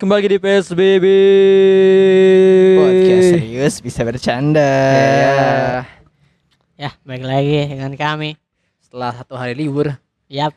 kembali 0.00 0.26
di 0.26 0.38
PSBB. 0.38 1.06
Podcast 2.74 3.26
serius 3.30 3.74
bisa 3.78 4.00
bercanda. 4.02 4.72
Ya, 4.96 5.84
Ya, 6.80 6.90
baik 7.04 7.20
lagi 7.22 7.68
dengan 7.68 7.92
kami. 7.92 8.40
setelah 8.80 9.12
satu 9.14 9.36
hari 9.36 9.52
libur. 9.54 9.92
Yap, 10.26 10.54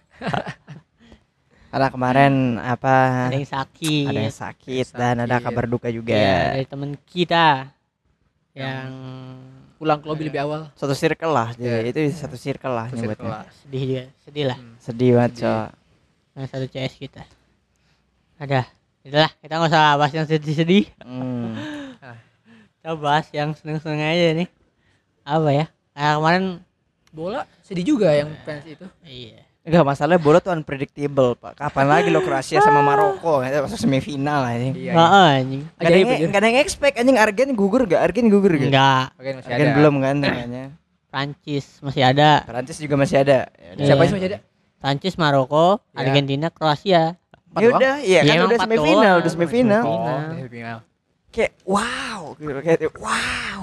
Karena 1.73 1.89
kemarin 1.89 2.33
apa 2.57 3.27
ada 3.27 3.33
yang 3.33 3.49
sakit. 3.49 4.05
ada 4.07 4.21
yang 4.21 4.31
sakit 4.31 4.85
Sakit. 4.87 4.95
dan 4.95 5.15
ada 5.19 5.41
kabar 5.41 5.65
duka 5.65 5.89
juga. 5.89 6.13
Iya, 6.13 6.53
dari 6.53 6.65
teman 6.65 6.91
kita 7.03 7.73
yang 8.53 8.89
Pulang 9.75 9.99
ke 9.99 10.07
lobby 10.07 10.23
lebih 10.23 10.39
awal. 10.39 10.69
Satu 10.73 10.93
circle 10.93 11.33
lah, 11.33 11.51
Iya. 11.57 11.83
jadi 11.83 11.89
itu 11.91 12.15
satu 12.15 12.37
circle 12.37 12.71
lah 12.71 12.87
Satu 12.87 12.95
nyebutnya. 12.95 13.17
circle 13.19 13.27
lah. 13.27 13.43
sedih 13.59 13.81
juga, 13.83 14.03
sedih 14.23 14.45
lah. 14.47 14.57
Sedih 14.79 15.09
banget, 15.11 15.31
Sedih. 15.33 15.43
Cok. 15.43 15.67
Yang 16.33 16.47
satu 16.47 16.65
CS 16.71 16.93
kita. 16.95 17.23
Ada, 18.39 18.61
itulah 19.03 19.31
kita 19.37 19.53
nggak 19.53 19.69
usah 19.69 19.83
bahas 19.95 20.13
yang 20.13 20.25
sedih-sedih. 20.25 20.85
Hmm. 20.99 21.53
Kita 22.79 22.99
bahas 22.99 23.27
yang 23.31 23.55
seneng-seneng 23.55 24.03
aja 24.03 24.35
nih. 24.35 24.49
Apa 25.23 25.49
ya? 25.49 25.65
Kayak 25.93 26.13
kemarin, 26.19 26.43
Bola 27.09 27.41
sedih 27.61 27.85
juga 27.85 28.11
yang 28.11 28.27
fans 28.43 28.65
itu. 28.65 28.83
iya. 29.05 29.47
Enggak 29.63 29.87
masalah 29.87 30.19
bola 30.19 30.43
tuh 30.43 30.51
unpredictable, 30.51 31.39
Pak. 31.39 31.55
Kapan 31.55 31.87
lagi 31.87 32.11
lo 32.11 32.19
Kroasia 32.19 32.59
sama 32.59 32.83
Maroko 32.83 33.39
itu 33.39 33.63
masuk 33.63 33.79
semifinal 33.79 34.43
anjing. 34.43 34.75
Iya. 34.75 34.91
Nggak, 34.91 35.09
anjing. 35.15 35.61
Gak 35.63 35.87
ada 35.87 35.95
yang 35.95 36.09
anjir. 36.11 36.27
gak 36.27 36.41
ada 36.43 36.47
yang 36.51 36.59
expect 36.59 36.95
anjing 36.99 37.15
Argen 37.15 37.49
gugur 37.55 37.81
gak? 37.87 38.01
Argen 38.03 38.27
gugur 38.27 38.51
gak? 38.51 38.67
Enggak, 38.67 39.05
Oke, 39.15 39.29
masih 39.39 39.51
Argen 39.55 39.63
ada. 39.65 39.75
belum 39.79 39.95
kan 40.03 40.15
namanya. 40.19 40.63
Prancis 41.07 41.65
masih 41.79 42.03
ada. 42.03 42.29
Prancis 42.43 42.77
juga 42.83 42.95
masih 42.99 43.17
ada. 43.23 43.47
Ya. 43.55 43.85
Siapa 43.87 44.03
Iya. 44.03 44.09
sih 44.09 44.15
masih 44.19 44.27
ada? 44.27 44.39
Prancis, 44.83 45.15
Maroko, 45.15 45.79
Ya. 45.95 46.03
Argentina, 46.03 46.47
Kroasia. 46.51 47.15
Empat 47.53 47.61
Ya 47.61 47.67
udah, 47.69 47.93
iya 48.01 48.19
Ya, 48.19 48.21
kan 48.23 48.33
emang 48.33 48.49
udah 48.49 48.59
semifinal, 48.59 48.97
doang. 48.97 49.21
udah 49.21 49.31
semifinal. 49.31 49.81
Oh, 49.85 49.93
udah 49.93 50.17
semifinal. 50.33 50.77
Kayak 51.29 51.51
wow, 51.63 52.21
gitu 52.33 52.59
kayak 52.59 52.79
wow. 52.97 53.59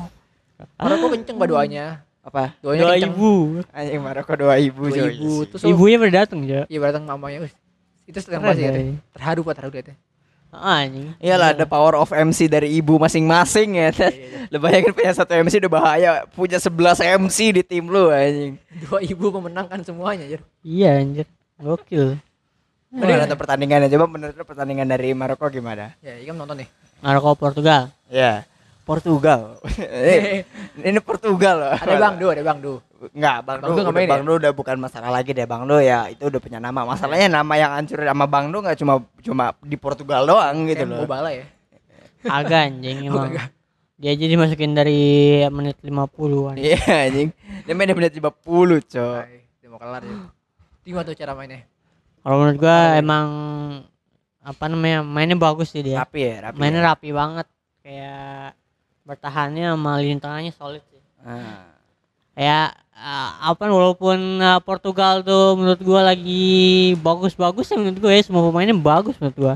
Maroko 0.79 1.07
kenceng 1.11 1.37
bah 1.37 1.49
doanya. 1.49 1.87
Apa? 2.21 2.53
Doanya 2.61 2.83
Dua 2.85 2.95
kenceng. 2.95 3.13
ibu. 3.13 3.33
Anjing 3.73 4.01
Maroko 4.01 4.33
dua 4.37 4.55
ibu, 4.61 4.83
Dua 4.87 4.95
coy. 4.95 5.11
ibu. 5.11 5.33
Terus 5.49 5.63
Ibunya 5.65 5.97
baru 5.99 6.13
datang, 6.15 6.39
Jo. 6.45 6.63
Iya 6.67 6.79
datang 6.87 7.05
mamanya. 7.05 7.39
Wih, 7.43 7.53
Itu 8.07 8.19
Keren 8.23 8.43
pasti 8.43 8.63
ya. 8.63 8.71
ya. 8.71 8.95
Terharu 9.15 9.41
pak 9.43 9.55
terharu 9.57 9.75
ya. 9.75 9.95
Ah, 10.51 10.83
anjing. 10.83 11.15
Iyalah 11.23 11.55
ada 11.55 11.63
power 11.63 11.95
of 11.95 12.11
MC 12.11 12.51
dari 12.51 12.75
ibu 12.75 12.99
masing-masing 12.99 13.79
ya. 13.79 13.91
Lu 14.51 14.59
bayangin 14.59 14.91
punya 14.91 15.15
satu 15.15 15.31
MC 15.33 15.63
udah 15.63 15.73
bahaya, 15.73 16.11
punya 16.27 16.59
11 16.59 17.23
MC 17.23 17.39
di 17.55 17.63
tim 17.63 17.87
lu 17.87 18.11
anjing. 18.11 18.59
Dua 18.83 18.99
ibu 18.99 19.31
memenangkan 19.31 19.79
semuanya, 19.87 20.27
Jer. 20.27 20.43
Iya, 20.67 20.99
anjir. 20.99 21.27
Gokil. 21.55 22.19
Udah 22.91 23.17
nonton 23.23 23.39
pertandingannya, 23.39 23.87
coba 23.87 24.07
menurut 24.11 24.35
lu 24.35 24.43
pertandingan 24.43 24.91
dari 24.91 25.15
Maroko 25.15 25.47
gimana? 25.47 25.95
Ya, 26.03 26.19
Ikam 26.19 26.35
nonton 26.35 26.59
nih. 26.59 26.69
Maroko 26.99 27.39
Portugal. 27.39 27.95
Ya. 28.11 28.43
Portugal. 28.83 29.63
Eh, 29.79 30.43
ini 30.83 30.99
Portugal 30.99 31.55
loh. 31.63 31.73
Ada 31.79 31.95
Bang 31.95 32.19
Du, 32.19 32.27
ada 32.27 32.43
Bang 32.43 32.59
Du. 32.59 32.83
Enggak, 33.15 33.37
Bang, 33.47 33.59
Bang 33.63 33.71
Du, 33.71 33.83
udah, 33.87 34.11
Bang 34.11 34.23
Du 34.27 34.33
udah 34.43 34.51
bukan 34.51 34.77
masalah 34.83 35.11
lagi 35.15 35.31
deh, 35.31 35.47
Bang 35.47 35.71
Du 35.71 35.79
ya 35.79 36.11
itu 36.11 36.27
udah 36.27 36.41
punya 36.43 36.59
nama. 36.59 36.83
Masalahnya 36.83 37.31
nama 37.31 37.55
yang 37.55 37.71
hancur 37.79 38.03
sama 38.03 38.27
Bang 38.27 38.51
Du 38.51 38.59
nggak 38.59 38.75
cuma 38.75 38.99
cuma 39.23 39.55
di 39.63 39.79
Portugal 39.79 40.27
doang 40.27 40.67
gitu 40.67 40.83
Kayak 40.83 40.91
loh. 40.91 41.07
Mobala 41.07 41.31
ya. 41.31 41.47
Agak 42.27 42.75
anjing 42.75 42.99
emang. 43.07 43.31
Agak. 43.31 43.55
Dia 44.01 44.17
aja 44.17 44.27
dimasukin 44.27 44.73
dari 44.75 45.01
menit 45.47 45.79
50-an. 45.79 46.57
Iya 46.59 46.81
anjing. 47.07 47.29
Dia 47.69 47.73
main 47.79 47.87
di 47.87 47.95
menit 47.95 48.13
50, 48.19 48.27
Cok. 48.91 49.23
Dia 49.63 49.69
mau 49.71 49.79
kelar 49.79 50.03
ya. 50.03 50.17
Gimana 50.83 51.05
tuh 51.07 51.15
cara 51.15 51.33
mainnya? 51.39 51.70
Kalau 52.21 52.37
menurut 52.41 52.59
gua 52.61 52.79
emang 53.01 53.27
apa 54.41 54.65
namanya? 54.69 55.01
Mainnya 55.05 55.37
bagus 55.37 55.73
sih 55.73 55.81
dia. 55.85 56.05
Rapi 56.05 56.21
ya, 56.21 56.37
rapi. 56.51 56.57
Mainnya 56.61 56.83
ya. 56.85 56.89
rapi 56.93 57.09
banget. 57.13 57.47
Kayak 57.81 58.59
bertahannya 59.09 59.67
sama 59.75 59.93
lini 59.99 60.21
tengahnya 60.21 60.53
solid 60.53 60.85
sih. 60.93 61.01
Ah. 61.25 61.73
Kayak 62.37 62.77
uh, 62.95 63.31
apa 63.53 63.63
walaupun 63.69 64.17
uh, 64.41 64.61
Portugal 64.61 65.25
tuh 65.25 65.57
menurut 65.57 65.81
gua 65.81 66.13
lagi 66.13 66.95
bagus-bagus 67.01 67.73
ya 67.73 67.77
menurut 67.81 67.99
gua 67.99 68.13
ya 68.13 68.23
semua 68.23 68.45
pemainnya 68.49 68.77
bagus 68.77 69.17
menurut 69.19 69.39
gua. 69.41 69.55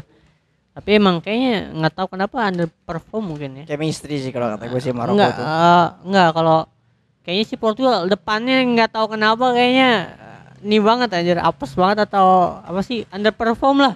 Tapi 0.74 0.98
emang 0.98 1.22
kayaknya 1.22 1.70
nggak 1.70 1.92
tahu 1.94 2.18
kenapa 2.18 2.50
underperform 2.50 3.24
mungkin 3.30 3.62
ya. 3.62 3.64
Chemistry 3.70 4.18
sih 4.18 4.34
kalau 4.34 4.58
kata 4.58 4.66
gue 4.66 4.80
sih 4.82 4.90
Maroko 4.90 5.14
enggak, 5.14 5.38
tuh. 5.38 5.46
eh, 5.46 5.86
enggak 6.02 6.28
kalau 6.34 6.58
kayaknya 7.22 7.44
si 7.46 7.54
Portugal 7.54 8.10
depannya 8.10 8.58
nggak 8.74 8.90
tahu 8.90 9.14
kenapa 9.14 9.54
kayaknya 9.54 9.90
eh, 10.18 10.33
ini 10.64 10.76
banget 10.78 11.12
anjir 11.12 11.36
apes 11.36 11.72
banget 11.72 12.04
atau 12.04 12.26
apa 12.58 12.80
sih 12.80 13.04
underperform 13.08 13.78
lah 13.82 13.94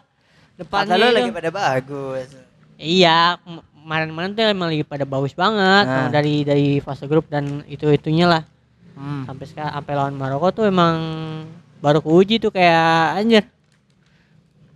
depannya 0.54 0.94
itu. 0.94 1.16
lagi 1.16 1.30
pada 1.32 1.50
bagus. 1.50 2.28
iya 2.76 3.36
kem- 3.38 3.64
kemarin-kemarin 3.78 4.30
tuh 4.30 4.44
emang 4.44 4.68
lagi 4.68 4.84
pada 4.84 5.04
bagus 5.04 5.32
banget 5.32 5.84
Nah. 5.84 6.08
Dari 6.08 6.42
dari 6.42 6.66
fase 6.78 7.04
grup 7.04 7.24
dan 7.26 7.64
itu 7.64 7.88
itunya 7.88 8.28
lah 8.28 8.42
Hmm. 8.92 9.22
sampai 9.24 9.46
sekarang 9.46 9.72
sampai 9.72 9.92
lawan 9.94 10.12
Maroko 10.12 10.50
tuh 10.52 10.66
emang 10.66 10.96
baru 11.78 11.98
keuji 11.98 12.36
tuh 12.36 12.50
kayak 12.50 12.90
anjir 13.16 13.44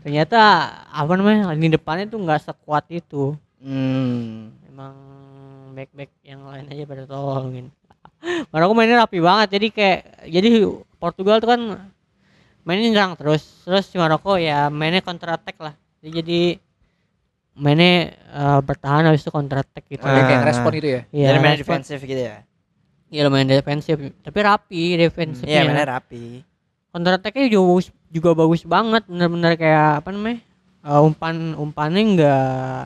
ternyata 0.01 0.39
apa 0.85 1.13
namanya 1.13 1.51
lini 1.53 1.69
depannya 1.69 2.07
tuh 2.07 2.19
nggak 2.19 2.43
sekuat 2.43 2.87
itu 2.89 3.35
Hmm. 3.59 4.51
emang 4.65 4.95
back 5.73 5.91
back 5.93 6.11
yang 6.23 6.43
lain 6.45 6.67
aja 6.67 6.83
pada 6.85 7.03
tolongin 7.05 7.71
Maroko 8.51 8.73
mainnya 8.73 8.99
rapi 8.99 9.19
banget 9.19 9.53
jadi 9.53 9.67
kayak 9.69 10.01
jadi 10.29 10.49
Portugal 11.03 11.43
tuh 11.43 11.51
kan 11.51 11.61
mainnya 12.63 12.87
nyerang 12.89 13.13
terus 13.19 13.43
terus 13.67 13.91
si 13.91 13.99
Maroko 13.99 14.39
ya 14.39 14.71
mainnya 14.71 15.03
counter 15.03 15.35
attack 15.35 15.59
lah 15.59 15.75
jadi, 15.99 16.23
jadi 16.23 16.41
mainnya 17.53 17.93
eh, 18.15 18.61
bertahan 18.63 19.03
habis 19.05 19.21
itu 19.21 19.29
counter 19.29 19.61
attack 19.61 19.85
gitu 19.91 20.01
Kayak 20.01 20.25
kayak 20.25 20.41
Ah. 20.41 20.47
respon 20.47 20.73
itu 20.73 20.89
ya. 20.89 21.03
Iya, 21.11 21.27
Jadi 21.29 21.39
main 21.39 21.59
defensif 21.59 21.99
gitu 22.01 22.23
ya. 22.23 22.37
Iya 23.13 23.21
lumayan 23.27 23.45
defensif 23.45 23.95
tapi 24.23 24.39
rapi 24.41 24.83
defensifnya 24.97 25.53
Iya, 25.53 25.67
mainnya 25.67 25.87
rapi. 25.91 26.41
counter 26.89 27.19
attacknya 27.19 27.45
juga 27.47 27.65
bagus 27.69 27.87
juga 28.09 28.31
bagus 28.33 28.63
banget 28.65 29.03
bener-bener 29.05 29.53
kayak 29.57 30.01
apa 30.01 30.09
namanya 30.09 30.39
eh, 30.81 31.01
umpan 31.03 31.37
umpannya 31.55 32.03
enggak 32.07 32.85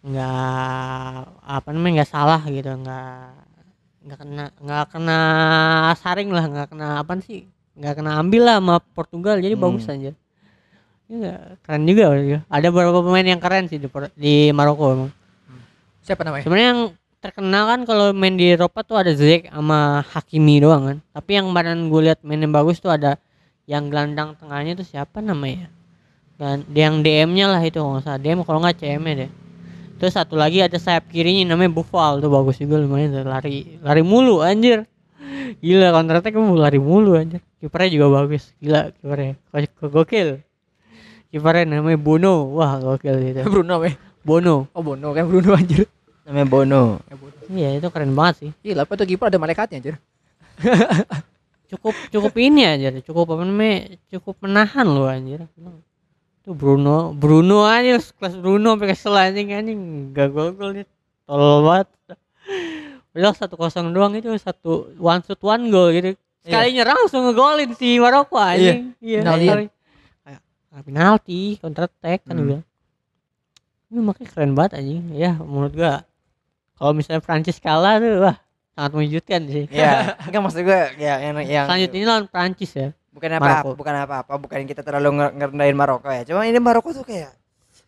enggak 0.00 0.32
apa 1.40 1.68
namanya 1.72 1.92
enggak 2.00 2.10
salah 2.10 2.40
gitu 2.46 2.70
enggak 2.70 3.32
enggak 4.04 4.18
kena 4.20 4.44
enggak 4.60 4.84
kena 4.92 5.18
saring 5.96 6.30
lah 6.30 6.44
enggak 6.44 6.68
kena 6.70 6.86
apa 7.00 7.12
sih? 7.24 7.48
Enggak 7.74 7.94
kena 7.98 8.20
ambil 8.20 8.42
lah 8.44 8.56
sama 8.60 8.76
Portugal 8.92 9.40
jadi 9.40 9.56
Hmm. 9.56 9.64
bagus 9.64 9.88
aja. 9.88 10.12
Iya, 11.04 11.60
keren 11.60 11.84
juga 11.84 12.16
ya. 12.16 12.40
ada 12.48 12.68
beberapa 12.72 13.04
pemain 13.04 13.24
yang 13.24 13.36
keren 13.36 13.68
sih 13.68 13.76
di, 13.76 13.88
di 14.16 14.34
Maroko 14.56 14.84
emang. 14.92 15.10
Siapa 16.00 16.24
namanya? 16.24 16.44
sebenarnya 16.44 16.68
yang 16.72 16.82
terkenal 17.20 17.64
kan 17.68 17.80
kalau 17.88 18.12
main 18.12 18.36
di 18.36 18.52
Eropa 18.52 18.84
tuh 18.84 19.00
ada 19.00 19.12
Ziyech 19.12 19.48
sama 19.48 20.00
Hakimi 20.04 20.60
doang 20.64 20.82
kan. 20.84 20.96
Tapi 21.12 21.30
yang 21.40 21.52
badan 21.52 21.88
gue 21.92 22.00
lihat 22.08 22.20
mainnya 22.24 22.48
bagus 22.48 22.80
tuh 22.80 22.92
ada 22.92 23.20
yang 23.64 23.88
gelandang 23.88 24.36
tengahnya 24.36 24.76
tuh 24.76 24.84
siapa 24.84 25.20
namanya? 25.20 25.68
Dan 26.40 26.64
yang 26.72 27.00
DM-nya 27.04 27.52
lah 27.52 27.60
itu 27.64 27.80
kalau 27.80 28.00
nggak 28.00 28.04
salah. 28.04 28.20
DM 28.20 28.40
kalau 28.44 28.58
nggak 28.64 28.76
CM 28.80 29.00
-nya 29.04 29.14
deh 29.24 29.30
terus 30.04 30.20
satu 30.20 30.36
lagi 30.36 30.60
ada 30.60 30.76
sayap 30.76 31.08
kirinya 31.08 31.56
namanya 31.56 31.80
Buffal. 31.80 32.20
Tuh 32.20 32.28
bagus 32.28 32.60
juga 32.60 32.76
lumayan. 32.76 33.16
Tuh, 33.16 33.24
lari 33.24 33.80
lari 33.80 34.04
mulu 34.04 34.44
anjir. 34.44 34.84
Gila 35.64 35.96
counter 35.96 36.20
attack 36.20 36.36
mau 36.36 36.52
lari 36.52 36.76
mulu 36.76 37.16
anjir. 37.16 37.40
Kipernya 37.56 37.88
juga 37.88 38.06
bagus. 38.20 38.52
Gila 38.60 38.92
kipernya. 39.00 39.40
Go- 39.80 39.88
gokil. 39.88 40.44
Kipernya 41.32 41.80
namanya 41.80 41.96
Bono. 41.96 42.52
Wah 42.52 42.76
gokil 42.84 43.16
gitu 43.32 43.40
Bruno 43.56 43.80
ya. 43.80 43.96
Bono. 44.20 44.68
Oh 44.76 44.84
Bono. 44.84 45.16
Kan 45.16 45.24
Bruno 45.24 45.56
anjir. 45.56 45.88
Namanya 46.28 46.46
Bono. 46.52 46.82
Ya, 47.48 47.72
iya 47.72 47.80
itu 47.80 47.88
keren 47.88 48.12
banget 48.12 48.34
sih. 48.44 48.50
Gila, 48.60 48.84
apa 48.84 48.92
tuh 48.92 49.08
kiper 49.08 49.32
ada 49.32 49.40
malaikatnya 49.40 49.80
anjir. 49.80 49.96
cukup 51.72 51.96
cukup 52.12 52.32
ini 52.36 52.68
aja 52.68 52.92
deh, 52.92 53.00
cukup 53.00 53.24
apa 53.32 53.48
namanya? 53.48 53.96
Cukup 54.12 54.36
menahan 54.44 54.84
loh 54.84 55.08
anjir 55.08 55.48
tuh 56.44 56.52
Bruno 56.52 57.10
Bruno 57.10 57.64
aja 57.64 57.96
kelas 57.96 58.36
Bruno 58.36 58.76
sampai 58.76 58.88
kesel 58.90 59.14
anjing 59.14 59.48
anjing. 59.50 59.80
Gak 60.12 60.28
gol 60.30 60.52
gol 60.52 60.70
nih 60.72 60.86
tolol 61.24 61.64
banget. 61.64 61.88
Udah 63.10 63.32
satu 63.32 63.54
kosong 63.54 63.90
doang 63.90 64.12
itu 64.12 64.28
satu 64.36 64.92
one 64.96 65.22
shoot 65.22 65.40
one 65.40 65.68
goal 65.68 65.88
gitu. 65.88 66.12
Sekali 66.40 66.72
nyerang 66.72 67.00
langsung 67.00 67.24
ngegolin 67.24 67.72
si 67.72 67.96
Maroko 67.96 68.36
anjing. 68.36 68.92
Iya 68.98 69.18
Penalti. 69.22 69.46
sekali. 69.46 69.64
kayak 70.20 70.40
kayak 70.68 70.84
penalti 70.84 71.40
counter 71.56 71.84
attack 71.84 72.20
kan 72.22 72.34
Hmm. 72.34 72.44
bilang 72.44 72.64
ini 73.86 74.00
makanya 74.00 74.28
keren 74.28 74.52
banget 74.52 74.72
anjing. 74.76 75.02
Ya 75.10 75.32
menurut 75.36 75.72
gua 75.72 76.04
kalau 76.74 76.92
misalnya 76.92 77.22
Prancis 77.22 77.56
kalah 77.56 77.96
tuh 77.96 78.18
wah 78.20 78.36
sangat 78.74 78.90
mengejutkan 78.92 79.40
sih. 79.46 79.64
Iya, 79.70 79.92
enggak 80.26 80.42
maksud 80.42 80.60
gue 80.60 80.80
ya 80.98 81.14
yang 81.22 81.38
yang 81.40 81.64
selanjutnya 81.64 82.04
lawan 82.04 82.26
Prancis 82.26 82.72
ya 82.74 82.88
bukan 83.14 83.30
apa 83.30 83.44
Maroko. 83.62 83.70
bukan 83.74 83.94
apa-apa, 83.96 84.32
bukan 84.36 84.58
kita 84.64 84.82
terlalu 84.82 85.08
nge- 85.14 85.34
ngerendahin 85.34 85.76
Maroko 85.76 86.08
ya. 86.08 86.22
Cuma 86.24 86.42
ini 86.42 86.58
Maroko 86.58 86.90
tuh 86.90 87.02
kayak 87.02 87.30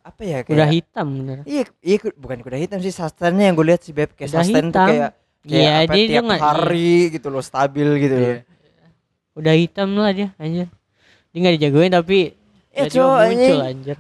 apa 0.01 0.23
ya 0.23 0.39
kayak 0.41 0.55
udah 0.55 0.69
hitam 0.71 1.07
bener 1.13 1.39
Iya, 1.43 1.63
iya 1.81 1.97
bukan 2.15 2.39
kuda 2.39 2.55
hitam 2.57 2.79
sih 2.79 2.91
sustainnya 2.91 3.45
yang 3.45 3.55
gue 3.55 3.67
lihat 3.67 3.83
sih 3.83 3.91
Beb 3.91 4.15
kayak 4.15 4.31
Kuda 4.31 4.39
sustain 4.41 4.65
tuh 4.65 4.71
hitam. 4.71 4.89
kayak 4.89 5.11
kayak 5.43 5.59
Iya, 5.59 5.71
apa, 5.77 5.93
dia 5.93 6.05
tiap 6.09 6.25
hari 6.41 6.93
gitu 7.11 7.29
loh 7.29 7.43
stabil 7.43 7.89
gitu 7.99 8.15
loh. 8.15 8.31
Iya. 8.33 8.39
udah 9.35 9.55
hitam 9.55 9.89
lah 9.93 10.11
dia 10.11 10.29
anjir 10.37 10.71
dia 11.29 11.39
nggak 11.39 11.55
dijagoin 11.57 11.93
tapi 11.93 12.19
Ya, 12.71 12.87
cowok, 12.87 13.19
muncul 13.27 13.59
anjir 13.63 13.97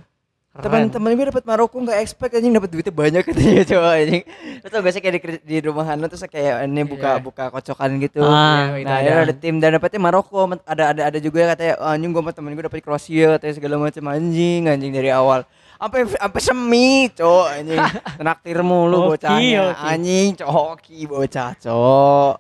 Teman-teman 0.58 1.10
gue 1.12 1.26
dapat 1.28 1.44
Maroko 1.44 1.76
nggak 1.76 1.98
expect 1.98 2.32
anjing 2.32 2.50
dapat 2.50 2.68
duitnya 2.68 2.90
banyak 2.90 3.22
katanya 3.22 3.62
coba 3.70 3.88
anjing. 3.94 4.22
Tau 4.62 4.78
gak 4.78 4.92
sih 4.92 5.00
kayak 5.00 5.14
di, 5.14 5.20
di 5.38 5.56
rumahan 5.60 5.96
lu 5.96 6.06
terus 6.06 6.24
kayak 6.24 6.64
ini 6.64 6.82
buka 6.82 7.10
Iya. 7.12 7.22
buka 7.22 7.44
kocokan 7.50 7.90
gitu. 7.98 8.20
Ah, 8.20 8.72
Iya, 8.72 8.82
nah, 8.82 8.96
ada. 8.96 9.10
ada. 9.12 9.22
ada 9.24 9.34
tim 9.34 9.56
dan 9.56 9.74
dapetnya 9.74 9.98
Maroko, 9.98 10.44
ada 10.62 10.84
ada 10.90 11.02
ada 11.06 11.18
juga 11.18 11.36
yang 11.40 11.50
katanya 11.52 11.74
"Oh, 11.78 11.88
anjing 11.88 12.10
gua 12.10 12.22
sama 12.22 12.32
temen 12.32 12.52
gue 12.52 12.64
dapet 12.64 12.80
Kroasia 12.80 13.26
katanya 13.34 13.54
segala 13.54 13.74
macam 13.78 14.04
anjing 14.06 14.60
anjing 14.66 14.90
dari 14.90 15.08
awal. 15.08 15.44
Sampai 15.76 16.08
sampai 16.08 16.40
semi, 16.40 16.88
cok 17.10 17.46
anjing. 17.52 17.80
Traktir 18.18 18.58
mulu 18.60 19.12
bocahnya. 19.12 19.76
Anjing 19.76 20.34
coki 20.34 21.04
bocah, 21.04 21.52
cok. 21.56 22.34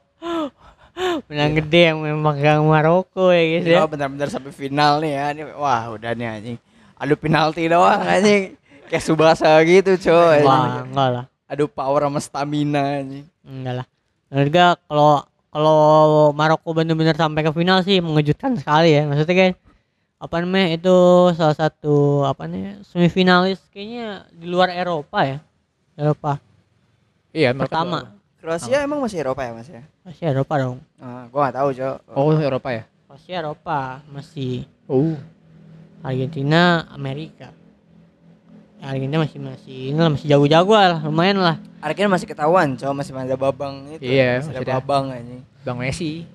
menang 1.28 1.52
gede 1.54 1.92
yang 1.92 2.00
memegang 2.00 2.64
Maroko 2.64 3.28
ya 3.28 3.44
guys 3.52 3.64
ya 3.64 3.76
Kalau 3.76 3.90
benar-benar 3.92 4.28
sampai 4.32 4.48
final 4.48 5.04
nih 5.04 5.12
ya. 5.12 5.24
Wah, 5.54 5.92
udah 5.92 6.16
nih 6.16 6.26
anjing. 6.26 6.58
Adu 6.96 7.14
penalti 7.14 7.66
doang 7.66 8.00
anjing. 8.00 8.56
Kayak 8.86 9.02
Subasa 9.02 9.50
gitu, 9.62 9.98
coy. 10.00 10.40
wah 10.40 10.80
enggak 10.80 11.08
lah 11.10 11.24
Adu 11.46 11.66
power 11.66 12.02
sama 12.02 12.18
stamina 12.18 12.98
anjing. 12.98 13.26
enggak 13.42 13.74
lah 13.76 13.86
menurut 14.26 14.48
gua 14.48 14.66
kalau 14.80 15.10
kalau 15.48 15.78
Maroko 16.32 16.70
bener-bener 16.72 17.14
sampai 17.14 17.40
ke 17.40 17.50
final 17.50 17.78
sih 17.80 17.98
mengejutkan 17.98 18.54
sekali 18.54 18.92
ya 18.92 19.04
maksudnya 19.04 19.34
kan 19.36 19.50
apa 20.16 20.34
namanya 20.40 20.68
itu 20.74 20.96
salah 21.32 21.54
satu 21.54 21.94
apa 22.24 22.44
nih 22.44 22.80
semifinalis 22.82 23.60
kayaknya 23.70 24.26
di 24.30 24.46
luar 24.46 24.68
Eropa 24.68 25.18
ya 25.22 25.38
Eropa 25.94 26.40
Iya, 27.30 27.52
pertama 27.52 28.16
Kroasia 28.36 28.80
emang 28.80 28.98
masih 28.98 29.20
Eropa 29.20 29.42
ya, 29.42 29.52
Mas 29.52 29.68
ya? 29.68 29.82
masih 30.02 30.24
Eropa 30.26 30.54
dong 30.56 30.78
Ah, 30.96 31.28
gua 31.28 31.46
gak 31.46 31.56
tahu, 31.56 31.68
Cok. 31.70 31.96
Oh, 32.10 32.32
Eropa 32.34 32.68
ya? 32.72 32.82
masih 33.06 33.30
Eropa 33.34 33.78
masih 34.06 34.52
Oh. 34.86 35.14
Argentina 36.06 36.60
Amerika 36.88 37.50
ya, 38.78 38.86
Argentina 38.86 39.18
masih 39.20 39.38
masih 39.38 39.78
ini 39.90 39.98
lah 39.98 40.10
masih 40.10 40.26
jago-jago 40.26 40.72
lah 40.72 41.02
lumayan 41.02 41.38
lah 41.38 41.56
Argentina 41.82 42.14
masih 42.14 42.26
ketahuan, 42.26 42.74
Cok, 42.74 42.92
masih 42.92 43.12
ada 43.14 43.36
babang 43.36 43.74
itu. 43.90 44.02
Iya, 44.02 44.42
masih 44.42 44.50
ada 44.50 44.58
masih 44.58 44.62
ada. 44.64 44.74
babang 44.78 45.04
anjing. 45.10 45.42
Bang 45.62 45.76
Messi. 45.76 46.26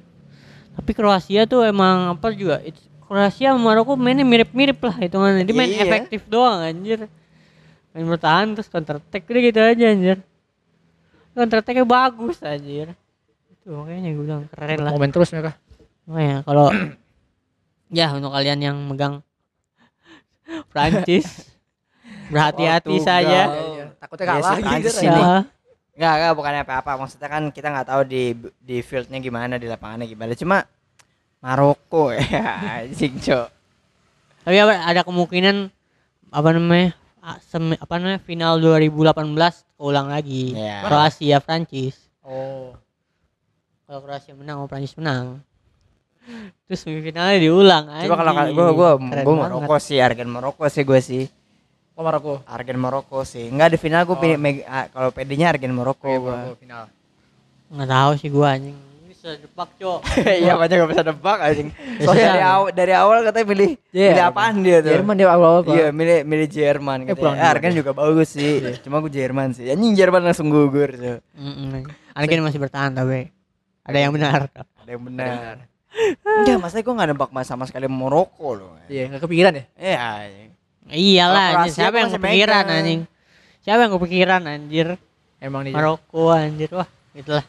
tapi 0.71 0.91
Kroasia 0.91 1.43
tuh 1.43 1.63
emang 1.63 2.15
apa 2.15 2.31
juga 2.31 2.59
it's- 2.61 2.87
Kroasia 3.03 3.51
sama 3.51 3.59
Maroko 3.61 3.95
mainnya 3.95 4.23
mirip-mirip 4.23 4.79
lah 4.79 4.95
hitungannya 4.97 5.43
dia 5.43 5.51
main 5.51 5.67
Iya. 5.67 5.83
efektif 5.83 6.23
doang 6.25 6.59
anjir 6.61 7.11
main 7.91 8.05
bertahan 8.05 8.55
terus 8.55 8.67
counter 8.67 8.95
attack 8.97 9.23
udah 9.25 9.41
gitu 9.41 9.59
aja 9.59 9.85
anjir 9.85 10.17
counter 11.31 11.59
attacknya 11.59 11.83
bagus 11.83 12.39
anjir 12.39 12.95
itu 13.51 13.67
makanya 13.67 14.09
gue 14.09 14.23
bilang 14.23 14.43
keren 14.47 14.79
lah 14.79 14.91
Momen 14.91 15.11
terus 15.11 15.27
mereka. 15.29 15.59
makanya 16.05 16.37
kalau 16.43 16.71
ya 17.91 18.07
untuk 18.11 18.31
kalian 18.31 18.59
yang 18.61 18.77
megang 18.79 19.19
Prancis 20.67 21.27
berhati-hati 22.27 22.87
Portugal. 22.89 23.07
saja 23.07 23.41
Iya, 23.43 23.43
iya. 23.69 23.85
Takutnya 23.97 24.23
Iya, 24.23 24.31
kalah 24.33 24.51
gitu. 24.51 24.65
Prancis 24.65 24.95
ya. 24.95 25.03
ini. 25.03 25.21
ya 25.21 25.37
Enggak, 25.91 26.13
enggak 26.15 26.33
bukan 26.33 26.53
apa-apa. 26.57 26.91
Maksudnya 26.97 27.29
kan 27.29 27.43
kita 27.47 27.67
nggak 27.69 27.87
tahu 27.87 28.01
di 28.03 28.23
di 28.57 28.77
fieldnya 28.79 29.19
gimana, 29.19 29.55
di 29.55 29.67
lapangannya 29.67 30.05
gimana. 30.05 30.33
Cuma 30.33 30.57
Maroko 31.37 32.13
ya, 32.15 32.21
anjing, 32.79 33.17
Cok. 33.17 33.47
tapi 34.41 34.57
apa, 34.57 34.73
ada 34.79 35.01
kemungkinan 35.01 35.69
apa 36.29 36.49
namanya 36.49 36.93
semi- 37.43 37.75
apa 37.75 37.93
namanya 37.95 38.17
final 38.19 38.57
2018 38.57 39.37
keulang 39.75 40.07
lagi 40.07 40.53
Iya. 40.53 40.81
Kroasia 40.81 41.37
Prancis 41.37 41.97
Oh. 42.21 42.73
kalau 43.83 44.01
Kroasia 44.01 44.31
menang 44.31 44.57
mau 44.57 44.65
Prancis 44.65 44.93
menang 44.95 45.41
terus 46.63 46.79
semifinalnya 46.79 47.37
diulang 47.37 47.83
Coba 48.05 48.15
kalau 48.15 48.31
anjing. 48.35 48.53
gue 48.53 48.67
gue 48.71 48.89
gue. 49.19 49.35
Maroko 49.35 49.75
sih, 49.77 49.97
Argen 49.97 50.27
Maroko 50.27 50.63
sih 50.65 50.83
gue 50.83 50.99
sih. 50.99 51.23
Oh, 51.91 52.01
Maroko. 52.01 52.39
Argen 52.45 52.77
Maroko 52.77 53.21
sih. 53.21 53.45
Enggak 53.45 53.73
di 53.73 53.77
final 53.77 54.03
gue 54.03 54.13
Oh. 54.13 54.17
pilih 54.17 54.37
ah, 54.63 54.87
kalau 54.87 55.09
PD-nya 55.09 55.49
Argen 55.49 55.71
Maroko 55.71 56.03
Oke, 56.03 56.17
gua. 56.17 56.33
Maroko 56.35 56.57
final. 56.57 56.83
nggak 57.69 57.87
tahu 57.89 58.11
sih 58.17 58.29
gua 58.29 58.47
anjing 58.51 58.75
bisa 59.07 59.31
jebak 59.33 59.69
cok 59.75 59.99
Iya 60.43 60.53
banyak 60.55 60.75
gak 60.77 60.89
bisa 60.89 61.03
nebak 61.03 61.39
anjing. 61.39 61.69
Soalnya 61.99 62.25
dari 62.27 62.43
awal 62.43 62.67
dari 62.71 62.93
awal 62.93 63.17
katanya 63.21 63.47
milih 63.47 63.69
Iya. 63.89 64.07
milih 64.09 64.25
apaan 64.25 64.55
dia 64.59 64.77
tuh? 64.79 64.91
Jerman 64.91 65.15
dia 65.15 65.27
awal-awal. 65.27 65.63
Iya 65.69 65.87
milih 65.89 66.17
milih 66.23 66.47
Jerman 66.47 66.97
katanya. 67.03 67.15
pulang 67.15 67.37
Eh, 67.37 67.47
Argen 67.47 67.71
juga 67.71 67.91
bagus 67.93 68.27
sih. 68.29 68.53
Cuma 68.81 68.99
gue 68.99 69.09
Jerman 69.09 69.53
sih. 69.53 69.65
Anjing 69.67 69.93
Jerman 69.93 70.21
langsung 70.21 70.47
gugur 70.47 70.89
tuh. 70.91 71.17
Argen 72.11 72.41
masih 72.41 72.59
bertahan 72.59 72.91
tapi 72.91 73.29
ada 73.81 73.97
yang 73.97 74.11
benar 74.11 74.51
Ada 74.51 74.89
yang 74.89 75.03
benar. 75.03 75.55
Enggak, 76.23 76.57
masalahnya 76.63 76.85
gue 76.87 76.93
gak 76.95 77.09
nebak 77.11 77.29
mas 77.35 77.45
sama 77.45 77.67
sekali 77.67 77.85
Maroko 77.91 78.55
loh. 78.55 78.79
Iya, 78.87 79.11
enggak 79.11 79.27
kepikiran 79.27 79.51
ya? 79.53 79.63
Iya. 79.75 79.99
iyalah. 80.91 81.49
Kroasia 81.61 81.75
siapa 81.75 81.95
yang 82.01 82.09
kepikiran 82.15 82.63
megang. 82.65 82.79
anjing 82.81 83.01
siapa 83.61 83.79
yang 83.85 83.93
kepikiran 83.93 84.41
anjir 84.49 84.87
Emang 85.37 85.61
nih. 85.65 85.73
Maroko 85.73 86.33
anjir 86.33 86.69
wah 86.73 86.89
gitulah 87.13 87.45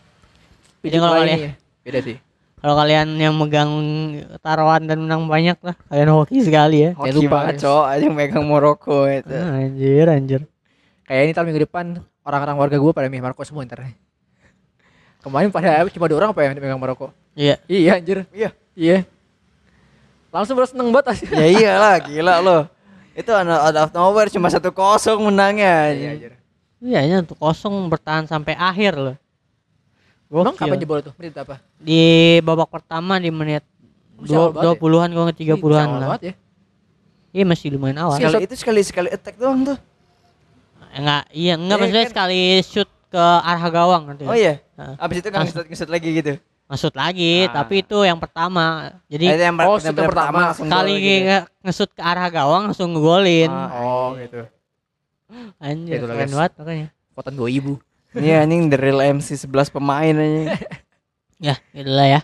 jadi 0.84 0.96
kalau 1.00 1.14
kalian 1.22 1.38
nih. 1.38 1.54
Beda 1.82 2.00
sih. 2.04 2.16
kalau 2.62 2.74
kalian 2.78 3.08
yang 3.18 3.34
megang 3.34 3.70
taruhan 4.38 4.86
dan 4.86 5.02
menang 5.02 5.26
banyak 5.26 5.58
lah 5.64 5.74
kalian 5.90 6.10
hoki 6.14 6.38
sekali 6.46 6.86
ya 6.86 6.90
Hoki 6.94 7.10
lupa, 7.26 7.48
banget 7.48 7.64
cowok 7.66 7.86
aja 7.90 8.02
yang 8.06 8.16
megang 8.16 8.44
Maroko 8.46 8.98
itu. 9.08 9.34
Ah, 9.34 9.58
anjir 9.58 10.06
anjir 10.06 10.40
Kayak 11.08 11.22
ini 11.26 11.32
tahun 11.34 11.46
minggu 11.50 11.62
depan 11.66 11.86
orang-orang 12.22 12.56
warga 12.60 12.76
gue 12.78 12.92
pada 12.94 13.08
milih 13.10 13.24
Maroko 13.24 13.42
semua 13.42 13.66
ntar. 13.66 13.82
Kemarin 15.22 15.50
pada 15.50 15.82
cuma 15.90 16.06
dua 16.06 16.18
orang 16.22 16.30
apa 16.30 16.40
yang 16.46 16.52
megang 16.54 16.78
Maroko? 16.78 17.10
Iya 17.34 17.56
Iya 17.64 17.90
anjir. 17.96 18.18
Iya. 18.30 18.50
Iya. 18.72 18.98
Langsung 20.28 20.54
baru 20.54 20.64
seneng 20.64 20.88
banget 20.88 21.12
asli. 21.12 21.28
ya 21.28 21.46
iyalah 21.46 21.94
gila 22.06 22.34
loh. 22.38 22.62
Itu 23.12 23.28
out 23.28 23.44
out 23.44 23.76
of 23.78 23.90
nowhere 23.92 24.28
cuma 24.28 24.48
satu 24.48 24.70
kosong 24.70 25.20
menangnya. 25.22 25.64
Iya 25.64 25.76
anjing. 25.86 26.10
anjir. 26.10 26.32
iya 26.80 26.98
ini 27.00 27.14
untuk 27.20 27.36
kosong 27.36 27.86
bertahan 27.86 28.26
sampai 28.26 28.52
akhir 28.52 28.96
loh 28.96 29.14
Emang 30.26 30.56
kapan 30.56 30.74
jebol 30.76 30.98
tuh? 31.00 31.12
Menit 31.14 31.36
apa? 31.36 31.60
di 31.76 32.02
babak 32.40 32.66
pertama 32.68 33.16
di 33.16 33.28
menit 33.28 33.62
Bisa 34.16 34.50
dua 34.50 34.72
ya? 34.72 34.74
puluhan 34.74 35.06
kalau 35.06 35.24
nggak 35.24 35.38
tiga 35.38 35.54
puluhan 35.54 35.86
lah 35.94 36.18
ya. 36.18 36.34
iya 37.30 37.44
masih 37.44 37.70
lumayan 37.70 38.00
awal 38.00 38.16
Sekali 38.16 38.42
itu 38.42 38.54
sekali 38.56 38.80
sekali 38.82 39.08
attack 39.08 39.36
doang 39.36 39.62
tuh. 39.62 39.78
enggak 40.90 41.22
iya 41.30 41.54
enggak 41.54 41.70
Iya, 41.70 41.82
maksudnya 41.84 42.02
kan? 42.02 42.10
sekali 42.10 42.40
shoot 42.64 42.90
ke 43.06 43.22
arah 43.22 43.66
gawang 43.68 44.02
gitu 44.10 44.24
Oh 44.24 44.34
iya. 44.34 44.58
Heeh. 44.74 44.94
Abis 44.98 45.16
itu 45.20 45.28
kan 45.28 45.40
ngesut 45.46 45.86
lagi 45.86 46.08
gitu. 46.10 46.34
Ngesut 46.72 46.94
lagi 46.94 47.44
Ah. 47.44 47.52
tapi 47.58 47.84
itu 47.84 47.98
yang 48.00 48.16
pertama 48.16 48.64
jadi 49.04 49.24
Eh, 49.26 49.34
itu 49.34 49.42
yang 49.44 49.56
Oh, 49.60 49.76
yang 49.76 49.92
pertama. 49.94 50.38
langsung 50.48 50.64
gol 50.64 50.72
sekali 50.72 50.92
gitu. 50.96 51.24
nge- 51.28 51.46
ngesut 51.62 51.90
ke 51.92 52.00
arah 52.00 52.28
gawang 52.28 52.62
langsung 52.66 52.88
ngegolin 52.90 53.52
Ah, 53.52 53.68
Oh 53.76 54.08
gitu. 54.16 54.40
anjir 55.60 55.96
Itulah, 55.98 56.16
keren 56.16 56.32
banget 56.32 56.52
makanya 56.56 56.88
Potan 57.12 57.34
dua 57.34 57.46
ibu. 57.46 57.76
Ini 58.10 58.40
anjing 58.40 58.66
the 58.66 58.78
real 58.78 59.00
MC 59.12 59.36
11 59.38 59.68
pemain 59.68 60.12
anjing. 60.12 60.48
ya 61.46 61.54
itulah 61.70 62.08
ya 62.08 62.20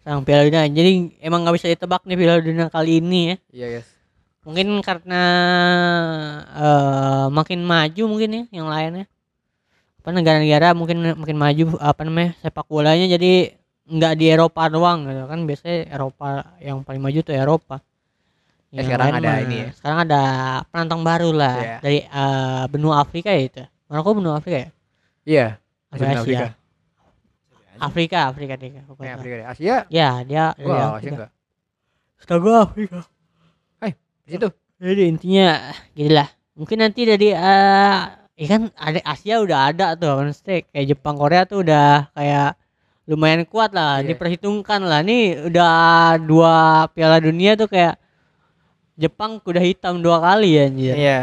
sang 0.00 0.20
Piala 0.20 0.42
Dunia 0.42 0.64
jadi 0.66 0.90
emang 1.18 1.40
nggak 1.40 1.56
bisa 1.56 1.68
ditebak 1.68 2.02
nih 2.02 2.16
Piala 2.16 2.40
Dunia 2.40 2.66
kali 2.66 2.98
ini 2.98 3.20
ya 3.26 3.36
Iya 3.50 3.66
guys. 3.74 3.88
mungkin 4.42 4.66
karena 4.80 5.22
eh 6.50 7.26
makin 7.28 7.60
maju 7.62 8.02
mungkin 8.06 8.30
ya 8.30 8.44
yang 8.50 8.66
lainnya 8.66 9.04
apa 10.00 10.08
negara-negara 10.10 10.72
mungkin 10.72 10.96
makin 11.14 11.36
maju 11.36 11.62
apa 11.78 12.00
namanya 12.02 12.32
sepak 12.40 12.64
bolanya 12.64 13.04
jadi 13.06 13.59
nggak 13.90 14.14
di 14.14 14.26
Eropa 14.28 14.62
doang 14.66 15.04
gitu 15.04 15.26
kan 15.26 15.40
biasanya 15.42 15.90
Eropa 15.90 16.26
yang 16.58 16.80
paling 16.80 16.98
maju 16.98 17.20
tuh 17.20 17.34
Eropa 17.34 17.76
Ya, 18.70 18.86
sekarang 18.86 19.10
ada 19.12 19.30
mah- 19.34 19.42
ini 19.42 19.56
ya. 19.60 19.68
sekarang 19.74 19.98
ada 20.06 20.22
penantang 20.70 21.02
baru 21.02 21.34
lah 21.34 21.56
Iya. 21.58 21.76
dari 21.82 21.98
eh, 22.00 22.62
benua 22.66 22.94
Afrika 22.98 23.28
ya 23.28 23.42
itu 23.42 23.62
Maroko 23.84 24.14
benua 24.14 24.38
Afrika 24.38 24.56
ya 24.60 24.70
Iya. 25.20 25.46
Benua 25.90 26.06
Asia 26.06 26.22
Afrika. 26.22 26.46
Afrika 27.80 28.18
Afrika 28.28 28.54
deh. 28.54 28.70
Eh, 28.70 29.10
Afrika 29.10 29.34
deh. 29.36 29.46
Asia. 29.48 29.76
ya 29.88 30.22
dia 30.22 30.54
Gua 30.54 30.70
dia 30.70 30.78
Asia 30.78 30.86
Afrika. 30.92 31.10
enggak. 31.10 31.30
Setahu 32.16 32.38
gua 32.40 32.56
Afrika 32.62 32.98
Di 34.22 34.30
situ. 34.30 34.48
Jadi 34.78 35.02
intinya 35.08 35.48
gini 35.90 36.10
lah. 36.12 36.28
Mungkin 36.54 36.78
nanti 36.78 37.02
dari 37.02 37.28
eh 37.32 37.96
ya 38.36 38.46
kan 38.46 38.70
ada 38.72 39.00
Asia 39.02 39.40
udah 39.40 39.58
ada 39.66 39.86
tuh 39.94 40.14
maksudnya 40.14 40.62
kayak 40.64 40.86
Jepang 40.86 41.16
Korea 41.16 41.42
tuh 41.42 41.60
udah 41.60 42.06
kayak 42.12 42.54
lumayan 43.10 43.42
kuat 43.42 43.74
lah 43.74 43.98
Iya. 43.98 44.14
diperhitungkan 44.14 44.86
lah 44.86 45.02
nih 45.02 45.50
udah 45.50 45.74
dua 46.22 46.86
Piala 46.94 47.18
Dunia 47.18 47.58
tuh 47.58 47.66
kayak 47.66 47.98
Jepang 48.94 49.42
kuda 49.42 49.58
hitam 49.58 49.98
dua 49.98 50.20
kali 50.20 50.60
ya 50.60 50.62
anjir. 50.68 50.94
Iya. 50.94 51.20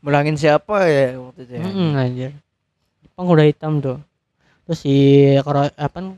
Mulangin 0.00 0.34
siapa 0.34 0.88
ya 0.88 1.14
waktu 1.20 1.44
itu 1.44 1.52
ya? 1.54 1.62
Mm-mm, 1.62 1.90
anjir. 1.94 2.30
Jepang 3.04 3.24
kuda 3.28 3.44
hitam 3.44 3.72
tuh. 3.78 3.98
Terus 4.64 4.78
si 4.80 4.94
Korea 5.44 5.68
apa 5.76 6.16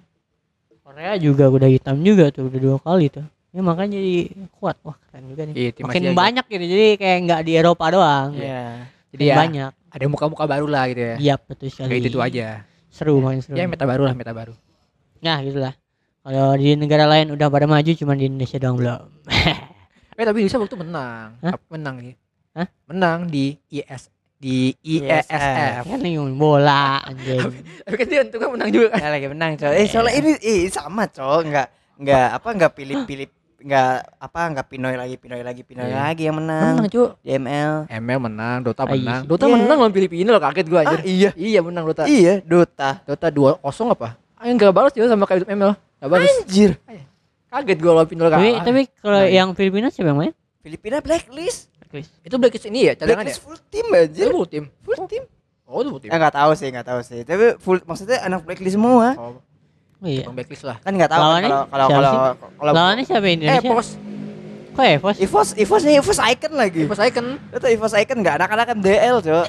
Korea 0.87 1.13
juga 1.19 1.51
kuda 1.51 1.67
hitam 1.67 1.99
juga 2.01 2.31
tuh 2.31 2.47
udah 2.47 2.61
dua 2.63 2.77
kali 2.79 3.11
tuh. 3.11 3.27
Ya 3.51 3.61
makanya 3.61 3.99
jadi 3.99 4.31
kuat. 4.63 4.79
Wah 4.87 4.95
keren 5.11 5.27
juga 5.27 5.43
nih. 5.51 5.55
Iya, 5.59 5.71
tim 5.75 5.83
Makin 5.91 6.15
banyak 6.15 6.45
gitu 6.47 6.65
jadi 6.65 6.87
kayak 6.95 7.19
nggak 7.27 7.41
di 7.43 7.53
Eropa 7.59 7.85
doang. 7.91 8.31
Iya. 8.39 8.63
Jadi 9.11 9.25
ya 9.27 9.35
banyak. 9.35 9.73
ada 9.91 10.05
muka-muka 10.07 10.45
baru 10.47 10.71
lah 10.71 10.87
gitu 10.95 11.03
ya. 11.03 11.17
Iya 11.19 11.35
betul 11.43 11.67
sekali. 11.75 11.91
Kayak 11.91 12.07
itu 12.07 12.19
aja. 12.23 12.47
Seru 12.95 13.19
makin 13.19 13.43
seru. 13.43 13.59
Ya 13.59 13.67
meta 13.67 13.83
baru 13.83 14.07
lah, 14.07 14.15
meta 14.15 14.31
baru. 14.31 14.55
Nah 15.21 15.39
gitulah. 15.41 15.75
Kalau 16.21 16.53
di 16.55 16.77
negara 16.77 17.09
lain 17.09 17.33
udah 17.33 17.49
pada 17.49 17.65
maju 17.65 17.91
cuman 17.91 18.17
di 18.17 18.25
Indonesia 18.29 18.59
doang 18.61 18.77
belum. 18.77 19.01
Eh 20.21 20.25
tapi 20.29 20.45
Indonesia 20.45 20.61
waktu 20.61 20.77
menang. 20.77 21.29
Hah? 21.41 21.53
Apa 21.57 21.65
Menang 21.73 21.97
nih. 22.05 22.15
Menang 22.85 23.19
di 23.25 23.57
IS 23.73 24.13
di 24.37 24.77
IESF. 24.81 25.85
Kan 25.89 26.01
nih 26.01 26.17
bola 26.33 27.01
anjing. 27.05 27.41
Tapi 27.89 27.95
kan 27.97 28.07
dia 28.09 28.21
itu 28.25 28.37
kan 28.37 28.49
menang 28.53 28.69
juga 28.69 28.87
kan. 28.93 29.01
Ya 29.01 29.09
lagi 29.13 29.29
menang, 29.29 29.53
Cok. 29.57 29.73
Eh, 29.73 29.87
soalnya 29.89 30.13
ini 30.17 30.31
eh, 30.41 30.69
sama, 30.69 31.09
Cok. 31.09 31.41
Enggak 31.45 31.67
enggak 31.97 32.27
apa 32.37 32.49
enggak 32.53 32.73
pilih-pilih 32.73 33.29
enggak 33.61 33.93
apa 34.17 34.41
enggak 34.49 34.67
Pinoy 34.73 34.95
lagi, 34.97 35.17
Pinoy 35.21 35.41
lagi, 35.41 35.61
Pinoy 35.65 35.89
Iya. 35.89 35.97
lagi 36.09 36.23
yang 36.29 36.37
menang. 36.37 36.73
Menang, 36.81 36.89
Cuk. 36.89 37.11
Di 37.21 37.31
ML. 37.37 37.73
ML 37.89 38.19
menang, 38.21 38.57
Dota 38.65 38.83
Ah, 38.85 38.89
iya. 38.89 38.97
menang. 38.97 39.23
Dota 39.25 39.45
Iya. 39.45 39.53
menang 39.57 39.77
lawan 39.81 39.93
Filipina 39.93 40.29
loh, 40.33 40.41
kaget 40.41 40.67
gua 40.69 40.81
Ah, 40.81 40.85
anjir. 40.89 41.01
iya. 41.05 41.31
Iya, 41.37 41.61
menang 41.61 41.85
Dota. 41.85 42.03
Iya, 42.05 42.41
Dota. 42.41 42.91
Dota 43.05 43.29
2-0 43.29 43.89
apa? 43.93 44.21
Ah, 44.41 44.49
enggak 44.49 44.73
balas 44.73 44.91
juga 44.91 45.07
sama 45.07 45.29
kayak 45.29 45.45
ML. 45.45 45.77
Enggak 45.77 46.09
balas. 46.11 46.33
Anjir. 46.41 46.71
Kaget 47.47 47.79
gua 47.79 47.93
lawan 47.93 48.09
Pinoy 48.09 48.25
Tapi 48.25 48.49
kalah. 48.49 48.63
tapi 48.63 48.81
kalau 48.97 49.19
Nah, 49.19 49.27
iya. 49.27 49.37
yang 49.37 49.49
Filipina 49.53 49.87
siapa 49.89 50.09
yang 50.09 50.19
main? 50.19 50.33
Filipina 50.61 50.97
blacklist. 50.99 51.69
itu 52.23 52.35
Blacklist 52.35 52.65
ini 52.65 52.87
ya, 52.87 52.93
cadangan 52.95 53.21
ya? 53.21 53.35
Blacklist 53.35 53.43
full 53.43 53.59
team 53.67 53.87
anjir. 53.91 54.23
Itu 54.23 54.33
full 54.33 54.47
tim. 54.47 54.65
Full 54.81 54.97
team. 55.05 55.25
Oh, 55.67 55.83
itu 55.83 55.89
full 55.91 56.01
tim. 56.01 56.09
Ya 56.09 56.17
enggak 56.17 56.35
tahu 56.35 56.51
sih, 56.55 56.67
enggak 56.71 56.87
tahu 56.87 57.01
sih. 57.03 57.21
Tapi 57.21 57.45
full 57.59 57.79
maksudnya 57.83 58.19
anak 58.23 58.41
blacklist 58.41 58.75
semua. 58.75 59.13
Oh, 59.15 59.43
Oh 60.01 60.09
iya. 60.09 60.25
Blacklist 60.25 60.65
lah. 60.65 60.81
Kan 60.81 60.97
enggak 60.97 61.11
tahu 61.11 61.21
kan 61.21 61.29
Lawannya 61.29 61.51
kalau 61.51 61.67
kalau 61.69 61.85
siapa 61.85 62.09
kalau 62.09 62.53
kalau 62.57 62.73
Lawannya 62.73 63.05
siapa 63.05 63.27
Eh, 63.27 63.35
Indonesia? 63.35 63.69
pos. 63.69 63.89
Kok 64.71 64.87
Evos? 64.87 65.17
Evos, 65.19 65.49
Evos 65.59 65.83
nih 65.83 65.95
Evos 65.99 66.19
icon 66.23 66.53
lagi. 66.55 66.83
Pos 66.87 67.01
icon. 67.03 67.27
Itu 67.51 67.67
Evos 67.69 67.93
icon 67.93 68.17
enggak 68.17 68.35
anak-anak 68.39 68.67
MDL, 68.73 69.17
Cok. 69.21 69.47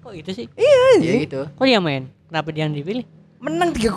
Kok 0.00 0.12
itu 0.16 0.30
sih? 0.32 0.46
Iya, 0.50 0.82
Iya 0.98 1.12
gitu. 1.22 1.40
Kok 1.52 1.62
dia 1.62 1.78
main? 1.78 2.08
Kenapa 2.26 2.48
dia 2.50 2.64
yang 2.64 2.72
dipilih? 2.72 3.04
Menang 3.38 3.70
3-0 3.70 3.92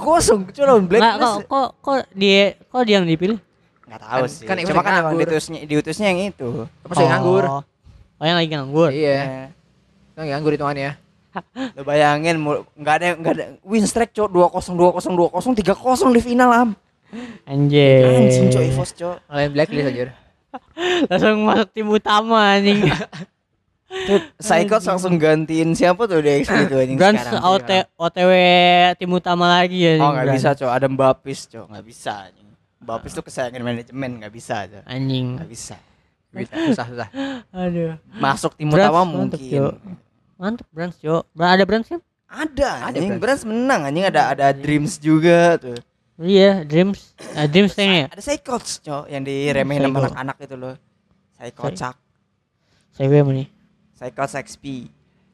Cok 0.50 0.64
lawan 0.64 0.84
Nggak, 0.84 1.14
kok, 1.16 1.18
blacklist. 1.18 1.38
kok 1.46 1.70
kok 1.80 2.00
dia 2.12 2.42
kok 2.62 2.82
dia 2.84 2.96
yang 2.98 3.06
dipilih? 3.06 3.40
Enggak 3.84 4.00
tahu 4.02 4.20
Kan- 4.20 4.30
sih. 4.30 4.46
kan 4.46 4.56
Cuma 4.56 4.62
yang 4.62 4.68
kan 4.78 4.94
emang 4.94 5.04
nganggur. 5.10 5.20
diutusnya 5.24 5.60
diutusnya 5.64 6.08
yang 6.08 6.20
itu. 6.28 6.50
Apa 6.82 6.94
sih 6.94 7.06
nganggur? 7.06 7.44
Oh. 7.44 7.62
Oh 8.16 8.26
yang 8.26 8.38
lagi 8.38 8.50
nganggur. 8.50 8.90
Iya. 8.92 9.16
Eh, 9.16 9.48
Yang 10.16 10.28
nganggur 10.30 10.52
hitungannya. 10.54 10.92
Lo 11.78 11.82
bayangin 11.84 12.36
nggak 12.76 12.96
ada 12.96 13.08
nggak 13.16 13.34
ada 13.34 13.46
win 13.62 13.86
streak 13.86 14.12
cok 14.12 14.28
2-0 14.28 14.76
2-0 14.76 15.30
2-0 15.30 15.56
3-0 15.56 16.12
di 16.12 16.22
final 16.22 16.50
am. 16.52 16.70
Anjir. 17.44 18.06
Anjing 18.06 18.48
cok 18.50 18.64
Evos 18.64 18.92
cok. 18.92 19.18
Ngalahin 19.26 19.52
Blacklist 19.52 19.88
aja. 19.88 20.04
Langsung 21.10 21.42
masuk 21.44 21.70
tim 21.72 21.88
utama 21.88 22.38
anjing. 22.52 22.82
Tuh 23.90 24.22
Psychos 24.38 24.86
langsung 24.86 25.18
gantiin 25.18 25.74
siapa 25.74 26.06
tuh 26.06 26.22
di 26.22 26.46
XP 26.46 26.70
itu 26.70 26.76
anjing 26.78 26.98
Grans 26.98 27.26
sekarang. 27.26 27.42
OT, 27.42 27.70
OTW 27.98 28.32
tim 28.96 29.10
utama 29.10 29.50
lagi 29.50 29.82
ya. 29.82 29.98
Oh 29.98 30.14
nggak 30.14 30.30
bisa 30.32 30.54
cok 30.54 30.70
ada 30.70 30.86
Mbapis 30.86 31.40
cok 31.50 31.66
nggak 31.74 31.86
bisa 31.86 32.30
anjing. 32.30 32.48
Mbapis 32.80 33.12
tuh 33.12 33.24
kesayangan 33.26 33.62
manajemen 33.62 34.22
nggak 34.22 34.30
bisa 34.30 34.56
cok. 34.64 34.84
Anjing. 34.86 35.42
Nggak 35.42 35.50
bisa. 35.50 35.76
Bisa, 36.30 36.54
susah, 36.54 36.86
susah. 36.86 37.08
Aduh. 37.50 37.98
Masuk 38.16 38.54
tim 38.54 38.70
Brans 38.70 38.86
utama 38.86 39.02
mantep, 39.02 39.42
mungkin. 39.42 39.62
Mantep 40.38 40.68
Brans. 40.70 40.96
Bra- 41.34 41.52
Ada 41.58 41.64
Brans 41.66 41.88
kan? 41.90 42.00
Ada 42.30 42.70
Ada 42.86 42.94
anjing 42.94 43.18
Brans. 43.18 43.22
Brans 43.26 43.42
menang 43.50 43.82
anjing 43.90 44.06
ada 44.06 44.22
ada 44.30 44.54
Dreams 44.54 45.02
juga 45.02 45.58
tuh. 45.58 45.82
Iya, 46.22 46.62
Dreams. 46.62 47.18
Ah, 47.34 47.50
Dreams 47.50 47.74
kayaknya 47.74 47.98
ya. 47.98 48.08
Ada 48.14 48.22
Psychos 48.22 48.86
cok 48.86 49.04
yang 49.10 49.26
diremehin 49.26 49.82
sama 49.82 49.98
anak-anak 50.06 50.38
itu 50.46 50.56
loh. 50.56 50.76
Psychocak. 51.42 51.96
Saya 52.94 53.08
apa 53.10 53.32
nih? 53.34 53.48
Psychos 54.00 54.34
XP. 54.40 54.88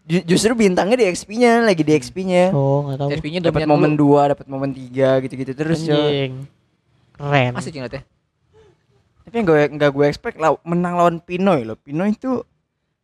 Ju- 0.05 0.25
justru 0.25 0.53
bintangnya 0.53 0.97
di 0.97 1.05
XP-nya 1.05 1.61
lagi 1.61 1.81
di 1.81 1.93
XP-nya. 1.93 2.49
Oh, 2.49 2.81
enggak 2.81 2.97
tahu. 2.97 3.09
SP-nya 3.13 3.39
dapat 3.43 3.65
momen 3.65 3.93
dua, 3.93 4.33
dapat 4.33 4.45
momen 4.45 4.69
tiga 4.69 5.21
gitu-gitu 5.21 5.53
terus 5.53 5.81
ya. 5.81 5.97
Keren. 7.13 7.53
Masih 7.53 7.69
cing 7.69 7.81
liatnya. 7.81 8.01
Tapi 9.25 9.33
yang 9.35 9.45
gue 9.45 9.61
nggak 9.71 9.91
gue 9.91 10.05
expect 10.05 10.37
law- 10.37 10.61
menang 10.61 10.97
lawan 10.97 11.17
Pinoy 11.17 11.61
loh. 11.61 11.77
Pinoy 11.77 12.13
itu 12.13 12.41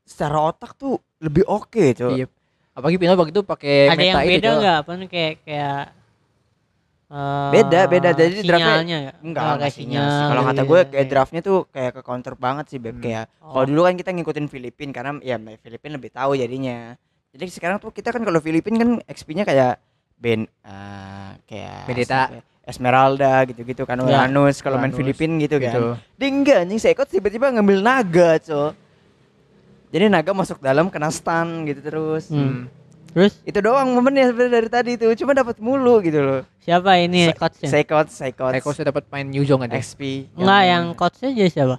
secara 0.02 0.50
otak 0.50 0.74
tuh 0.74 0.98
lebih 1.18 1.46
oke 1.46 1.86
tuh. 1.94 2.14
Iya. 2.14 2.26
Apalagi 2.74 2.98
Pinoy 2.98 3.18
waktu 3.18 3.34
itu 3.34 3.42
pakai 3.42 3.76
Ada 3.88 3.98
yang 3.98 4.18
meta 4.18 4.22
itu, 4.22 4.30
beda 4.30 4.42
Cok. 4.42 4.58
enggak? 4.58 4.78
Apa 4.78 4.92
kayak 5.08 5.34
kayak 5.42 5.82
eh, 7.12 7.50
Beda, 7.52 7.82
beda. 7.86 8.10
Jadi 8.14 8.40
draftnya- 8.42 9.02
ya? 9.04 9.12
Enggak, 9.20 9.42
Oh, 9.42 9.48
enggak 9.52 9.60
kayak 9.62 9.76
sinyal 9.76 10.02
sih. 10.02 10.24
Kalau 10.24 10.42
gitu 10.42 10.48
kata 10.48 10.56
ya. 10.56 10.64
gue 10.64 10.80
kayak 10.80 10.90
Kayak- 10.90 11.10
draftnya 11.10 11.42
tuh 11.42 11.58
kayak 11.68 11.92
ke 11.92 12.02
counter 12.02 12.34
banget 12.34 12.66
sih 12.68 12.80
Beb. 12.80 12.96
Hmm. 12.96 13.04
Kayak 13.04 13.24
Oh. 13.38 13.52
kalau 13.52 13.66
dulu 13.68 13.82
kan 13.84 13.96
kita 13.96 14.10
ngikutin 14.12 14.48
Filipin 14.48 14.90
karena 14.90 15.12
ya 15.20 15.36
Filipin 15.58 15.92
lebih 15.92 16.10
tahu 16.10 16.32
jadinya. 16.34 16.96
Jadi 17.32 17.44
sekarang 17.48 17.78
tuh 17.78 17.92
kita 17.92 18.10
kan 18.10 18.24
kalau 18.24 18.40
Filipin 18.40 18.76
kan 18.76 18.90
XP-nya 19.06 19.44
kayak 19.44 19.80
Ben 20.16 20.46
eh, 20.46 21.30
kayak 21.46 21.92
siapa 22.06 22.36
ya? 22.38 22.42
Esmeralda 22.62 23.44
gitu-gitu 23.44 23.84
kan 23.84 23.98
Ya, 24.00 24.06
Uranus 24.06 24.62
kalau 24.62 24.78
main 24.78 24.94
Filipin 24.94 25.36
gitu, 25.38 25.58
Gitu. 25.58 25.66
kan. 25.66 25.98
Dia 26.16 26.28
enggak 26.30 26.58
anjing 26.62 26.80
tiba-tiba 27.10 27.50
ngambil 27.50 27.82
naga, 27.82 28.38
Cok. 28.38 28.72
Jadi 29.92 30.08
naga 30.08 30.32
masuk 30.32 30.62
dalam 30.62 30.88
kena 30.88 31.10
stun 31.10 31.68
gitu 31.68 31.82
terus. 31.82 32.32
Hmm. 32.32 32.70
Terus 33.12 33.34
Itu 33.44 33.60
doang 33.60 33.92
momennya 33.92 34.32
sebenarnya 34.32 34.54
dari 34.54 34.70
tadi 34.70 34.92
tuh, 34.96 35.12
cuma 35.14 35.32
dapat 35.32 35.60
mulu 35.60 36.00
gitu 36.00 36.20
loh. 36.20 36.42
siapa 36.58 36.96
ini 36.96 37.28
coachnya? 37.34 37.68
Seikot, 37.68 38.08
Seikot. 38.08 38.56
Eko 38.56 38.72
saya 38.72 38.88
dapat 38.88 39.04
main 39.10 39.28
New 39.28 39.44
Zone 39.44 39.68
aja. 39.68 39.76
XP. 39.76 40.32
Enggak, 40.34 40.62
yang 40.64 40.84
coachnya 40.94 41.30
jadi 41.30 41.52
siapa? 41.52 41.78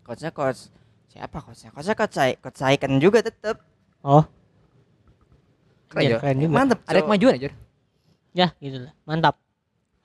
coachnya 0.00 0.30
coach 0.30 0.70
siapa 1.08 1.36
coachnya? 1.36 1.68
Coachnya 1.70 1.94
coach 1.94 2.14
Sai, 2.14 2.32
coach 2.36 2.56
Saiken 2.56 2.96
juga 2.96 3.20
tetep. 3.20 3.58
Oh, 4.00 4.22
Keren 5.88 6.00
iya, 6.00 6.10
ya. 6.10 6.18
keren 6.18 6.36
juga. 6.38 6.54
Mantep. 6.54 6.78
Ada 6.84 6.98
kemajuan 7.02 7.32
aja. 7.34 7.48
Ya, 8.30 8.48
gitu 8.56 8.78
lah. 8.78 8.92
Mantap. 9.02 9.34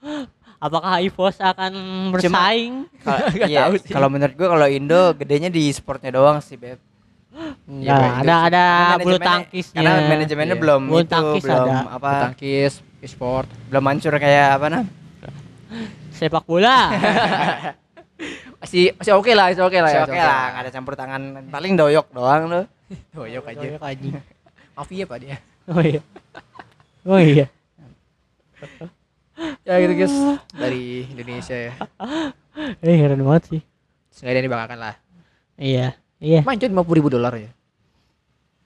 Apakah 0.63 0.99
EVOS 0.99 1.37
akan 1.37 1.73
bersaing? 2.09 2.87
Kalau- 2.99 3.19
Nggak 3.35 3.49
iya, 3.51 3.61
tahu 3.67 3.73
sih. 3.77 3.91
Kalau 3.91 4.07
menurut 4.07 4.33
gua 4.33 4.47
kalau 4.49 4.67
Indo 4.67 5.11
gedenya 5.13 5.47
di 5.47 5.67
sportnya 5.69 6.09
doang 6.09 6.39
sih, 6.39 6.55
Beb. 6.55 6.79
Enggak, 7.65 7.97
Baik, 7.97 8.13
ada 8.21 8.35
ada 8.45 8.63
bulu 9.01 9.17
tangkisnya. 9.17 9.81
Karena 9.81 10.05
manajemennya 10.05 10.55
Iya. 10.55 10.61
belum 10.61 10.81
Bulu 10.85 11.01
itu, 11.01 11.09
tangkis 11.09 11.43
belum 11.43 11.65
ada. 11.65 11.77
apa? 11.89 12.09
Tangkis, 12.29 12.73
e-sport. 13.01 13.47
Belum 13.73 13.83
hancur 13.83 14.13
kayak 14.15 14.47
apa 14.55 14.65
nah? 14.69 14.83
Sepak 16.13 16.45
bola. 16.45 16.77
Masih 18.63 18.95
masih 18.95 19.11
oke 19.11 19.27
lah, 19.35 19.51
masih 19.51 19.65
oke 19.67 19.75
lah 19.75 19.91
ya. 19.91 20.01
Oke 20.07 20.15
lah, 20.15 20.43
nggak 20.47 20.61
ada 20.63 20.71
campur 20.71 20.93
tangan. 20.95 21.21
Paling 21.51 21.75
doyok 21.75 22.07
doang 22.15 22.47
loh. 22.47 22.63
Doyok 23.11 23.43
aja. 23.51 23.59
Doyok 23.59 23.83
anjing. 23.83 24.13
Mafia 24.77 25.03
Pak 25.03 25.17
dia. 25.19 25.37
Oh 25.67 25.83
iya. 25.83 26.01
Oh 27.03 27.19
iya. 27.19 27.45
Ya 29.63 29.75
gitu 29.75 29.95
guys 29.97 30.15
dari 30.53 31.03
Indonesia 31.09 31.51
ya. 31.57 31.73
Eh 32.79 32.95
keren 32.95 33.19
banget 33.19 33.43
sih. 33.49 33.61
Sengaja 34.07 34.39
dibanggakan 34.39 34.79
lah. 34.79 34.95
Iya. 35.57 35.97
Iya. 36.21 36.41
Main 36.45 36.59
cuma 36.59 36.83
50 36.83 36.99
ribu 36.99 37.09
dolar 37.09 37.33
ya. 37.37 37.49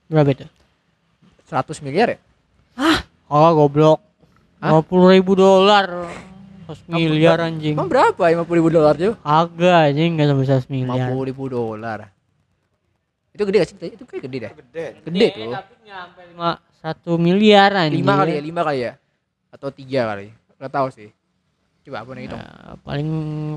Berapa 0.07 0.29
itu? 0.31 0.47
100 1.47 1.85
miliar 1.85 2.07
ya? 2.15 2.19
Oh 3.27 3.51
goblok. 3.55 3.99
Hah? 4.63 4.81
50 4.83 5.15
ribu 5.19 5.35
dolar. 5.35 6.07
100 6.67 6.87
miliar 6.91 7.39
anjing. 7.43 7.75
Emang 7.75 7.87
berapa 7.87 8.19
50 8.19 8.59
ribu 8.59 8.69
dolar 8.71 8.95
tuh? 8.95 9.15
Agak 9.23 9.91
anjing 9.91 10.15
enggak 10.15 10.27
sampai 10.31 10.47
100 10.67 10.73
miliar. 10.73 11.07
50 11.11 11.29
ribu 11.31 11.43
dolar. 11.47 11.99
Itu 13.31 13.45
gede 13.45 13.57
gak 13.61 13.69
sih? 13.69 13.75
Itu 13.93 14.03
kayak 14.03 14.23
gede 14.27 14.37
deh. 14.41 14.51
Gede. 14.51 14.85
Gede 15.05 15.27
tuh. 15.35 15.51
Tapi 15.53 15.73
sampai 15.87 16.23
5 16.33 17.19
1 17.19 17.25
miliar 17.27 17.69
anjing. 17.75 18.03
5 18.03 18.19
kali 18.19 18.31
ya, 18.31 18.41
5 18.43 18.67
kali 18.67 18.79
ya. 18.79 18.93
Atau 19.53 19.69
3 19.71 20.09
kali. 20.09 20.27
Gak 20.57 20.71
tahu 20.73 20.87
sih. 20.91 21.09
Coba 21.87 22.03
apa 22.03 22.11
nih 22.19 22.23
hitung. 22.27 22.41
Ya, 22.43 22.75
paling 22.83 23.09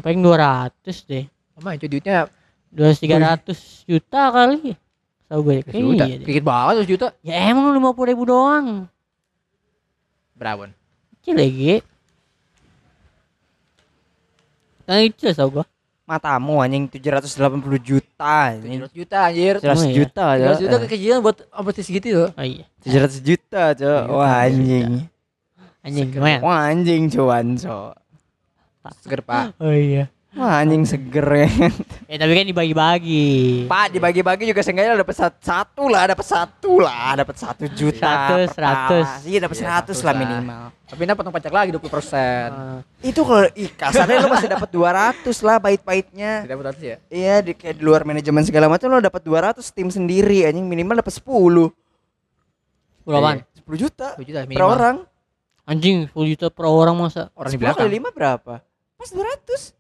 paling 0.07 0.21
200 0.23 1.11
deh. 1.11 1.25
Lumayan 1.59 1.79
cuy 1.83 1.91
duitnya 1.91 2.31
200 2.71 3.03
300 3.03 3.91
juta 3.91 4.23
kali. 4.31 4.79
Tahu 5.31 5.41
gue 5.47 5.55
juta. 5.63 5.71
kayaknya 5.71 6.07
iya. 6.07 6.17
Dikit 6.27 6.45
banget 6.47 6.75
100 6.87 6.91
juta. 6.91 7.07
Ya 7.23 7.35
emang 7.51 7.71
50 7.71 8.11
ribu 8.11 8.23
doang. 8.27 8.91
Berapa? 10.35 10.67
Bon? 10.67 10.71
Kecil 11.21 11.37
lagi. 11.39 11.75
Kan 14.89 15.07
itu 15.07 15.31
tau 15.37 15.49
gua. 15.53 15.67
Matamu 16.09 16.59
anjing 16.59 16.91
780 16.91 17.39
juta 17.79 18.51
anjing. 18.51 18.83
700 18.83 18.99
juta 18.99 19.17
anjir. 19.31 19.55
700 19.63 19.71
Emang 19.71 19.87
iya? 19.87 19.95
juta 19.95 20.27
ya. 20.35 20.49
700 20.59 20.65
juta 20.67 20.77
kekecilan 20.83 21.19
buat 21.23 21.39
operasi 21.55 21.83
segitu 21.87 22.07
tuh. 22.11 22.29
Oh 22.35 22.43
iya. 22.43 22.67
700 22.83 23.23
juta, 23.23 23.63
Cok. 23.79 24.03
Wah, 24.11 24.35
anjing. 24.43 25.07
Anjing 25.87 26.09
lumayan. 26.11 26.41
Wah, 26.43 26.59
anjing 26.67 27.03
cuan, 27.15 27.55
Cok. 27.55 27.93
Seger 29.05 29.21
Pak. 29.23 29.55
Oh 29.63 29.71
iya. 29.71 30.11
Wah, 30.31 30.63
anjing 30.63 30.87
seger 30.87 31.27
ya. 31.27 31.51
Ya 32.07 32.17
tapi 32.23 32.39
kan 32.39 32.47
dibagi-bagi. 32.47 33.67
Pak 33.67 33.91
dibagi-bagi 33.91 34.47
juga 34.47 34.63
seenggaknya 34.63 34.95
dapat 34.95 35.19
sat- 35.19 35.43
satu 35.43 35.91
lah, 35.91 36.07
dapat 36.07 36.23
satu 36.23 36.73
lah, 36.79 37.19
dapat 37.19 37.35
satu 37.35 37.67
juta. 37.67 37.99
Seratus, 37.99 38.47
per 38.47 38.55
seratus. 38.55 39.09
Iya 39.27 39.39
dapat 39.43 39.57
Iya, 39.59 39.63
seratus 39.67 39.99
lah 40.07 40.15
minimal. 40.15 40.63
Tapi 40.87 41.03
potong 41.19 41.35
pajak 41.35 41.51
lagi 41.51 41.71
20 41.75 41.91
persen. 41.91 42.47
Ah, 42.51 42.79
Itu 43.03 43.27
kalau 43.27 43.47
ih, 43.55 43.71
kasarnya 43.75 44.23
lu 44.23 44.31
masih 44.31 44.47
dapat 44.47 44.71
200 44.71 45.35
lah 45.43 45.57
pahit-pahitnya. 45.59 46.47
Tidak 46.47 46.57
betul 46.59 46.75
ya. 46.79 46.97
Iya 47.11 47.35
di 47.43 47.53
kayak 47.55 47.75
di 47.75 47.83
luar 47.83 48.07
manajemen 48.07 48.47
segala 48.47 48.71
macam 48.71 48.87
lo 48.87 49.03
dapat 49.03 49.23
200 49.27 49.67
tim 49.75 49.91
sendiri 49.91 50.47
anjing 50.47 50.63
minimal 50.63 51.03
dapat 51.03 51.15
10. 51.15 51.75
10 53.03 53.19
apaan? 53.19 53.39
10 53.67 53.83
juta 53.83 54.07
10 54.15 54.31
juta 54.31 54.39
per 54.41 54.51
minimal. 54.51 54.71
orang. 54.71 54.97
Anjing 55.67 56.07
10 56.07 56.31
juta 56.31 56.47
per 56.55 56.67
orang 56.67 56.95
masa. 56.95 57.35
Orang 57.35 57.51
di 57.51 57.59
10 57.59 57.63
belakang. 57.67 57.83
kali 57.83 57.99
5 57.99 58.11
berapa? 58.15 58.55
Pas 58.95 59.11
200. 59.11 59.80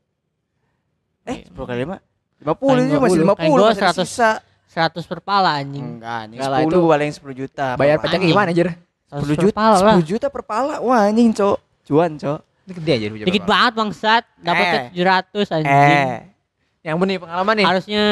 Eh, 1.30 1.38
Iya. 1.40 1.54
10 1.54 1.66
kali 1.66 1.78
5 1.80 1.96
50 2.40 2.56
Paling 2.66 2.86
itu 2.86 2.98
masih 2.98 3.18
50. 3.20 3.24
50 3.24 3.36
Paling 3.36 3.52
gua 3.52 3.68
masih 3.68 3.82
ada 3.82 3.92
100. 3.92 4.04
sisa. 4.04 4.30
100 4.70 5.02
per 5.04 5.20
pala 5.20 5.50
anjing. 5.56 5.86
Enggak, 5.98 6.16
anjing. 6.24 6.38
10 6.40 6.62
itu 6.62 6.78
paling 6.86 7.10
10 7.10 7.34
juta. 7.34 7.66
Bayar 7.74 7.96
Apa? 7.96 8.02
pajaknya 8.02 8.18
anjing. 8.20 8.32
gimana 8.32 8.48
anjir? 8.50 8.68
100 8.70 9.20
10 9.20 9.26
per 9.26 9.42
juta. 9.42 9.62
10 9.76 10.02
juta 10.06 10.26
per 10.30 10.42
pala. 10.42 10.74
Wah, 10.78 11.00
anjing, 11.04 11.30
Cok. 11.34 11.56
Cuan, 11.84 12.10
Cok. 12.16 12.38
Itu 12.64 12.72
gede 12.78 12.92
aja. 12.94 13.06
Dikit 13.26 13.44
banget 13.44 13.72
bangsat, 13.74 14.22
dapatnya 14.38 14.78
Eh. 14.86 14.86
700 14.94 15.46
anjing. 15.50 15.74
Eh, 15.74 16.18
Yang 16.80 16.96
benih 16.96 17.16
pengalaman 17.18 17.54
nih. 17.58 17.66
Harusnya 17.66 18.04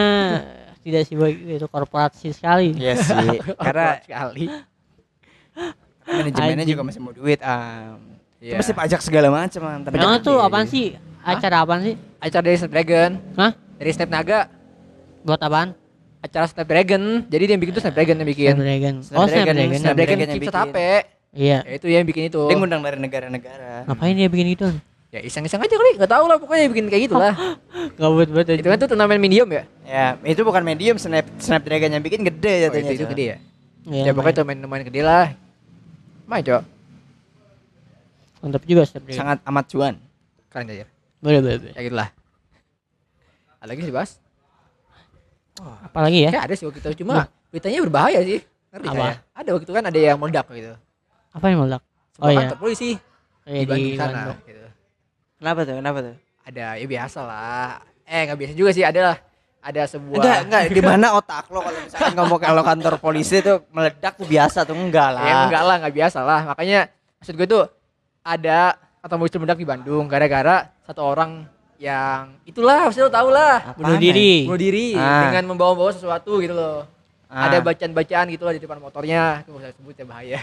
tidak 0.84 1.02
sih 1.06 1.14
itu 1.16 1.66
korporasi 1.66 2.28
sekali. 2.32 2.74
iya 2.74 2.98
sih. 2.98 3.38
Karena 3.64 3.96
sekali. 4.02 4.46
manajemennya 6.04 6.64
juga 6.64 6.82
masih 6.82 7.00
mau 7.00 7.12
duit. 7.12 7.40
Um, 7.40 8.18
Iya. 8.38 8.54
Mesti 8.54 8.70
pajak 8.70 9.02
segala 9.02 9.34
macam. 9.34 9.60
Kan- 9.66 10.22
tuh 10.22 10.38
iya, 10.38 10.46
apaan 10.46 10.62
iya. 10.62 10.70
sih? 10.70 10.86
Acara 11.28 11.56
apaan 11.60 11.80
sih? 11.82 11.94
Acara 12.18 12.42
dari 12.42 12.56
Snapdragon. 12.56 13.10
Hah? 13.36 13.52
Dari 13.76 13.90
Snapnaga. 13.92 14.38
Buat 15.22 15.40
apaan? 15.40 15.68
Acara 16.18 16.46
Snapdragon. 16.46 17.28
Jadi 17.28 17.42
dia 17.44 17.52
yang 17.52 17.62
bikin 17.62 17.72
tuh 17.72 17.82
Snapdragon 17.82 18.16
yang 18.16 18.28
bikin. 18.28 18.52
Snapdragon. 18.52 18.94
Oh, 18.96 19.02
Snapdragon, 19.02 19.28
Snapdragon. 19.28 19.68
Snap- 19.70 19.82
Snapdragon 19.84 20.16
yang 20.18 20.32
bikin. 20.34 20.50
HP. 20.50 20.76
Iya. 21.28 21.58
Ya 21.60 21.72
itu 21.76 21.86
yang 21.86 22.04
bikin 22.04 22.22
itu. 22.26 22.40
Dia 22.42 22.56
ngundang 22.56 22.80
dari 22.80 22.96
negara-negara. 22.96 23.84
Ngapain 23.84 24.16
dia 24.16 24.26
bikin 24.26 24.48
itu? 24.50 24.66
Ya 25.08 25.20
iseng-iseng 25.20 25.60
aja 25.60 25.72
kali. 25.72 25.90
Enggak 25.96 26.10
tahu 26.10 26.24
lah 26.24 26.36
pokoknya 26.36 26.68
bikin 26.68 26.84
kayak 26.88 27.02
gitu 27.06 27.16
lah. 27.16 27.32
Gabut 28.00 28.28
banget 28.28 28.58
itu 28.58 28.66
kan 28.66 28.76
tuh 28.78 28.88
turnamen 28.88 29.16
medium 29.16 29.48
ya? 29.48 29.64
Ya, 29.84 30.06
itu 30.22 30.40
bukan 30.40 30.60
medium 30.60 30.96
Snap 30.96 31.28
Snapdragon 31.36 31.92
yang 31.92 32.02
bikin 32.02 32.20
Oh, 32.20 32.26
gede 32.26 32.54
jatuhnya. 32.66 32.90
itu, 32.90 32.96
itu 32.98 33.06
gede 33.06 33.24
ya? 33.26 33.36
Iya, 33.88 34.02
ya 34.04 34.12
pokoknya 34.12 34.36
turnamen-turnamen 34.36 34.84
gede 34.84 35.00
lah. 35.00 35.26
Main 36.24 36.42
cok. 36.42 36.62
Mantap 38.38 38.62
juga 38.64 38.82
Snapdragon. 38.84 39.18
sangat 39.18 39.38
amat 39.44 39.64
cuan. 39.66 39.94
Keren 40.48 40.66
aja. 40.66 40.86
Boleh, 41.18 41.40
boleh, 41.42 41.56
boleh. 41.58 41.74
Ya 41.74 41.80
gitu 41.82 41.96
lah. 41.98 42.08
Ada 43.58 43.68
lagi 43.74 43.82
sih 43.82 43.94
Bas? 43.94 44.10
Apalagi 45.58 46.18
ya? 46.26 46.30
Ya 46.30 46.40
ada 46.46 46.54
sih 46.54 46.64
waktu 46.66 46.78
itu 46.78 47.02
cuma 47.02 47.26
beritanya 47.50 47.78
berbahaya 47.82 48.20
sih. 48.22 48.38
Ngerti 48.70 48.86
Apa? 48.94 49.02
ya? 49.02 49.14
Ada 49.34 49.48
waktu 49.56 49.64
itu 49.66 49.74
kan 49.74 49.84
ada 49.90 49.98
yang 49.98 50.16
meledak 50.20 50.46
gitu. 50.54 50.72
Apa 51.34 51.44
yang 51.50 51.58
meledak? 51.66 51.82
Sebuah 52.14 52.26
Oh, 52.26 52.30
iya. 52.30 52.38
kantor 52.46 52.58
polisi 52.58 52.90
Kayak 53.42 53.54
di 53.58 53.66
Bandung 53.66 53.90
di 53.90 53.98
sana 53.98 54.20
gitu. 54.46 54.66
Kenapa 55.38 55.58
tuh? 55.66 55.74
Kenapa 55.78 55.98
tuh? 56.02 56.14
Ada 56.46 56.64
ya 56.78 56.86
biasa 56.86 57.20
lah. 57.26 57.70
Eh 58.06 58.20
nggak 58.26 58.38
biasa 58.38 58.52
juga 58.54 58.70
sih 58.70 58.84
ada 58.86 59.00
lah. 59.12 59.18
Ada 59.58 59.82
sebuah 59.90 60.22
Enggak, 60.22 60.38
enggak 60.46 60.62
di 60.70 60.82
mana 60.86 61.06
otak 61.18 61.50
lo 61.50 61.58
kalau 61.66 61.80
misalkan 61.82 62.14
ngomong 62.14 62.38
kalau 62.38 62.62
kantor 62.62 62.94
polisi 63.02 63.42
tuh 63.42 63.66
meledak 63.74 64.14
tuh 64.14 64.26
biasa 64.30 64.62
tuh 64.62 64.78
enggak 64.78 65.10
lah. 65.18 65.24
Ya 65.26 65.34
enggak 65.50 65.62
lah, 65.66 65.74
enggak 65.82 65.94
biasa 65.98 66.18
lah. 66.22 66.40
Makanya 66.46 66.80
maksud 67.18 67.34
gue 67.34 67.48
tuh 67.50 67.64
ada 68.22 68.78
atau 68.98 69.16
muncul 69.16 69.38
meledak 69.38 69.58
di 69.58 69.66
Bandung 69.66 70.04
gara-gara 70.04 70.56
satu 70.82 71.02
orang 71.02 71.46
yang 71.78 72.34
itulah 72.42 72.90
pasti 72.90 72.98
lo 72.98 73.06
tau 73.08 73.30
lah 73.30 73.72
Bunuh 73.72 73.94
diri. 73.96 74.44
bunuh 74.44 74.58
diri 74.58 74.86
Ah. 74.92 75.30
dengan 75.30 75.54
membawa-bawa 75.54 75.94
sesuatu 75.94 76.38
gitu 76.38 76.50
loh. 76.50 76.82
Ah. 77.30 77.46
Ada 77.46 77.60
bacaan-bacaan 77.60 78.26
gitu 78.28 78.42
lah 78.42 78.52
di 78.52 78.58
depan 78.58 78.78
motornya, 78.78 79.44
itu 79.44 79.52
nggak 79.52 79.62
usah 79.62 79.72
sebut 79.74 79.94
ya 79.94 80.04
bahaya. 80.04 80.38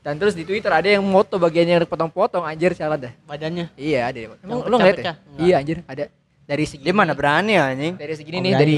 Dan 0.00 0.20
terus 0.20 0.34
di 0.34 0.44
Twitter 0.44 0.68
ada 0.68 0.84
yang 0.84 1.00
moto 1.00 1.38
bagian 1.38 1.64
yang 1.64 1.80
potong-potong 1.84 2.44
anjir 2.44 2.76
salah 2.76 3.00
dah. 3.00 3.12
Badannya. 3.24 3.72
Iya 3.72 4.00
ada. 4.04 4.18
Emang 4.36 4.36
Yang 4.60 4.68
lo 4.68 4.76
ngeliat 4.76 4.98
ya? 4.98 5.12
Iya 5.38 5.54
anjir 5.56 5.78
ada. 5.86 6.04
Dari 6.44 6.64
segini. 6.68 6.84
Dia 6.84 6.94
mana 6.94 7.16
berani 7.16 7.56
anjing? 7.56 7.94
Dari 7.96 8.12
segini 8.12 8.36
Oh, 8.36 8.42
nih 8.42 8.52
dari 8.52 8.76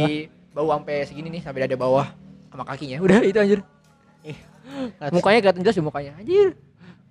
bawah 0.55 0.79
sampai 0.79 0.97
segini 1.03 1.29
nih 1.33 1.43
sampai 1.43 1.67
dada 1.67 1.75
bawah 1.75 2.07
sama 2.47 2.63
kakinya. 2.63 3.03
Udah 3.03 3.19
itu 3.25 3.39
anjir. 3.41 3.61
Mukanya 5.11 5.39
kelihatan 5.41 5.63
jelas 5.67 5.75
ya 5.75 5.83
mukanya. 5.83 6.13
Anjir. 6.15 6.55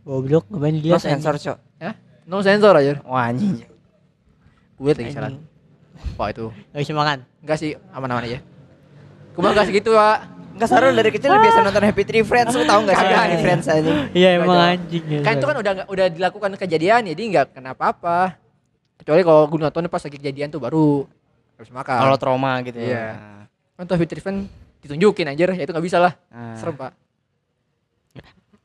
Goblok 0.05 0.45
ngapain 0.53 0.77
Lo 0.77 0.79
dilihat 0.79 1.01
sensor, 1.01 1.35
Cok. 1.35 1.57
Ya, 1.81 1.97
no 2.29 2.37
sensor 2.45 2.77
aja. 2.77 3.01
Wah, 3.01 3.25
anjing. 3.25 3.65
Gue 4.77 4.93
lagi 4.93 5.09
salah. 5.09 5.33
Wah 6.13 6.29
itu. 6.29 6.53
Gak 6.69 6.81
bisa 6.85 6.93
makan. 6.93 7.17
Enggak 7.41 7.57
sih, 7.57 7.73
aman-aman 7.89 8.23
aja. 8.29 8.39
Cuma 9.33 9.49
enggak 9.49 9.65
segitu, 9.65 9.97
Pak. 9.97 10.17
Enggak 10.55 10.69
saru 10.71 10.87
dari 10.93 11.11
kecil 11.11 11.27
lu 11.33 11.41
biasa 11.41 11.59
nonton 11.67 11.83
Happy 11.83 12.03
Tree 12.07 12.23
Friends, 12.23 12.53
lu 12.55 12.63
tahu 12.63 12.85
enggak 12.87 12.95
sih 12.95 13.07
Happy. 13.09 13.37
Friends 13.43 13.65
anjing? 13.67 13.97
Iya 14.15 14.29
emang 14.39 14.55
anjing 14.55 15.03
ya. 15.03 15.19
Kan 15.25 15.31
itu 15.41 15.45
kan 15.49 15.57
udah 15.59 15.73
udah 15.89 16.05
dilakukan 16.07 16.49
kejadian 16.55 17.01
jadi 17.11 17.21
enggak 17.25 17.45
kenapa 17.51 17.91
apa. 17.91 18.19
Kecuali 18.95 19.21
kalau 19.25 19.49
gue 19.51 19.59
nonton 19.59 19.89
pas 19.91 19.99
lagi 19.99 20.15
kejadian 20.15 20.47
tuh 20.53 20.61
baru 20.63 21.03
harus 21.59 21.69
makan. 21.73 21.99
Kalau 22.07 22.17
trauma 22.21 22.61
gitu 22.63 22.79
Iya. 22.79 22.93
ya. 22.93 23.11
kan 23.75 23.83
tuh 23.83 23.99
Fitri 23.99 24.23
Fan 24.23 24.47
ditunjukin 24.79 25.27
anjir, 25.27 25.51
ya 25.51 25.63
itu 25.67 25.71
nggak 25.75 25.83
bisa 25.83 25.99
lah. 25.99 26.15
Nah. 26.31 26.55
Serem, 26.55 26.79
Pak. 26.79 27.04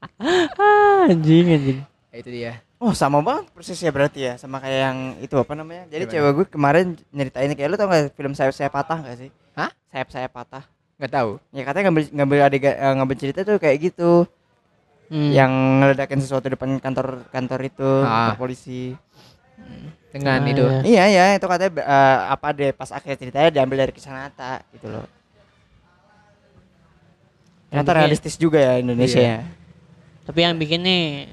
Ah, 0.00 1.06
anjing 1.12 1.46
anjing. 1.48 1.78
Ya 2.08 2.16
itu 2.16 2.30
dia. 2.30 2.52
Oh 2.76 2.90
sama 2.90 3.20
banget 3.20 3.52
persis 3.52 3.76
ya 3.76 3.88
berarti 3.88 4.24
ya 4.24 4.34
sama 4.34 4.56
kayak 4.56 4.80
yang 4.82 4.98
itu 5.20 5.36
apa 5.36 5.52
namanya 5.52 5.84
jadi 5.86 6.00
Gimana? 6.02 6.14
cewek 6.16 6.32
gue 6.32 6.46
kemarin 6.48 6.84
nyeritain 7.10 7.52
kayak 7.52 7.68
lu 7.68 7.76
tau 7.76 7.86
gak 7.86 8.16
film 8.16 8.32
sayap 8.32 8.50
sayap 8.50 8.72
patah 8.72 8.98
gak 8.98 9.16
sih 9.18 9.30
Hah? 9.52 9.68
sayap 9.86 10.08
sayap 10.08 10.32
patah 10.32 10.64
Nggak 10.96 11.12
tahu. 11.12 11.30
ya 11.50 11.62
katanya 11.62 11.84
ngambil 11.86 12.04
ngambil 12.10 12.38
adegan 12.42 12.72
eh, 12.72 12.92
ngambil 12.96 13.16
cerita 13.16 13.40
tuh 13.42 13.56
kayak 13.56 13.78
gitu 13.84 14.24
Hmm. 15.10 15.28
yang 15.28 15.50
ngeledakin 15.82 16.22
sesuatu 16.22 16.46
depan 16.46 16.78
kantor 16.78 17.26
kantor 17.28 17.60
itu 17.64 17.82
Ah. 18.00 18.30
kantor 18.30 18.36
polisi 18.40 18.94
Dengan 20.08 20.38
Ah, 20.38 20.46
itu. 20.46 20.64
iya. 20.86 21.04
iya 21.04 21.04
ya 21.10 21.24
itu 21.34 21.44
katanya 21.44 21.82
eh, 21.82 22.18
apa 22.30 22.46
deh 22.50 22.70
pas 22.70 22.88
akhir 22.88 23.18
ceritanya 23.18 23.50
diambil 23.50 23.76
dari 23.80 23.92
kisah 23.92 24.14
nyata 24.14 24.62
gitu 24.70 24.86
loh 24.88 25.04
ternyata 27.66 27.90
realistis 27.92 28.34
juga 28.34 28.58
ya 28.58 28.78
Indonesia 28.78 29.18
Iya. 29.18 29.36
ya 29.36 29.59
Tapi 30.30 30.38
yang 30.40 30.54
bikin 30.54 30.80
nih 30.80 31.26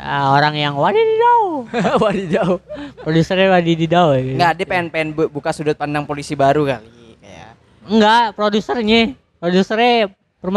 eh, 0.00 0.24
orang 0.26 0.56
yang 0.56 0.72
wadididau. 0.72 1.68
Wadidaw. 2.02 2.50
Produsernya 2.98 3.52
wadididau 3.52 4.16
ya. 4.16 4.20
gitu. 4.24 4.34
Enggak, 4.40 4.52
dia 4.56 4.66
pengen 4.66 4.86
pengen 4.88 5.08
bu- 5.12 5.28
buka 5.28 5.52
sudut 5.52 5.76
pandang 5.76 6.08
polisi 6.08 6.32
baru 6.32 6.64
kali 6.64 6.88
kayak. 7.20 7.50
Enggak, 7.84 8.24
produsernya. 8.32 9.12
Produsernya 9.36 10.08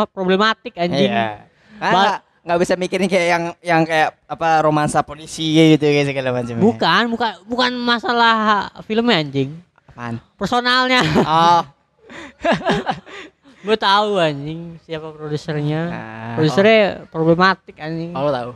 problematik 0.08 0.80
anjing. 0.80 1.12
Iya. 1.12 1.44
Ah, 1.82 2.24
nggak 2.42 2.60
bisa 2.64 2.74
mikirin 2.80 3.12
kayak 3.12 3.28
yang 3.28 3.44
yang 3.60 3.82
kayak 3.84 4.16
apa 4.24 4.64
romansa 4.64 5.04
polisi 5.04 5.52
gitu 5.52 5.84
kayak 5.84 6.08
segala 6.08 6.32
macam. 6.32 6.56
Bukan, 6.56 7.04
bukan 7.12 7.32
bukan 7.44 7.72
masalah 7.76 8.70
filmnya 8.82 9.20
anjing. 9.20 9.52
Apaan? 9.86 10.16
Personalnya. 10.40 11.04
Oh. 11.28 11.62
Gue 13.62 13.78
tahu 13.78 14.18
anjing 14.18 14.82
siapa 14.82 15.14
produsernya. 15.14 15.82
Nah, 15.86 16.34
Produsernya 16.38 17.06
problematik 17.14 17.78
anjing. 17.78 18.10
Kalau 18.14 18.32
tahu. 18.34 18.52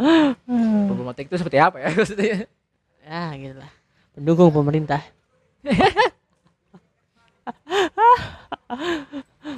Problematik 0.90 1.28
itu 1.28 1.36
seperti 1.38 1.58
apa 1.60 1.76
ya 1.78 1.88
maksudnya? 1.98 2.48
Ya 3.06 3.22
gitu 3.38 3.56
lah. 3.58 3.70
Pendukung 4.16 4.50
pemerintah. 4.50 5.02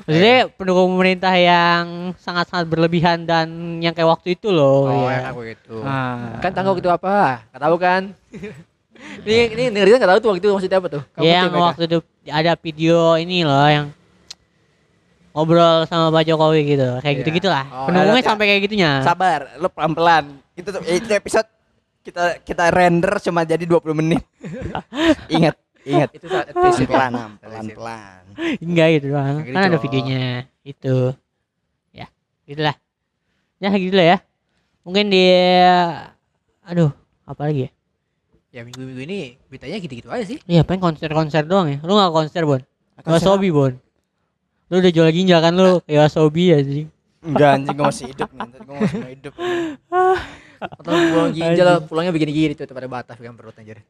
Maksudnya 0.03 0.51
pendukung 0.55 0.99
pemerintah 0.99 1.35
yang 1.37 2.15
sangat-sangat 2.19 2.67
berlebihan 2.67 3.23
dan 3.23 3.79
yang 3.79 3.95
kayak 3.95 4.09
waktu 4.19 4.35
itu 4.35 4.51
loh. 4.51 4.89
Oh, 4.89 5.07
ya. 5.07 5.31
enak 5.31 5.35
begitu. 5.37 5.75
Ah. 5.85 6.39
Kan 6.43 6.51
tanggung 6.55 6.79
itu 6.79 6.91
apa? 6.91 7.47
Gak 7.55 7.63
tahu 7.63 7.77
kan? 7.79 8.03
ini 9.27 9.51
ini 9.55 9.63
dengerin 9.75 9.99
nggak 9.99 10.11
tahu 10.15 10.21
tuh 10.23 10.29
waktu 10.35 10.41
itu 10.43 10.49
maksudnya 10.55 10.79
apa 10.79 10.89
tuh? 10.91 11.03
Kamu 11.15 11.27
yang 11.27 11.51
waktu 11.55 11.83
itu 11.91 11.99
ada 12.31 12.53
video 12.55 13.19
ini 13.19 13.43
loh 13.43 13.67
yang 13.67 13.87
ngobrol 15.33 15.85
sama 15.85 16.09
Pak 16.11 16.23
Jokowi 16.25 16.61
gitu. 16.67 16.89
Kayak 16.99 17.09
Iya. 17.09 17.21
gitu-gitu 17.21 17.49
lah. 17.49 17.65
Oh, 17.67 17.87
Pendukungnya 17.89 18.21
ada- 18.21 18.29
sampai 18.29 18.45
kayak 18.47 18.63
gitunya. 18.63 18.91
Sabar, 19.01 19.41
lu 19.57 19.69
pelan-pelan. 19.69 20.25
Itu 20.53 20.69
tuh 20.69 20.81
itu 20.83 21.11
episode 21.11 21.49
kita 22.03 22.41
kita 22.41 22.65
render 22.69 23.13
cuma 23.19 23.43
jadi 23.43 23.63
20 23.63 23.95
menit. 23.95 24.23
ingat, 25.35 25.55
ingat. 25.83 26.09
itu 26.13 26.27
saat 26.27 26.51
episode 26.51 26.85
ya. 26.85 26.89
Pelan-pelan, 26.89 27.13
Am. 27.15 27.33
pelan-pelan. 27.39 28.23
Enggak 28.59 28.89
gitu 28.93 29.07
doang. 29.11 29.37
Gitu, 29.41 29.55
Kan 29.55 29.63
ada 29.65 29.79
videonya. 29.79 30.25
Itu. 30.63 30.97
Ya, 31.91 32.07
gitulah. 32.45 32.77
Ya 33.57 33.69
gitu 33.73 33.95
lah 33.95 34.07
ya. 34.07 34.19
Mungkin 34.83 35.09
di 35.09 35.25
aduh, 36.63 36.91
apa 37.23 37.43
lagi 37.47 37.67
ya? 37.67 37.71
Ya 38.53 38.61
minggu-minggu 38.63 39.03
ini 39.03 39.19
beritanya 39.49 39.81
gitu-gitu 39.81 40.13
aja 40.13 40.25
sih. 40.27 40.37
Iya, 40.45 40.61
pengen 40.63 40.85
konser-konser 40.85 41.49
doang 41.49 41.73
ya. 41.73 41.79
Lu 41.81 41.97
gak 41.97 42.13
konser, 42.13 42.45
Bon? 42.45 42.61
Konser 43.01 43.09
Wasobi, 43.09 43.49
Bon. 43.49 43.73
Lu 44.73 44.81
udah 44.81 44.89
jual 44.89 45.09
ginjal 45.13 45.45
kan 45.45 45.53
lu 45.53 45.85
kayak 45.85 46.09
Wasobi 46.09 46.57
anjing. 46.57 46.89
Enggak 47.21 47.61
anjing 47.61 47.77
gue 47.77 47.85
masih 47.85 48.07
hidup 48.09 48.29
nih. 48.33 48.41
Gue 48.57 48.75
masih 48.81 48.97
mau 48.97 49.11
hidup. 49.13 49.33
Atau 50.63 50.93
pulang 50.97 51.31
ginjal 51.37 51.69
pulangnya 51.85 52.13
begini-gini 52.17 52.57
tuh 52.57 52.65
pada 52.73 52.89
batas 52.89 53.21
pegang 53.21 53.37
perut 53.37 53.53
anjir. 53.61 53.85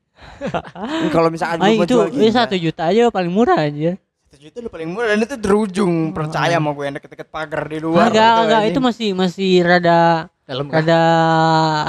Kalau 1.14 1.30
misalkan 1.30 1.62
gue 1.62 1.86
itu 1.86 1.94
jual 1.94 2.10
itu 2.10 2.34
satu 2.34 2.58
juta 2.58 2.90
aja 2.90 3.14
paling 3.14 3.30
murah 3.30 3.62
anjir. 3.62 3.94
Satu 4.26 4.42
juta 4.42 4.58
lu 4.58 4.74
paling 4.74 4.90
murah 4.90 5.14
dan 5.14 5.22
itu 5.22 5.36
derujung 5.38 6.10
percaya 6.10 6.58
sama 6.58 6.74
gue 6.74 6.84
yang 6.90 6.94
deket-deket 6.98 7.28
pagar 7.30 7.62
di 7.70 7.78
luar. 7.78 8.10
Enggak, 8.10 8.26
gitu, 8.26 8.42
enggak, 8.42 8.58
anjing. 8.58 8.74
itu 8.74 8.80
masih 8.82 9.08
masih 9.14 9.52
rada 9.62 10.00
Dalam 10.42 10.66
rada 10.66 11.02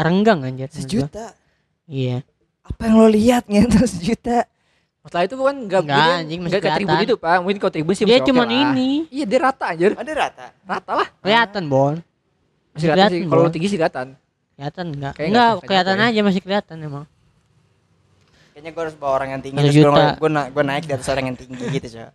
renggang 0.05 0.45
anjir. 0.45 0.69
gua. 0.69 0.77
sejuta. 0.77 1.25
Iya. 1.89 2.21
Apa 2.61 2.81
yang 2.85 2.95
lo 3.01 3.09
lihat 3.09 3.49
gitu 3.49 3.89
sejuta? 3.89 4.45
Masalah 5.03 5.23
itu 5.27 5.35
kan 5.35 5.55
enggak 5.59 5.81
Enggak, 5.83 6.07
anjing, 6.15 6.39
masih 6.39 6.51
enggak 6.55 6.63
ke 6.63 6.69
tribun 6.73 6.87
kelihatan. 6.95 7.11
itu, 7.11 7.15
Pak. 7.19 7.37
Mungkin 7.43 7.57
kalau 7.59 7.73
tribun 7.75 7.93
sih 7.93 8.03
Dia 8.07 8.17
lah. 8.23 8.71
ini. 8.71 8.91
Iya, 9.11 9.25
dia 9.27 9.39
rata 9.43 9.65
anjir. 9.67 9.91
Ada 9.93 10.11
rata. 10.15 10.45
Rata 10.63 10.91
lah. 10.95 11.07
Kelihatan, 11.19 11.63
Bon. 11.67 11.95
Masih 12.71 12.87
kelihatan 12.89 13.11
sih. 13.11 13.21
Kalau 13.27 13.51
tinggi 13.51 13.67
sih 13.67 13.77
kelihatan. 13.77 14.07
Kelihatan 14.55 14.85
enggak? 14.95 15.13
Kayak 15.13 15.27
enggak, 15.27 15.49
nggak 15.51 15.67
kelihatan 15.67 15.97
aja 15.99 16.19
masih 16.23 16.41
kelihatan 16.41 16.77
emang. 16.79 17.05
Kayaknya 18.53 18.69
gue 18.69 18.83
harus 18.85 18.95
bawa 18.95 19.11
orang 19.17 19.29
yang 19.33 19.41
tinggi 19.41 19.57
Satu 19.57 19.65
terus 19.65 19.81
juta. 19.81 20.05
gue 20.13 20.29
na 20.29 20.41
gue 20.45 20.63
naik 20.63 20.83
di 20.85 20.93
atas 20.93 21.07
orang 21.09 21.25
yang 21.25 21.37
tinggi 21.37 21.63
gitu 21.73 21.87
coy. 21.89 22.05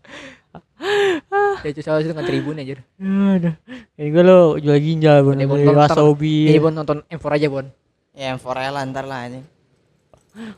Ya 1.59 1.68
itu 1.68 1.81
salah 1.83 1.98
itu 1.98 2.14
kan 2.14 2.22
tribun 2.22 2.57
aja. 2.57 2.79
Aduh. 2.96 3.55
Kayak 3.98 4.09
gue 4.14 4.22
lo 4.22 4.40
jual 4.57 4.79
ginjal 4.79 5.27
bon. 5.27 5.35
Ini 5.35 5.44
Bon, 5.44 5.59
wasabi. 5.77 6.46
Ini 6.46 6.59
Bon 6.59 6.70
nonton 6.70 7.03
M4 7.05 7.27
aja 7.37 7.46
Bon. 7.51 7.66
Ya 8.14 8.31
yang 8.31 8.38
Forella 8.38 8.87
ntar 8.87 9.05
lah 9.05 9.27
anjing. 9.27 9.44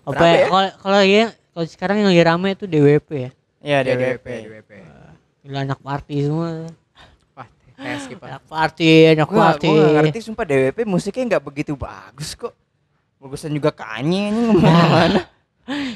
Apa 0.04 0.20
ya? 0.22 0.36
ya? 0.36 0.46
Kalau 0.46 0.68
kalau 0.78 1.00
ya 1.02 1.24
kalau 1.50 1.66
sekarang 1.66 1.96
yang 1.98 2.08
lagi 2.08 2.22
rame 2.22 2.48
itu 2.52 2.64
DWP 2.64 3.08
ya. 3.10 3.30
Iya 3.60 3.78
Ya, 3.78 3.78
DWP. 3.86 4.26
DWP. 4.26 4.70
Gila 5.42 5.58
anak 5.62 5.78
party 5.78 6.16
semua. 6.22 6.48
Wah, 7.32 7.46
kayak 7.74 7.98
skip 8.00 8.16
Pak. 8.16 8.28
Anak 8.30 8.44
party, 8.46 8.90
anak 9.10 9.28
party. 9.28 9.66
gue 9.66 9.80
gak 9.82 9.92
ngerti 10.04 10.20
sumpah 10.22 10.44
DWP 10.44 10.78
musiknya 10.84 11.24
nggak 11.30 11.44
begitu 11.44 11.72
bagus 11.74 12.32
kok. 12.34 12.52
Bagusan 13.16 13.50
juga 13.50 13.68
Kanye 13.70 14.30
anjing 14.30 14.46
ngomong 14.48 14.64
mana. 14.90 15.22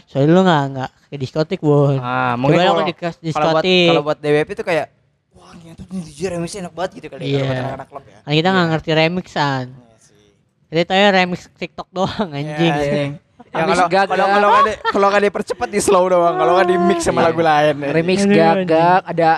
Soalnya 0.07 0.29
lu 0.29 0.41
nggak 0.41 0.63
nggak 0.71 0.91
ke 1.09 1.17
diskotik 1.17 1.61
bon. 1.61 1.97
Ah, 1.97 2.33
Coba 2.33 2.37
mungkin 2.37 2.59
kalau 2.61 2.75
ke 2.77 2.85
di- 2.85 2.95
kalau 2.95 3.09
buat 3.09 3.25
diskotik. 3.65 3.89
kalau 3.89 4.03
buat 4.03 4.19
DWP 4.19 4.49
tuh 4.53 4.67
kayak 4.67 4.87
wah 5.33 5.51
ternyata 5.53 5.83
ini 5.85 6.01
jujur 6.05 6.29
remixnya 6.31 6.61
enak 6.63 6.73
banget 6.73 6.91
gitu 6.95 7.07
kali 7.09 7.23
ya 7.23 7.25
kalau 7.25 7.35
Iya. 7.35 7.45
buat 7.45 7.59
anak-anak 7.59 7.89
klub 7.89 8.05
ya. 8.05 8.19
Kan 8.21 8.33
kita 8.35 8.49
nggak 8.51 8.69
ngerti 8.71 8.91
remixan. 8.93 9.67
Iya 9.73 9.97
sih. 9.99 10.27
Kita 10.69 10.81
tahu 10.85 10.99
ya 10.99 11.09
remix 11.11 11.41
TikTok 11.51 11.89
doang 11.91 12.29
anjing. 12.31 12.45
Ya, 12.63 12.77
anjing. 12.77 13.11
Ya, 13.35 13.63
kalau 13.63 13.87
gagak. 13.87 14.05
kalau 14.07 14.27
kalau 14.29 14.51
kalau 14.89 15.07
nggak 15.09 15.25
dipercepat 15.25 15.69
di 15.69 15.81
slow 15.81 16.07
doang, 16.07 16.35
kalau 16.35 16.53
nggak 16.55 16.69
di 16.69 16.77
mix 16.81 16.99
sama 17.03 17.19
Iya. 17.19 17.27
lagu 17.27 17.41
lain. 17.41 17.75
anjing. 17.77 17.93
Remix 17.93 18.19
Aduh, 18.21 18.35
gagak 18.35 19.01
ada 19.05 19.31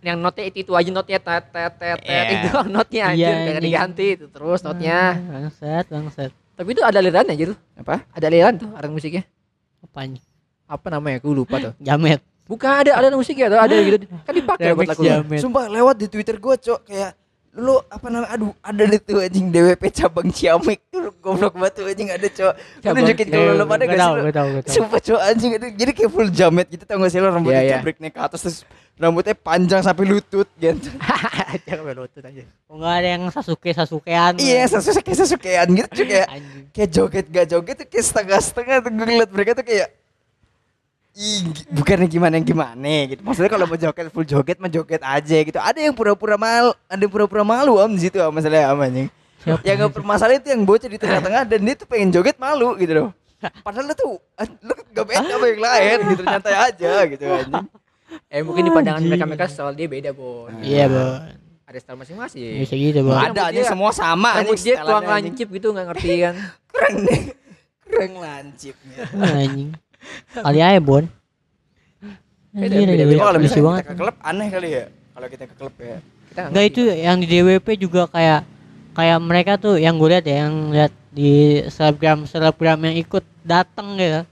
yang 0.00 0.18
notnya 0.18 0.44
itu, 0.44 0.58
itu 0.60 0.72
aja 0.72 0.90
notnya 0.90 1.18
tet 1.18 1.44
tet 1.48 1.72
tet 1.74 1.98
tet 1.98 2.04
Iya. 2.04 2.22
itu 2.36 2.48
notnya 2.74 3.02
anjir 3.08 3.18
Iya, 3.20 3.30
kayak 3.32 3.48
anjing. 3.48 3.64
diganti 3.64 4.06
itu 4.12 4.26
terus 4.28 4.60
notnya. 4.60 4.98
Bangsat, 5.18 5.84
bangsat. 5.88 6.30
Tapi 6.54 6.68
itu 6.70 6.82
ada 6.82 6.98
aliran 6.98 7.26
aja 7.26 7.44
tuh. 7.48 7.58
Apa? 7.74 7.94
Ada 8.10 8.24
aliran 8.28 8.54
tuh 8.54 8.68
aliran 8.70 8.92
musiknya. 8.92 9.22
Apanya? 9.80 10.20
Apa 10.64 10.86
namanya? 10.88 11.18
Aku 11.18 11.32
lupa 11.32 11.56
tuh. 11.58 11.72
Jamet. 11.86 12.22
Bukan 12.44 12.70
ada 12.70 12.90
aliran 12.94 13.16
musiknya 13.16 13.48
tuh, 13.48 13.58
ada 13.58 13.74
gitu. 13.74 13.96
Kan 14.20 14.32
dipakai 14.32 14.70
buat 14.72 14.86
lagu. 14.86 15.02
Jamet. 15.02 15.40
Sumpah 15.40 15.66
lewat 15.66 15.96
di 15.96 16.06
Twitter 16.06 16.36
gue, 16.36 16.54
Cok, 16.54 16.80
kayak 16.84 17.10
lu 17.54 17.78
apa 17.86 18.10
namanya 18.10 18.34
aduh 18.34 18.50
ada 18.58 18.82
deh 18.82 18.98
tuh 18.98 19.22
anjing 19.22 19.46
DWP 19.48 19.82
cabang 19.94 20.26
Ciamik 20.26 20.82
tuh 20.90 21.14
goblok 21.22 21.54
banget 21.54 21.72
tuh 21.78 21.86
anjing 21.86 22.10
ada 22.10 22.26
Lu 22.26 22.50
Cabang 22.82 22.96
nunjukin 22.98 23.26
kalau 23.30 23.52
lu 23.54 23.64
pada 23.64 23.84
Gak 23.86 23.94
gak 23.94 24.02
sih 24.02 24.10
lu 24.10 24.22
gak 24.26 24.34
gak. 24.34 24.64
Sumpah 24.74 24.98
cowok 24.98 25.22
anjing 25.22 25.50
ada 25.54 25.66
jadi 25.70 25.90
kayak 25.94 26.10
full 26.10 26.28
jamet 26.34 26.66
gitu 26.66 26.82
tau 26.82 26.98
gak 26.98 27.12
sih 27.14 27.22
lo 27.22 27.30
rambutnya 27.30 27.62
Iya, 27.62 27.62
iya. 27.62 27.74
jebrek 27.78 28.02
naik 28.02 28.14
ke 28.14 28.20
atas 28.20 28.40
terus 28.42 28.58
rambutnya 28.94 29.34
panjang 29.34 29.80
sampai 29.80 30.02
lutut 30.02 30.50
gitu. 30.58 30.88
Jangan 31.70 31.82
berlutut 31.86 32.22
aja. 32.22 32.42
Oh, 32.66 32.74
nggak 32.74 32.94
ada 32.98 33.08
yang 33.14 33.22
Sasuke 33.30 33.70
Sasukean. 33.70 34.32
iya, 34.42 34.66
sesuai 34.66 35.02
kayak 35.06 35.18
sesukean 35.22 35.66
gitu 35.70 35.88
cuy 36.02 36.06
kayak 36.10 36.28
kayak 36.74 36.88
joget 36.90 37.26
gak 37.30 37.46
joget 37.46 37.74
tuh 37.78 37.86
kayak 37.86 38.04
setengah-setengah 38.04 38.76
tuh 38.82 38.90
gue 38.90 39.06
ngeliat 39.06 39.30
mereka 39.30 39.50
tuh 39.54 39.62
kayak 39.62 39.88
Ih, 41.14 41.46
bukannya 41.70 42.10
gimana 42.10 42.42
gimana 42.42 43.06
gitu. 43.06 43.22
Maksudnya 43.22 43.46
kalau 43.46 43.64
mau 43.64 43.78
joget 43.78 44.10
full 44.10 44.26
joget 44.26 44.58
mah 44.58 44.66
joget 44.66 44.98
aja 44.98 45.36
gitu. 45.40 45.58
Ada 45.58 45.78
yang 45.80 45.94
pura-pura 45.94 46.34
malu, 46.34 46.74
ada 46.84 46.98
yang 46.98 47.12
pura-pura 47.12 47.46
malu 47.46 47.78
om 47.78 47.90
di 47.90 48.02
situ 48.02 48.18
om 48.18 48.34
masalahnya 48.34 48.74
om 48.74 48.82
anjing. 48.82 49.06
Siapa? 49.40 49.62
Yang 49.62 49.76
gak 49.78 49.92
permasalahan 49.94 50.40
itu 50.40 50.48
yang 50.50 50.62
bocah 50.64 50.88
di 50.88 50.98
tengah-tengah 50.98 51.42
dan 51.50 51.60
dia 51.62 51.74
tuh 51.76 51.86
pengen 51.86 52.10
joget 52.10 52.34
malu 52.34 52.74
gitu 52.74 52.92
loh. 52.92 53.08
Padahal 53.60 53.86
lu 53.86 53.94
tuh 53.94 54.16
ah, 54.34 54.48
lu 54.58 54.74
gak 54.90 55.04
beda 55.04 55.22
sama 55.28 55.46
yang 55.46 55.62
lain 55.62 55.96
gitu 56.10 56.22
nyantai 56.24 56.54
aja 56.56 56.92
gitu 57.06 57.24
anjing. 57.28 57.66
Eh 58.26 58.40
mungkin 58.42 58.62
di 58.62 58.72
pandangan 58.72 58.98
Anjing. 58.98 59.10
mereka 59.10 59.26
mereka 59.26 59.46
style 59.46 59.74
dia 59.74 59.86
beda 59.86 60.10
bon. 60.10 60.50
Iya, 60.58 60.84
Bon. 60.86 61.18
Ada 61.64 61.78
style 61.78 61.98
masing-masing. 61.98 62.58
Bisa 62.58 62.74
gitu, 62.74 63.00
Ada 63.06 63.42
aja 63.50 63.62
semua 63.64 63.90
sama 63.90 64.38
Rambut 64.38 64.54
anjing. 64.58 64.66
dia 64.66 64.76
tuang 64.82 65.02
anjing. 65.02 65.30
lancip 65.30 65.46
gitu 65.50 65.66
nggak 65.70 65.86
ngerti 65.92 66.10
kan. 66.20 66.34
Kurang 66.74 66.94
deh. 67.06 67.20
Kurang 67.86 68.12
lancipnya. 68.18 68.96
Anjing. 69.14 69.70
Kali 70.34 70.60
aja, 70.60 70.80
Bon. 70.80 71.04
Beda, 72.54 72.70
Anjir, 72.78 72.86
beda, 72.86 73.04
beda. 73.10 73.18
Oh, 73.18 73.26
kalau 73.26 73.40
banget. 73.42 73.82
kita 73.82 73.90
ke 73.90 73.94
klub 73.98 74.16
aneh 74.22 74.46
kali 74.46 74.68
ya. 74.70 74.84
Kalau 75.10 75.26
kita 75.26 75.44
ke 75.50 75.54
klub 75.58 75.74
ya. 75.82 75.98
Kita 76.30 76.38
nggak 76.38 76.50
Enggak 76.54 76.64
itu 76.70 76.82
yang 76.86 77.16
di 77.18 77.26
DWP 77.26 77.66
juga 77.82 78.02
kayak 78.06 78.40
kayak 78.94 79.18
mereka 79.18 79.52
tuh 79.58 79.74
yang 79.74 79.98
gue 79.98 80.08
lihat 80.14 80.22
ya 80.22 80.36
yang 80.46 80.54
lihat 80.70 80.92
di 81.10 81.62
selebgram 81.66 82.30
selebgram 82.30 82.78
yang 82.86 82.94
ikut 83.02 83.26
datang 83.42 83.98
gitu. 83.98 84.22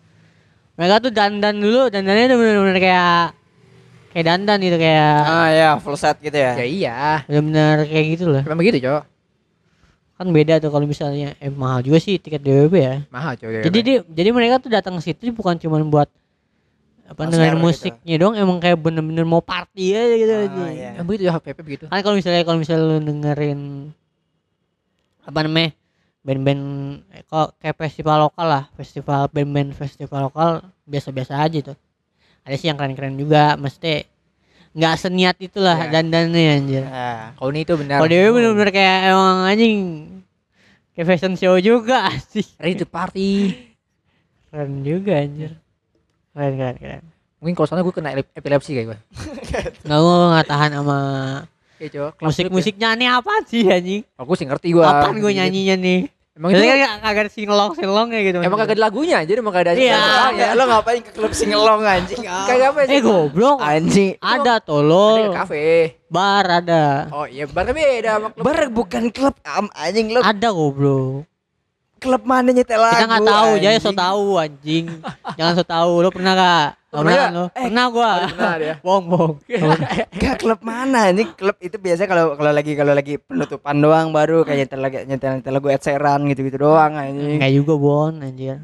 Mereka 0.78 0.94
tuh 1.02 1.11
dandan 1.11 1.58
dulu, 1.58 1.90
dandannya 1.90 2.26
tuh 2.30 2.38
bener-bener 2.38 2.78
kayak 2.78 3.18
kayak 4.14 4.24
dandan 4.30 4.58
gitu 4.62 4.76
kayak 4.78 5.14
Ah 5.26 5.48
ya, 5.50 5.68
full 5.82 5.98
set 5.98 6.16
gitu 6.22 6.38
ya. 6.38 6.52
Ya 6.54 6.66
iya. 6.66 6.98
bener-bener 7.26 7.90
kayak 7.90 8.06
gitu 8.14 8.24
loh. 8.30 8.42
Memang 8.46 8.62
begitu, 8.62 8.87
Cok. 8.87 9.12
Kan 10.22 10.30
beda 10.30 10.62
tuh 10.62 10.70
kalau 10.70 10.87
misalnya 10.87 11.35
eh 11.42 11.50
mahal 11.50 11.82
juga 11.82 11.98
sih 11.98 12.14
tiket 12.22 12.46
DWP 12.46 12.74
ya. 12.78 13.02
Mahal, 13.11 13.35
Cok. 13.35 13.66
Jadi 13.66 13.78
dia 13.82 13.98
jadi 14.06 14.30
mereka 14.30 14.62
tuh 14.62 14.70
datang 14.70 14.94
ke 15.02 15.11
situ 15.11 15.35
bukan 15.35 15.58
cuma 15.58 15.82
buat 15.82 16.06
apa 17.11 17.26
dengerin 17.26 17.58
gitu. 17.58 17.66
musiknya 17.66 18.16
doang 18.22 18.35
emang 18.38 18.62
kayak 18.62 18.78
bener-bener 18.78 19.26
mau 19.26 19.42
party 19.42 19.98
aja 19.98 20.14
gitu. 20.14 20.30
Ah, 20.30 20.46
aja. 20.46 20.64
iya. 20.70 20.90
Emang 20.94 21.11
begitu 21.11 21.26
ya 21.26 21.35
HPP 21.35 21.58
begitu. 21.66 21.85
kan 21.90 21.98
kalau 22.06 22.14
misalnya 22.14 22.42
kalau 22.46 22.58
misalnya 22.62 22.85
lu 22.87 22.98
dengerin 23.02 23.61
apa 25.26 25.38
namanya 25.42 25.70
band-band 26.22 26.62
eh, 27.11 27.22
kok 27.26 27.58
kayak 27.58 27.76
festival 27.82 28.30
lokal 28.30 28.46
lah 28.46 28.64
festival 28.78 29.26
band-band 29.26 29.74
festival 29.74 30.30
lokal 30.30 30.62
biasa-biasa 30.87 31.35
aja 31.42 31.74
tuh 31.74 31.76
ada 32.46 32.54
sih 32.54 32.70
yang 32.70 32.78
keren-keren 32.78 33.18
juga 33.18 33.58
mesti 33.58 34.06
nggak 34.72 34.94
seniat 34.96 35.37
itulah 35.38 35.76
Ya. 35.78 35.90
dandannya 35.92 36.48
anjir 36.54 36.82
Nah, 36.82 37.32
Kalau 37.35 37.50
ini 37.50 37.61
itu 37.61 37.74
benar. 37.74 37.96
kalau 37.98 38.08
dewe 38.08 38.28
bener-bener 38.30 38.70
kayak 38.70 38.98
emang 39.06 39.38
anjing 39.44 39.78
kayak 40.90 41.06
fashion 41.06 41.35
show 41.35 41.56
juga 41.56 42.08
sih 42.24 42.44
ready 42.56 42.74
to 42.74 42.85
party. 42.85 43.52
keren 44.48 44.80
juga 44.80 45.12
anjir 45.18 45.52
keren 46.30 46.52
keren 46.54 46.76
keren 46.76 47.04
Mungkin 47.37 47.52
kalau 47.52 47.66
soalnya 47.66 47.82
gue 47.82 47.92
kena 47.92 48.08
epilep- 48.12 48.35
epilepsi 48.35 48.70
kayak 48.70 48.87
gue. 48.87 48.98
nggak 49.82 49.98
gue 49.98 50.16
nggak 50.30 50.46
tahan 50.46 50.70
sama 50.72 50.98
Iya, 51.76 52.14
musik-musiknya 52.16 52.94
nih 52.94 53.08
apa 53.11 53.42
sih 53.42 53.66
anjing 53.66 54.02
Aku 54.14 54.32
sih 54.32 54.46
ngerti 54.46 54.70
gue. 54.70 54.80
apaan 54.80 55.16
gue 55.16 55.32
nyanyinya 55.32 55.74
nih 55.74 56.00
Emang 56.33 56.49
itu 56.49 56.64
Jadi 56.64 56.81
kan 56.81 57.05
kagak 57.05 57.23
ada 57.29 57.33
singelong 57.33 57.73
singelong 57.77 58.09
ya 58.09 58.21
gitu. 58.25 58.38
emang 58.40 58.57
kagak 58.57 58.81
ada 58.81 58.85
lagunya 58.88 59.16
aja, 59.21 59.33
emang 59.37 59.53
kagak 59.53 59.77
ada. 59.77 59.77
Iya. 59.77 60.01
ada 60.01 60.33
ya, 60.33 60.49
lo 60.57 60.64
ngapain 60.64 61.01
ke 61.05 61.12
klub 61.12 61.33
singelong 61.37 61.85
anjing? 61.85 62.25
Kagak 62.49 62.68
apa 62.73 62.81
sih? 62.88 62.97
Eh 62.97 63.01
goblok. 63.05 63.59
Anjing. 63.61 64.11
Ada 64.16 64.40
Ada 64.40 64.55
tolol. 64.64 65.29
ke 65.29 65.37
kafe. 65.37 65.64
Bar 66.09 66.45
ada. 66.49 67.12
Oh 67.12 67.29
iya, 67.29 67.45
bar 67.45 67.68
beda 67.68 68.16
sama 68.16 68.29
klub. 68.33 68.45
Bar 68.49 68.61
bukan 68.73 69.05
klub 69.12 69.37
am 69.45 69.68
anjing 69.77 70.09
lo 70.09 70.25
Ada 70.25 70.49
goblok. 70.49 71.29
Klub 72.03 72.23
mana 72.27 72.51
nyetel 72.51 72.83
lagu? 72.83 72.99
Kita 72.99 73.07
nggak 73.07 73.31
tahu, 73.31 73.51
jadi 73.62 73.77
so 73.79 73.95
anjing. 73.95 74.03
tahu 74.03 74.27
anjing. 74.43 74.87
Jangan 75.38 75.53
so 75.55 75.65
tahu. 75.65 75.93
Lo 76.03 76.09
pernah 76.11 76.33
gak? 76.35 76.69
Lo 76.91 76.99
Pernah 76.99 77.07
pernah 77.07 77.15
kan 77.17 77.31
lo? 77.33 77.45
Pernah 77.55 77.85
gua. 77.95 78.11
Benar 78.27 78.59
ya. 78.59 78.75
Bohong 78.85 79.07
bohong. 79.07 79.35
Gak 80.23 80.37
klub 80.43 80.61
mana 80.61 81.09
ini 81.09 81.25
klub 81.33 81.57
itu 81.62 81.79
biasa 81.79 82.05
kalau 82.05 82.35
kalau 82.37 82.53
lagi 82.53 82.73
kalau 82.77 82.93
lagi 82.93 83.17
penutupan 83.17 83.81
doang 83.81 84.12
baru 84.12 84.45
kayak 84.45 84.67
nyetel 84.67 84.81
lagi 84.83 84.99
nyetel 85.09 85.31
nyetel 85.38 85.53
lagu 85.57 85.69
Ed 85.71 85.81
Sheeran 85.81 86.21
gitu-gitu 86.29 86.59
doang 86.59 86.93
anjing. 86.99 87.38
Enggak 87.38 87.53
juga 87.55 87.73
bon 87.79 88.12
anjir. 88.21 88.59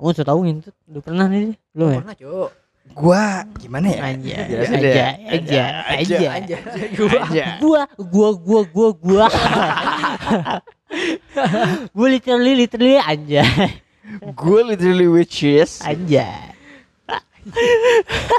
Kamu 0.00 0.10
so 0.10 0.24
tahu 0.24 0.40
ngintut. 0.48 0.74
Lu 0.90 0.98
pernah 1.04 1.30
nih? 1.30 1.54
Lu 1.76 1.92
ya? 1.92 2.00
Pernah, 2.02 2.16
Cok. 2.16 2.50
Gua 2.96 3.44
gimana 3.60 3.86
ya? 3.92 4.00
Aja, 4.00 4.38
deh. 4.48 4.96
aja, 5.28 5.64
aja. 5.92 6.28
Aja. 6.40 6.56
Gua. 6.96 7.20
Aja. 7.20 7.44
Gua, 7.60 7.82
gua, 7.94 8.30
gua, 8.32 8.60
gua, 8.64 8.88
gua. 8.96 9.26
Gua 11.92 12.06
literally, 12.08 12.54
literally 12.66 12.98
aja. 12.98 13.44
Gue 14.32 14.60
literally 14.64 15.04
witches. 15.04 15.84
Aja. 15.84 16.56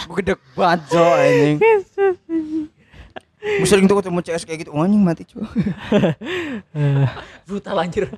Gue 0.06 0.16
gedek 0.22 0.42
banget 0.58 0.90
anjing. 0.98 1.58
Gue 3.40 3.68
sering 3.70 3.86
tuh 3.86 4.02
ketemu 4.02 4.20
CS 4.26 4.44
kayak 4.44 4.66
gitu, 4.66 4.72
oh, 4.74 4.84
anjing 4.84 5.02
mati 5.02 5.24
cuy. 5.30 5.46
Brutal 7.46 7.78
anjir. 7.80 8.10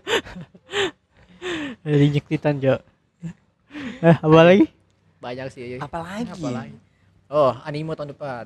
Dari 1.84 2.08
nyektitan, 2.10 2.58
Jo. 2.64 2.80
Eh, 4.02 4.16
apa 4.18 4.42
lagi? 4.42 4.66
Banyak 5.22 5.48
sih. 5.54 5.78
Apalagi? 5.78 6.32
Apalagi. 6.32 6.76
Oh, 7.32 7.54
animo 7.64 7.94
tahun 7.96 8.12
depan. 8.18 8.46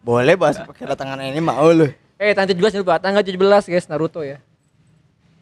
Boleh 0.00 0.34
bahas 0.36 0.60
kedatangan 0.76 1.20
ini 1.20 1.40
mau 1.44 1.68
lu. 1.72 1.92
Eh, 2.20 2.36
tanggal 2.36 2.52
17 2.52 2.76
lupa. 2.76 3.00
Tanggal 3.00 3.24
17 3.24 3.40
guys, 3.66 3.88
Naruto 3.88 4.20
ya. 4.20 4.36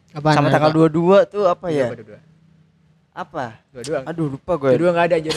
Apaan, 0.09 0.33
Sama 0.33 0.47
apa? 0.47 0.55
tanggal 0.55 0.71
22 0.87 1.27
tuh 1.27 1.43
apa 1.45 1.67
ya? 1.69 1.91
Dua-dua. 1.91 2.19
Apa? 3.11 3.45
Dua-dua. 3.69 3.99
Aduh 4.07 4.27
lupa 4.31 4.51
gue. 4.55 4.69
Dua-dua 4.73 4.89
enggak 4.89 5.05
ada 5.05 5.15
anjir. 5.19 5.35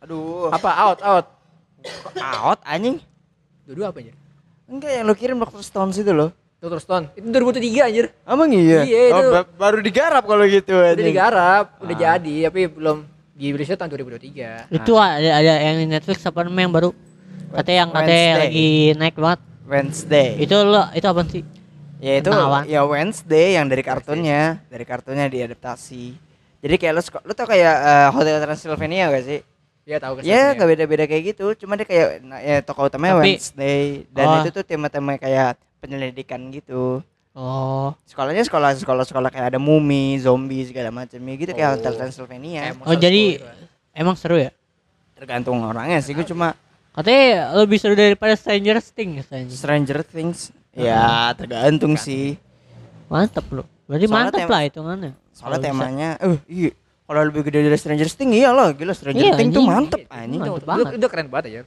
Aduh. 0.00 0.48
Apa 0.48 0.70
out 0.80 0.98
out? 1.04 1.26
Out 2.16 2.58
anjing? 2.64 2.98
Dua-dua 3.62 3.92
apa 3.92 4.00
anjir? 4.00 4.16
Enggak 4.64 4.90
yang 4.90 5.04
lu 5.04 5.14
kirim 5.14 5.36
Dr. 5.36 5.60
Stones 5.60 5.94
itu 5.94 6.08
loh. 6.10 6.32
Dr. 6.58 6.80
Stone. 6.80 7.04
Itu 7.14 7.28
2003 7.28 7.84
anjir. 7.84 8.06
Emang 8.24 8.48
iya? 8.50 8.82
Iya, 8.82 9.00
Oh, 9.06 9.20
itu. 9.20 9.28
ba- 9.30 9.52
baru 9.60 9.78
digarap 9.78 10.24
kalau 10.24 10.42
gitu 10.44 10.72
Udah 10.72 10.90
anjing. 10.90 11.06
digarap, 11.06 11.64
udah 11.78 11.94
Ah. 11.94 12.00
jadi, 12.10 12.34
tapi 12.48 12.60
belum 12.66 12.96
di 13.30 13.46
rilisnya 13.52 13.76
tahun 13.76 13.90
2023. 13.92 14.66
Itu 14.68 14.96
ada 14.96 15.14
ada 15.36 15.52
yang 15.62 15.78
di 15.78 15.86
Netflix 15.86 16.24
apa 16.24 16.42
namanya 16.42 16.64
yang 16.64 16.74
baru? 16.74 16.90
Katanya 17.52 17.78
yang 17.78 17.90
katanya 17.92 18.32
lagi 18.40 18.68
naik 18.96 19.14
banget. 19.14 19.40
Wednesday. 19.68 20.40
Itu 20.40 20.56
lo 20.58 20.88
itu 20.90 21.04
apa 21.04 21.22
sih? 21.24 21.44
ya 21.98 22.14
itu 22.14 22.30
Tentang 22.30 22.62
ya 22.64 22.80
Wednesday 22.82 23.58
yang 23.58 23.66
dari 23.66 23.82
kartunnya, 23.82 24.62
dari 24.66 24.82
kartunnya 24.82 25.26
diadaptasi 25.26 26.14
Jadi 26.58 26.74
kayak 26.74 26.92
lu 26.92 27.02
seko- 27.02 27.22
lu 27.22 27.32
tau 27.32 27.44
kayak 27.44 27.74
eh, 27.76 28.08
Hotel 28.10 28.38
Transylvania 28.40 29.10
gak 29.10 29.24
sih? 29.24 29.40
Iya 29.82 29.98
tahu 29.98 30.12
Ya 30.18 30.20
kesannya. 30.20 30.42
nggak 30.54 30.68
beda-beda 30.68 31.04
kayak 31.04 31.24
gitu, 31.26 31.46
cuma 31.56 31.74
dia 31.74 31.82
kayak 31.82 32.08
nah, 32.20 32.38
ya 32.38 32.60
tokoh 32.60 32.86
utamanya 32.86 33.16
Tapi- 33.16 33.34
Wednesday 33.34 33.82
dan 34.08 34.26
Oh. 34.26 34.38
itu 34.38 34.50
tuh 34.52 34.62
tema-tema 34.62 35.16
kayak 35.16 35.54
penyelidikan 35.78 36.38
gitu. 36.50 37.00
Oh. 37.32 37.94
Sekolahnya 38.04 38.42
sekolah 38.42 38.74
sekolah 38.74 39.02
sekolah 39.02 39.28
kayak 39.28 39.46
ada 39.48 39.58
mumi, 39.58 40.18
zombie 40.18 40.62
segala 40.62 40.90
macam 40.92 41.16
ya 41.16 41.34
gitu 41.36 41.50
kayak 41.52 41.68
Oh. 41.68 41.74
Hotel 41.74 41.94
Transylvania. 41.94 42.62
Kayak 42.68 42.84
Oh 42.84 42.94
jadi 42.94 43.22
school 43.32 43.48
gitu 43.48 43.66
emang 43.96 44.14
seru 44.14 44.36
ya? 44.36 44.50
Tergantung 45.14 45.58
orangnya 45.60 45.98
sih, 45.98 46.12
gue 46.12 46.22
cuma 46.22 46.54
Katanya 46.98 47.30
lebih 47.54 47.78
seru 47.78 47.94
daripada 47.94 48.34
Stranger 48.34 48.82
Things 48.82 49.22
katanya. 49.22 49.54
Stranger 49.54 49.98
Things. 50.02 50.50
Ya 50.72 51.30
tergantung 51.32 51.94
sih. 51.94 52.34
Mantep 53.06 53.46
loh. 53.48 53.66
Berarti 53.86 54.04
Soalnya 54.04 54.24
mantep 54.26 54.40
tem- 54.40 54.50
lah 54.50 54.60
hitungannya. 54.60 55.12
Soalnya 55.30 55.38
Kalau 55.38 55.56
bisa. 55.56 55.68
temanya, 55.70 56.08
eh 56.18 56.38
iya. 56.48 56.70
Kalau 57.06 57.20
lebih 57.24 57.40
gede 57.40 57.58
dari 57.62 57.78
Stranger 57.78 58.08
Things 58.10 58.34
iya 58.34 58.50
loh, 58.50 58.68
gila 58.72 58.92
Stranger 58.92 59.22
Iya, 59.22 59.32
Things 59.32 59.54
tuh 59.54 59.62
mantep 59.62 60.00
Iya, 60.00 60.10
anjing. 60.12 60.40
mantep 60.42 60.50
Itu- 60.50 60.58
itu, 60.58 60.66
banget. 60.66 60.86
itu 60.92 61.06
keren 61.06 61.28
banget 61.28 61.46
ya. 61.48 61.62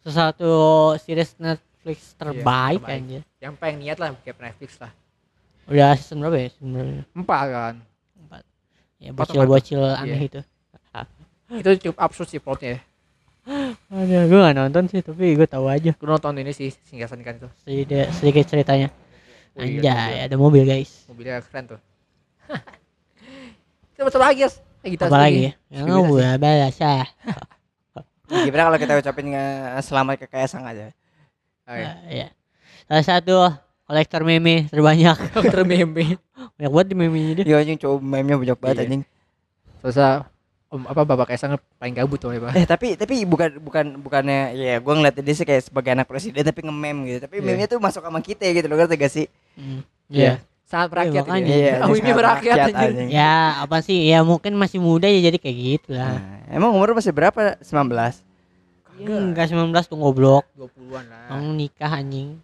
sesuatu 0.00 0.50
series 0.98 1.30
Netflix 1.36 2.16
terbaik 2.16 2.80
terbaik. 2.80 3.06
aja. 3.06 3.20
Yang 3.38 3.52
pengen 3.54 3.76
niat 3.78 3.98
lah 3.98 4.08
kayak 4.18 4.38
Netflix 4.40 4.70
lah. 4.80 4.90
Udah 5.64 5.94
season 5.94 6.18
berapa 6.18 6.36
ya 6.36 6.48
sebenarnya? 6.50 7.02
Empat 7.12 7.44
kan. 7.46 7.74
Empat. 8.18 8.42
Ya 8.98 9.10
bocil-bocil 9.12 9.78
aneh 9.92 10.16
Iya. 10.16 10.26
itu. 10.26 10.40
Itu 11.52 11.70
cukup 11.78 11.98
absurd 12.00 12.26
sih 12.26 12.40
plotnya. 12.40 12.82
Ya. 13.92 14.00
Aduh, 14.00 14.22
gue 14.24 14.38
gak 14.40 14.56
nonton 14.56 14.84
sih, 14.88 15.04
tapi 15.04 15.36
gue 15.36 15.44
tahu 15.44 15.68
aja 15.68 15.92
Gue 15.92 16.08
nonton 16.08 16.32
ini 16.40 16.50
sih 16.50 16.72
singgasan 16.88 17.20
kan 17.20 17.36
itu. 17.36 17.48
sedikit, 17.60 18.08
sedikit 18.16 18.44
ceritanya. 18.48 18.88
Oh 19.52 19.60
iya, 19.60 19.84
Anjay, 19.84 19.92
mobil. 19.92 20.24
ada 20.24 20.36
mobil 20.40 20.62
guys. 20.64 20.90
Mobilnya 21.06 21.44
keren 21.44 21.76
tuh. 21.76 21.80
Coba 24.00 24.08
coba 24.08 24.24
lagi 24.32 24.40
ya. 24.42 24.50
Eh, 24.82 24.90
kita 24.96 25.06
Apa 25.06 25.18
lagi 25.20 25.40
ya? 25.46 25.52
Yang 25.68 25.84
gue 26.08 26.24
biasa. 26.40 26.90
Gimana 28.42 28.62
kalau 28.64 28.78
kita 28.80 28.92
ucapin 28.96 29.28
selamat 29.78 30.14
ke 30.16 30.26
Kaisang 30.26 30.64
aja? 30.64 30.88
Oh, 31.68 31.76
iya. 31.76 31.84
Ah, 31.84 31.96
Iya. 32.08 32.28
Salah 32.88 33.04
satu 33.04 33.36
kolektor 33.84 34.24
meme 34.24 34.66
terbanyak. 34.72 35.20
Dokter 35.36 35.62
meme. 35.62 36.16
Banyak 36.58 36.70
banget 36.72 36.86
di 36.88 36.96
meme-nya 36.96 37.32
dia. 37.38 37.44
Iya 37.44 37.56
anjing 37.60 37.78
coba 37.78 38.00
meme-nya 38.00 38.36
banyak 38.40 38.58
banget 38.58 38.76
Iya. 38.76 38.84
anjing. 38.88 39.02
Om 40.72 40.88
apa 40.88 41.04
Bapak 41.04 41.28
Kaisang 41.28 41.60
paling 41.76 41.92
gabut 41.92 42.16
tuh 42.16 42.32
ya, 42.32 42.40
Pak. 42.40 42.52
Eh 42.56 42.64
tapi 42.64 42.96
tapi 42.96 43.28
bukan 43.28 43.60
bukan 43.60 44.00
bukannya 44.00 44.56
ya 44.56 44.80
gua 44.80 44.96
ngeliat 44.96 45.20
dia 45.20 45.34
sih 45.36 45.44
kayak 45.44 45.68
sebagai 45.68 45.92
anak 45.92 46.08
presiden 46.08 46.40
tapi 46.40 46.64
nge-meme 46.64 47.00
gitu. 47.04 47.18
Tapi 47.28 47.34
Iya. 47.38 47.44
meme-nya 47.44 47.68
tuh 47.68 47.76
masuk 47.76 48.00
sama 48.00 48.24
kita 48.24 48.48
gitu 48.48 48.72
loh 48.72 48.80
ngerti 48.80 48.96
gak 48.96 49.12
sih? 49.12 49.26
Hmm. 49.52 49.84
Iya. 50.08 50.16
Iya. 50.16 50.32
Sangat 50.64 50.88
merakyat 50.88 51.24
makanya. 51.28 51.44
ini. 51.44 51.52
Iya, 51.52 51.74
Oh, 51.84 51.92
ini 51.92 52.10
anjing. 52.16 52.72
anjing. 52.72 53.08
Ya 53.12 53.32
apa 53.60 53.76
sih? 53.84 53.98
Ya 54.08 54.24
mungkin 54.24 54.56
masih 54.56 54.80
muda 54.80 55.04
ya 55.04 55.20
jadi 55.20 55.36
kayak 55.36 55.56
gitu 55.60 55.92
lah. 55.92 56.16
Nah, 56.16 56.48
emang 56.48 56.72
umur 56.72 56.96
masih 56.96 57.12
berapa? 57.12 57.60
19. 57.60 58.24
Enggak 58.96 59.52
19 59.52 59.68
tuh 59.84 60.00
goblok. 60.00 60.48
20-an 60.56 61.04
lah. 61.04 61.28
Kamu 61.28 61.52
nikah 61.52 61.92
anjing. 61.92 62.40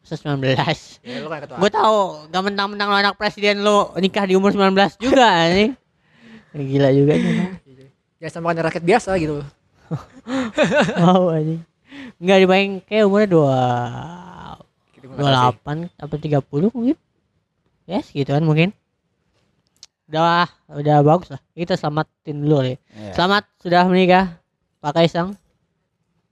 Masa 0.00 0.16
19. 0.16 0.56
Ya 1.04 1.20
lu 1.20 1.28
kan 1.28 1.44
ketua. 1.44 1.56
Gue 1.60 1.68
tahu, 1.68 1.98
gak 2.32 2.42
mentang-mentang 2.42 2.88
lo 2.88 2.96
anak 2.96 3.14
presiden 3.14 3.60
lo 3.60 3.92
nikah 4.00 4.24
di 4.24 4.32
umur 4.32 4.56
19 4.56 4.96
juga 4.96 5.28
anjing. 5.28 5.76
Ya, 6.52 6.60
Gila 6.60 6.88
juga 6.92 7.12
nih. 7.16 7.36
Ya 8.22 8.28
sama 8.30 8.52
kan 8.52 8.62
rakyat 8.68 8.84
biasa 8.84 9.16
gitu. 9.18 9.42
Wow 11.02 11.36
anjing. 11.36 11.60
Enggak 12.16 12.38
dibayang 12.40 12.72
kayak 12.86 13.04
umurnya 13.04 13.28
dua 13.28 13.60
Gitu, 14.96 15.04
nggak 15.10 15.34
sih. 15.34 15.90
28 15.98 16.00
atau 16.00 16.16
30 16.16 16.70
mungkin. 16.72 16.96
Yes, 17.84 18.08
gitu 18.14 18.30
kan 18.30 18.44
mungkin. 18.46 18.70
Udah 20.06 20.46
udah 20.70 20.96
bagus 21.02 21.28
lah. 21.34 21.40
Kita 21.52 21.74
selamatin 21.74 22.36
dulu 22.46 22.62
deh. 22.62 22.78
Iya. 22.94 23.12
Selamat 23.18 23.42
sudah 23.58 23.82
menikah 23.90 24.38
Pak 24.78 24.92
Kaisang. 24.94 25.34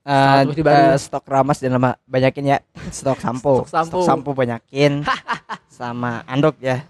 Eh, 0.01 0.41
baru. 0.65 0.95
eh, 0.95 0.97
stok 0.97 1.25
ramas 1.29 1.61
dan 1.61 1.77
lama 1.77 1.93
banyakin 2.09 2.57
ya. 2.57 2.57
Stok 2.89 3.21
sampo. 3.21 3.67
Stok 3.69 4.01
sampo. 4.01 4.31
banyakin. 4.33 5.05
sama 5.77 6.25
anduk 6.25 6.57
ya. 6.57 6.81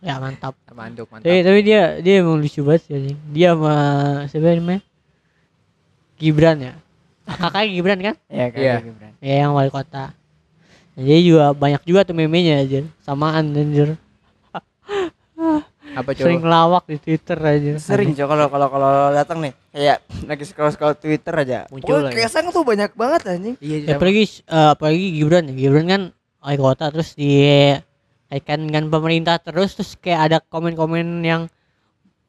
Ya 0.00 0.16
mantap. 0.16 0.56
Sama 0.64 0.88
anduk 0.88 1.06
mantap. 1.08 1.28
Tapi, 1.28 1.38
tapi 1.44 1.58
dia 1.60 2.00
dia 2.00 2.14
emang 2.20 2.40
lucu 2.40 2.60
banget 2.60 2.82
sih 2.84 2.92
anjing. 2.96 3.18
Dia 3.30 3.52
sama 3.52 3.74
siapa 4.26 4.56
namanya? 4.56 4.82
Gibran 6.16 6.56
ya. 6.58 6.72
Kakaknya 7.26 7.68
Gibran 7.70 7.98
kan? 8.00 8.14
Iya 8.26 8.46
kayak 8.48 8.60
Iya. 8.64 8.74
Gibran. 8.82 9.12
Ya 9.20 9.34
yang 9.44 9.52
wali 9.52 9.68
kota. 9.68 10.16
Nah, 10.90 11.02
Jadi 11.02 11.20
juga 11.22 11.44
banyak 11.52 11.82
juga 11.84 12.00
tuh 12.02 12.16
memenya 12.16 12.60
aja. 12.60 12.80
Samaan 13.00 13.52
anjir. 13.52 13.94
Apa 15.90 16.14
coba? 16.14 16.22
Sering 16.22 16.44
lawak 16.44 16.84
di 16.86 16.96
Twitter 16.96 17.36
aja. 17.36 17.72
Sering 17.76 18.14
coba 18.14 18.28
kalau 18.30 18.46
kalau 18.48 18.68
kalau 18.70 18.92
datang 19.10 19.38
nih 19.42 19.52
kayak 19.70 19.98
lagi 20.24 20.44
scroll 20.46 20.70
scroll 20.70 20.94
Twitter 20.94 21.34
aja. 21.34 21.58
Muncul 21.68 22.06
ya. 22.06 22.14
Kaisang 22.14 22.48
tuh 22.50 22.62
banyak 22.62 22.94
banget 22.94 23.20
anjing. 23.26 23.54
Iya, 23.58 23.76
Ya, 23.84 23.94
apalagi 23.98 24.22
eh, 24.40 24.68
apalagi 24.70 25.06
Gibran 25.12 25.50
ya. 25.50 25.54
Gibran 25.54 25.86
kan 25.86 26.02
wali 26.40 26.56
kota 26.56 26.88
terus 26.88 27.12
di 27.12 27.32
kaitkan 28.30 28.70
dengan 28.70 28.86
pemerintah 28.86 29.42
terus 29.42 29.74
terus 29.74 29.98
kayak 29.98 30.20
ada 30.30 30.38
komen-komen 30.38 31.26
yang 31.26 31.50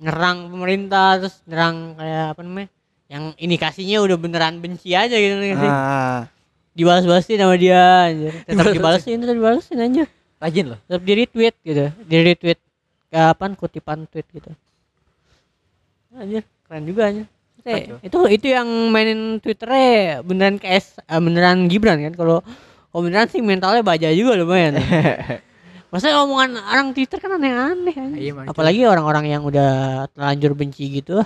nyerang 0.01 0.49
pemerintah 0.49 1.21
terus 1.21 1.45
nyerang 1.45 1.93
kayak 1.93 2.25
apa 2.33 2.41
namanya 2.41 2.69
yang 3.11 3.23
indikasinya 3.37 4.01
udah 4.01 4.17
beneran 4.17 4.57
benci 4.63 4.97
aja 4.97 5.13
gitu 5.13 5.35
nggak 5.37 5.59
sih? 5.59 5.71
Ah. 5.71 6.25
dibalas-balasin 6.71 7.35
sama 7.35 7.59
dia 7.59 8.07
anjir. 8.07 8.31
Tetap 8.47 8.71
dibalasin, 8.71 9.19
tetap 9.19 9.35
dibalasin 9.35 9.77
anjir. 9.83 10.07
Rajin 10.39 10.65
loh. 10.71 10.79
Tetap 10.87 11.03
di 11.03 11.13
retweet 11.19 11.55
gitu. 11.67 11.85
Di 12.07 12.17
retweet 12.23 12.59
kapan 13.11 13.51
kutipan 13.59 14.07
tweet 14.07 14.23
gitu. 14.31 14.55
Anjir, 16.15 16.47
keren 16.63 16.87
juga 16.87 17.11
anjir. 17.11 17.27
Betul. 17.61 18.01
itu 18.01 18.19
itu 18.41 18.47
yang 18.49 18.65
mainin 18.89 19.37
Twitternya 19.37 20.25
beneran 20.25 20.57
KS 20.57 21.05
eh, 21.05 21.21
beneran 21.21 21.69
Gibran 21.69 22.01
kan 22.09 22.13
kalau 22.17 22.41
kalau 22.89 23.01
beneran 23.05 23.29
sih 23.29 23.37
mentalnya 23.45 23.85
baja 23.85 24.09
juga 24.09 24.33
lumayan. 24.33 24.81
Maksudnya 25.91 26.23
omongan 26.23 26.55
orang 26.55 26.95
Twitter 26.95 27.19
kan 27.19 27.35
aneh-aneh. 27.35 27.95
Iya. 28.15 28.47
Apalagi 28.47 28.87
orang-orang 28.87 29.27
yang 29.27 29.43
udah 29.43 30.07
terlanjur 30.15 30.55
benci 30.55 30.87
gitu. 30.87 31.19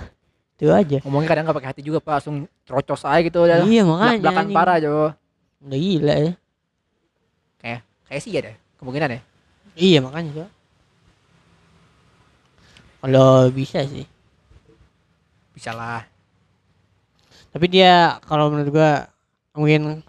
Itu 0.58 0.74
aja. 0.74 0.98
Ngomongnya 1.06 1.28
kadang 1.30 1.44
nggak 1.46 1.56
pakai 1.62 1.70
hati 1.70 1.82
juga, 1.86 2.02
Pak. 2.02 2.12
Langsung 2.18 2.50
terocos 2.66 3.06
aja 3.06 3.22
gitu. 3.22 3.46
Iya, 3.46 3.86
makanya, 3.86 4.18
Belak-belakan 4.18 4.46
parah, 4.50 4.76
Jo. 4.82 5.14
Udah 5.62 5.78
gila 5.78 6.14
ya. 6.18 6.32
Kayak 7.62 7.80
kayak 8.10 8.20
sih 8.26 8.30
ya 8.34 8.40
deh. 8.42 8.56
Kemungkinan 8.82 9.08
ya. 9.14 9.20
Iya 9.76 9.98
makanya 10.00 10.30
Cok. 10.32 10.50
Kalau 13.06 13.30
bisa 13.52 13.78
sih. 13.86 14.06
Bisa 15.54 15.70
lah. 15.70 16.02
Tapi 17.54 17.66
dia 17.70 18.20
kalau 18.26 18.52
menurut 18.52 18.70
gua 18.72 19.08
mungkin 19.56 20.04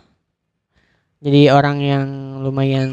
jadi 1.27 1.51
orang 1.51 1.83
yang 1.83 2.05
lumayan 2.39 2.87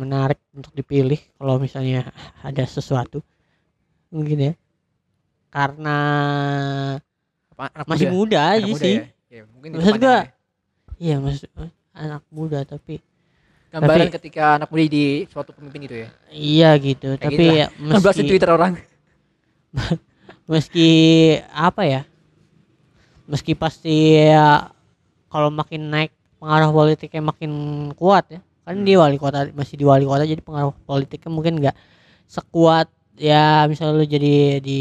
menarik 0.00 0.40
untuk 0.56 0.72
dipilih 0.72 1.20
kalau 1.36 1.60
misalnya 1.60 2.08
ada 2.40 2.64
sesuatu. 2.64 3.20
Mungkin 4.08 4.38
ya. 4.40 4.52
Karena 5.52 5.98
Apa, 7.52 7.68
anak 7.76 7.86
masih 7.92 8.08
muda, 8.08 8.40
Anak 8.40 8.56
aja 8.56 8.66
muda 8.72 8.80
sih. 8.80 8.96
Ya? 8.96 9.04
Ya, 9.28 9.42
mungkin 9.44 9.68
itu 9.76 9.78
Maksud 9.84 10.00
gua 10.00 10.18
iya 10.96 11.16
maksud 11.20 11.50
anak 11.92 12.24
muda 12.32 12.64
tapi 12.64 13.04
gambaran 13.68 14.08
tapi- 14.08 14.16
ketika 14.16 14.56
anak 14.56 14.68
muda 14.72 14.84
di 14.88 15.04
suatu 15.28 15.52
pemimpin 15.52 15.84
gitu 15.84 15.96
ya. 16.00 16.08
iya 16.32 16.70
gitu. 16.80 17.20
Kayak 17.20 17.28
tapi 17.28 17.36
gitu 17.36 17.44
ya, 17.52 17.66
meski 18.00 18.22
Twitter 18.24 18.48
orang. 18.48 18.72
meski 20.50 20.88
apa 21.52 21.82
ya 21.84 22.02
meski 23.28 23.52
pasti 23.52 24.16
ya, 24.16 24.72
kalau 25.28 25.52
makin 25.52 25.92
naik 25.92 26.16
pengaruh 26.38 26.70
politiknya 26.70 27.22
makin 27.22 27.52
kuat 27.94 28.24
ya. 28.30 28.40
Kan 28.64 28.82
Hmm. 28.82 28.86
dia 28.86 28.96
wali 29.00 29.16
kota 29.16 29.48
masih 29.52 29.74
di 29.76 29.84
wali 29.86 30.04
kota 30.04 30.22
jadi 30.22 30.40
pengaruh 30.40 30.74
politiknya 30.84 31.30
mungkin 31.30 31.58
nggak 31.58 31.76
sekuat. 32.26 32.88
Ya 33.18 33.66
misalnya 33.66 33.98
lu 33.98 34.06
jadi 34.06 34.62
di 34.62 34.80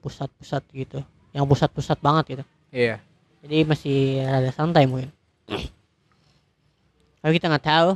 pusat-pusat 0.00 0.64
gitu 0.72 1.04
yang 1.36 1.44
pusat-pusat 1.44 1.98
banget 2.00 2.24
gitu. 2.38 2.44
Iya. 2.74 2.96
jadi 3.44 3.68
masih 3.68 4.24
rada 4.24 4.48
santai 4.56 4.88
mungkin. 4.88 5.12
Tapi 7.20 7.32
kita 7.36 7.52
nggak 7.52 7.66
tahu. 7.66 7.90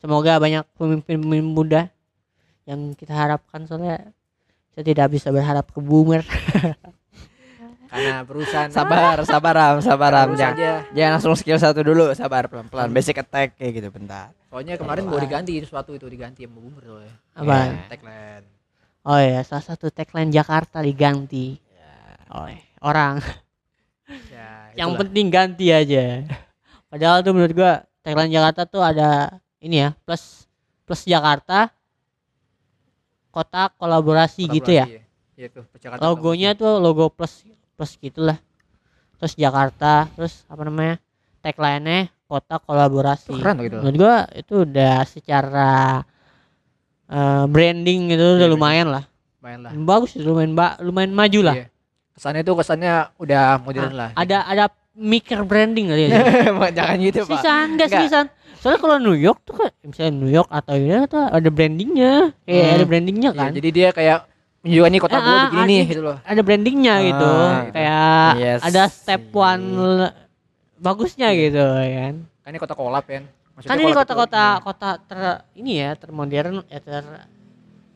Semoga 0.00 0.38
banyak 0.38 0.64
pemimpin-pemimpin 0.78 1.44
muda 1.44 1.82
yang 2.64 2.94
kita 2.94 3.10
harapkan 3.12 3.66
soalnya 3.66 4.14
saya 4.72 4.84
tidak 4.86 5.10
bisa 5.10 5.28
berharap 5.28 5.66
ke 5.68 5.80
boomer 5.82 6.22
Karena 7.88 8.20
perusahaan 8.20 8.68
Sabar, 8.68 9.16
sabar 9.24 9.54
Ram, 9.56 9.76
sabar 9.80 10.10
Ram. 10.12 10.36
Jangan, 10.36 10.56
aja. 10.60 10.72
jangan 10.92 11.10
langsung 11.16 11.34
skill 11.40 11.56
satu 11.56 11.80
dulu, 11.80 12.12
sabar 12.12 12.44
pelan-pelan. 12.46 12.92
Basic 12.92 13.16
attack 13.16 13.56
kayak 13.56 13.72
gitu 13.80 13.88
bentar. 13.88 14.36
Soalnya 14.52 14.76
kemarin 14.76 15.08
mau 15.08 15.16
diganti 15.16 15.56
sesuatu 15.60 15.96
itu 15.96 16.04
diganti 16.04 16.44
sama 16.44 16.60
boomer 16.60 16.84
soalnya. 16.84 17.14
apa 17.32 17.44
Iya. 17.48 17.84
Tagline. 17.88 18.44
Oh 19.08 19.20
ya, 19.20 19.40
salah 19.40 19.64
satu 19.64 19.88
tagline 19.88 20.28
Jakarta 20.28 20.84
diganti. 20.84 21.56
oleh 22.28 22.60
orang. 22.84 23.24
Ya, 24.28 24.68
Yang 24.76 25.00
penting 25.00 25.26
ganti 25.32 25.72
aja. 25.72 26.28
Padahal 26.92 27.24
tuh 27.24 27.32
menurut 27.32 27.56
gua 27.56 27.72
tagline 28.04 28.32
Jakarta 28.32 28.68
tuh 28.68 28.84
ada 28.84 29.40
ini 29.64 29.80
ya, 29.80 29.96
plus 30.04 30.44
plus 30.84 31.08
Jakarta 31.08 31.72
kota 33.32 33.72
kolaborasi, 33.80 34.44
gitu 34.48 34.76
ya. 34.76 34.84
Kolaborasi, 34.84 35.36
Iya 35.38 35.48
tuh, 35.54 35.64
Jakarta 35.78 36.02
logonya 36.02 36.50
tuh 36.58 36.82
logo 36.82 37.08
plus 37.14 37.46
plus 37.78 37.94
gitulah 37.96 38.34
terus 39.16 39.32
Jakarta 39.32 40.10
terus 40.12 40.42
apa 40.44 40.62
namanya 40.62 40.98
tagline-nya 41.38 42.10
kota 42.26 42.58
kolaborasi 42.58 43.30
Itu 43.30 43.38
keren 43.38 43.62
gitu. 43.62 43.78
menurut 43.78 43.96
gua 43.96 44.16
itu 44.32 44.54
udah 44.60 45.06
secara 45.06 46.02
eh, 47.08 47.44
branding 47.46 48.10
gitu 48.10 48.36
udah 48.36 48.44
Iya, 48.44 48.52
lumayan 48.52 48.88
lah 48.90 49.04
Main 49.38 49.62
lah. 49.62 49.70
bagus 49.78 50.12
itu 50.12 50.26
lumayan 50.26 50.52
ba- 50.52 50.76
lumayan 50.78 51.14
maju 51.14 51.40
lah 51.44 51.56
Iya. 51.56 51.66
Kesannya 52.12 52.42
tuh 52.42 52.58
kesannya 52.58 52.92
udah 53.16 53.62
modern 53.62 53.94
lah. 53.94 54.10
ada 54.12 54.42
ada 54.42 54.66
mikir 54.92 55.38
branding 55.40 55.86
kali 55.86 56.10
ya 56.10 56.18
jangan 56.76 56.98
gitu 56.98 57.22
pak 57.22 57.38
Seriusan, 57.38 57.66
enggak. 57.70 58.26
Soalnya 58.58 58.80
kalau 58.82 58.96
New 58.98 59.14
York 59.14 59.38
tuh 59.46 59.54
kan 59.54 59.70
misalnya 59.80 60.12
New 60.12 60.26
York 60.26 60.50
atau 60.50 60.74
ini 60.74 61.06
tuh 61.06 61.22
ada 61.22 61.46
brandingnya, 61.46 62.34
kayak 62.42 62.58
Hmm. 62.60 62.74
ada 62.74 62.84
brandingnya 62.84 63.30
Iya, 63.30 63.38
kan. 63.38 63.50
jadi 63.54 63.68
dia 63.70 63.88
kayak 63.94 64.18
menunjukkan 64.58 64.90
nih 64.90 65.00
kota 65.00 65.14
Ah, 65.14 65.20
gue 65.20 65.30
ah, 65.30 65.42
begini 65.46 65.58
ada- 65.58 65.68
nih 65.70 65.82
gitu 65.86 66.02
loh. 66.02 66.16
ada 66.20 66.40
brandingnya 66.42 66.94
Ah, 66.94 67.00
gitu, 67.00 67.30
gitu. 67.30 67.72
kayak 67.72 68.30
Yes. 68.36 68.60
ada 68.60 68.82
step 68.88 69.22
one 69.30 69.66
bagusnya 70.76 71.28
gitu 71.32 71.62
ya 71.62 71.98
kan. 72.02 72.14
Kan 72.42 72.50
ini 72.50 72.58
kota 72.58 72.74
kolab 72.74 73.04
kan. 73.04 73.22
Maksudnya 73.54 73.70
Kan 73.70 73.78
ini 73.80 73.92
kota-kota 73.92 74.44
kota 74.60 74.88
ter 75.00 75.18
ini 75.52 75.72
ya 75.78 75.90
termodern 75.94 76.62
ya 76.66 76.78
ter 76.78 77.02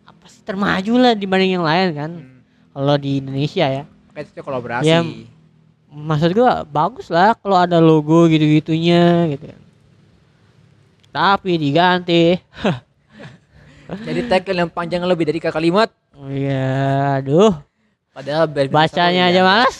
apa 0.03 0.25
sih 0.27 0.43
termaju 0.43 0.93
lah 0.99 1.13
dibanding 1.15 1.55
yang 1.55 1.63
lain 1.63 1.89
kan. 1.93 2.11
Hmm. 2.13 2.39
Kalau 2.73 2.97
di 2.97 3.19
Indonesia 3.19 3.67
ya. 3.71 3.83
Makanya 4.11 4.27
itu 4.29 4.43
kolaborasi. 4.43 4.87
Ya, 4.87 4.99
Maksud 5.87 6.33
gua 6.33 6.65
bagus 6.65 7.07
lah 7.07 7.37
kalau 7.37 7.55
ada 7.55 7.77
logo 7.77 8.25
gitu-gitunya 8.27 9.29
gitu 9.29 9.45
kan. 9.47 9.61
Tapi 11.13 11.53
diganti. 11.55 12.41
Jadi 14.07 14.21
tagline 14.25 14.65
yang 14.65 14.73
panjang 14.73 15.05
lebih 15.05 15.29
dari 15.29 15.37
kalimat. 15.39 15.93
Oh 16.23 16.31
iya, 16.31 17.19
aduh. 17.19 17.51
Padahal 18.15 18.47
biar- 18.47 18.71
Bacanya 18.71 19.27
aja 19.27 19.43
malas. 19.43 19.77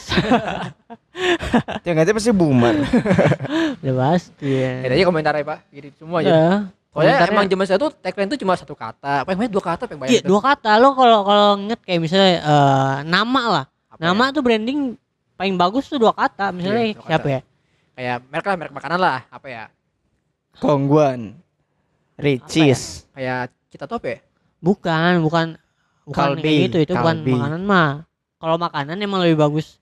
Yang 1.87 1.95
ngerti 1.95 2.13
pasti 2.17 2.33
boomer 2.33 2.83
Udah 3.85 3.95
pasti 3.95 4.49
ya. 4.49 4.83
Ya 4.83 4.89
tadi 4.91 5.05
komentarnya 5.05 5.45
pak, 5.47 5.59
gitu 5.71 6.03
semua 6.03 6.19
aja. 6.19 6.33
Ya. 6.33 6.47
Soalnya 6.91 7.15
emang 7.31 7.47
zaman 7.47 7.65
saya 7.65 7.79
tuh 7.79 7.95
tagline 7.95 8.29
itu 8.33 8.43
cuma 8.43 8.59
satu 8.59 8.75
kata. 8.75 9.23
Apa 9.23 9.33
yang 9.33 9.47
dua 9.47 9.65
kata 9.65 9.87
apa 9.87 9.93
yang 9.95 10.01
banyak 10.03 10.13
Iya, 10.13 10.21
dua 10.27 10.41
kata 10.43 10.71
lo 10.77 10.93
kalau 10.93 11.23
kalau 11.23 11.49
inget 11.63 11.81
kayak 11.85 12.01
misalnya 12.03 12.33
eh, 12.43 12.97
nama 13.07 13.43
lah. 13.47 13.65
Apa 13.87 14.01
nama 14.03 14.25
ya? 14.29 14.35
tuh 14.35 14.43
branding 14.43 14.79
paling 15.39 15.55
bagus 15.55 15.87
tuh 15.87 16.03
dua 16.03 16.11
kata. 16.11 16.51
Misalnya 16.51 16.83
Iya, 16.83 16.97
dua 16.97 17.07
siapa 17.07 17.23
kata. 17.23 17.37
ya? 17.37 17.41
Kayak 17.93 18.17
merek 18.29 18.47
lah, 18.49 18.57
merek 18.59 18.75
makanan 18.75 18.99
lah. 18.99 19.19
Apa 19.31 19.47
ya? 19.47 19.65
Kongguan 20.59 21.39
Ricis 22.17 23.09
Kayak 23.15 23.53
kita 23.69 23.85
tuh 23.87 23.97
apa 23.97 24.09
ya? 24.09 24.19
Bukan, 24.61 25.13
bukan 25.23 25.47
bukan 26.05 26.35
Kalbi, 26.35 26.43
kayak 26.43 26.59
gitu. 26.67 26.77
Itu 26.83 26.93
bukan 26.95 27.17
makanan 27.23 27.63
mah. 27.63 27.91
Kalau 28.37 28.57
makanan 28.57 28.97
emang 28.97 29.23
lebih 29.23 29.39
bagus 29.39 29.79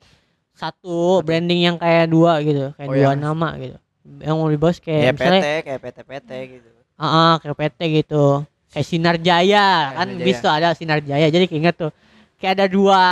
satu 0.53 1.21
branding 1.21 1.65
yang 1.65 1.77
kayak 1.77 2.07
dua 2.07 2.41
gitu, 2.41 2.77
kayak 2.77 2.89
Oh, 2.89 2.95
dua 2.95 3.03
yang- 3.11 3.21
nama 3.23 3.49
gitu. 3.57 3.77
Yang 4.21 4.37
lebih 4.43 4.59
bagus 4.59 4.79
kayak 4.79 5.01
Ya 5.01 5.11
misalnya 5.13 5.41
PT 5.41 5.49
kayak 5.63 5.81
PT-PT 5.81 6.31
gitu 6.51 6.71
Ah, 6.95 7.05
ah, 7.05 7.33
kayak 7.39 7.57
PT 7.57 7.81
gitu. 7.97 8.45
Kayak 8.69 8.87
Sinar 8.87 9.17
Jaya 9.19 9.67
kan 9.95 10.09
bis 10.17 10.37
tuh 10.39 10.49
ada 10.49 10.73
Sinar 10.73 11.01
Jaya. 11.01 11.27
Jadi 11.27 11.49
keinget 11.49 11.75
tuh. 11.75 11.91
Kayak 12.37 12.53
ada 12.55 12.67
dua 12.67 13.03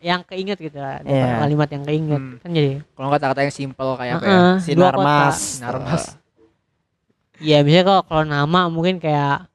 yang 0.00 0.20
keinget 0.22 0.56
gitu. 0.58 0.76
Ada 0.76 1.04
Iya. 1.04 1.36
kalimat 1.38 1.68
yang 1.68 1.84
keinget 1.84 2.18
Hmm. 2.18 2.36
kan 2.38 2.50
jadi. 2.50 2.80
Kalau 2.90 3.06
nggak 3.06 3.20
kata-kata 3.20 3.40
yang 3.42 3.54
simple 3.54 3.90
kayak 3.94 4.12
apa 4.16 4.24
ya? 4.24 4.32
Ah, 4.32 4.40
ah, 4.40 4.56
dua 4.56 4.64
Sinar 4.64 4.94
kota. 4.94 5.04
Mas 5.04 5.36
Sinar 5.38 5.76
Mas. 5.78 6.04
Iya, 7.36 7.58
misalnya 7.60 7.84
kalau 7.84 8.02
kalau 8.06 8.24
nama 8.24 8.60
mungkin 8.68 8.96
kayak 8.96 9.50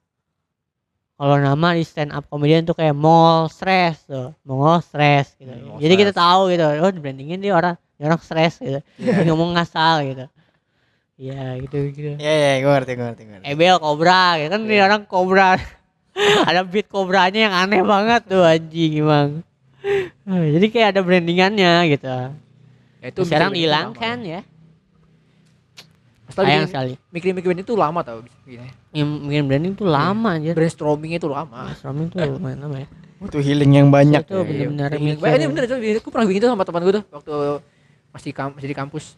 kalau 1.17 1.35
nama 1.35 1.73
di 1.73 1.81
stand 1.81 2.13
up 2.13 2.29
comedian 2.29 2.61
tuh 2.61 2.71
kayak 2.71 2.93
mall 2.93 3.49
stress 3.49 4.05
tuh, 4.05 4.37
mall 4.41 4.77
stress 4.79 5.33
gitu. 5.35 5.49
Mall 5.49 5.81
Jadi 5.81 5.93
kita 5.95 6.11
stress. 6.13 6.21
tahu 6.21 6.41
gitu, 6.49 6.63
oh 6.77 6.91
di 6.93 6.99
brandingin 7.01 7.41
dia 7.41 7.51
orang 7.51 7.73
dia 7.97 8.05
orang 8.05 8.21
stres 8.21 8.57
gitu. 8.57 8.79
Dia 8.95 9.25
ngomong 9.25 9.57
ngasal 9.57 10.05
gitu. 10.05 10.25
Iya, 11.17 11.57
gitu 11.59 11.77
gitu. 11.89 12.11
Iya 12.15 12.31
iya 12.31 12.51
gue 12.61 12.69
ngerti 12.69 12.91
gue 12.93 13.01
ngerti 13.03 13.21
gue 13.25 13.33
ngerti 13.35 13.45
Ebel 13.49 13.75
Cobra 13.77 14.37
gitu 14.37 14.47
kan 14.47 14.61
Iya. 14.61 14.69
dia 14.69 14.81
orang 14.85 15.01
Cobra. 15.03 15.49
ada 16.49 16.61
beat 16.61 16.85
Cobranya 16.85 17.39
yang 17.49 17.55
aneh 17.55 17.81
banget 17.81 18.21
tuh 18.25 18.41
anjing 18.41 19.01
emang. 19.01 19.29
Eh, 20.27 20.47
Jadi 20.53 20.65
kayak 20.69 20.87
ada 20.93 21.01
brandingannya 21.01 21.73
gitu. 21.89 22.05
Ya, 23.01 23.07
itu 23.09 23.21
Sekarang 23.25 23.53
dihilangkan 23.53 24.17
lama. 24.21 24.29
ya. 24.29 24.41
Setelah 26.27 26.47
Sayang 26.49 26.67
sekali. 26.67 26.93
Mikir-mikir 27.09 27.49
itu 27.55 27.73
lama 27.73 28.01
tau 28.03 28.19
gini. 28.43 28.67
Yang 28.97 29.09
bikin 29.29 29.43
branding 29.45 29.73
tuh 29.77 29.85
lama 29.85 30.29
aja. 30.41 30.51
Brainstormingnya 30.57 31.17
itu 31.21 31.29
lama. 31.29 31.69
Brainstorming 31.69 32.07
tuh 32.09 32.17
lumayan 32.25 32.59
lama 32.65 32.77
ya. 32.81 32.87
Butuh 33.17 33.41
healing 33.41 33.71
yang 33.73 33.87
banyak 33.89 34.25
Itu 34.25 34.41
ya. 34.41 34.69
Iya, 34.69 34.69
mikir. 34.97 35.21
Bah, 35.21 35.33
ini 35.37 35.45
bener 35.49 35.63
itu 35.65 35.99
aku 36.01 36.09
pernah 36.13 36.25
bikin 36.29 36.41
itu 36.41 36.49
sama 36.49 36.65
teman 36.65 36.81
gue 36.85 36.93
tuh 37.01 37.03
waktu 37.09 37.33
masih 38.13 38.31
kam 38.33 38.49
masih 38.57 38.69
di 38.69 38.77
kampus. 38.77 39.17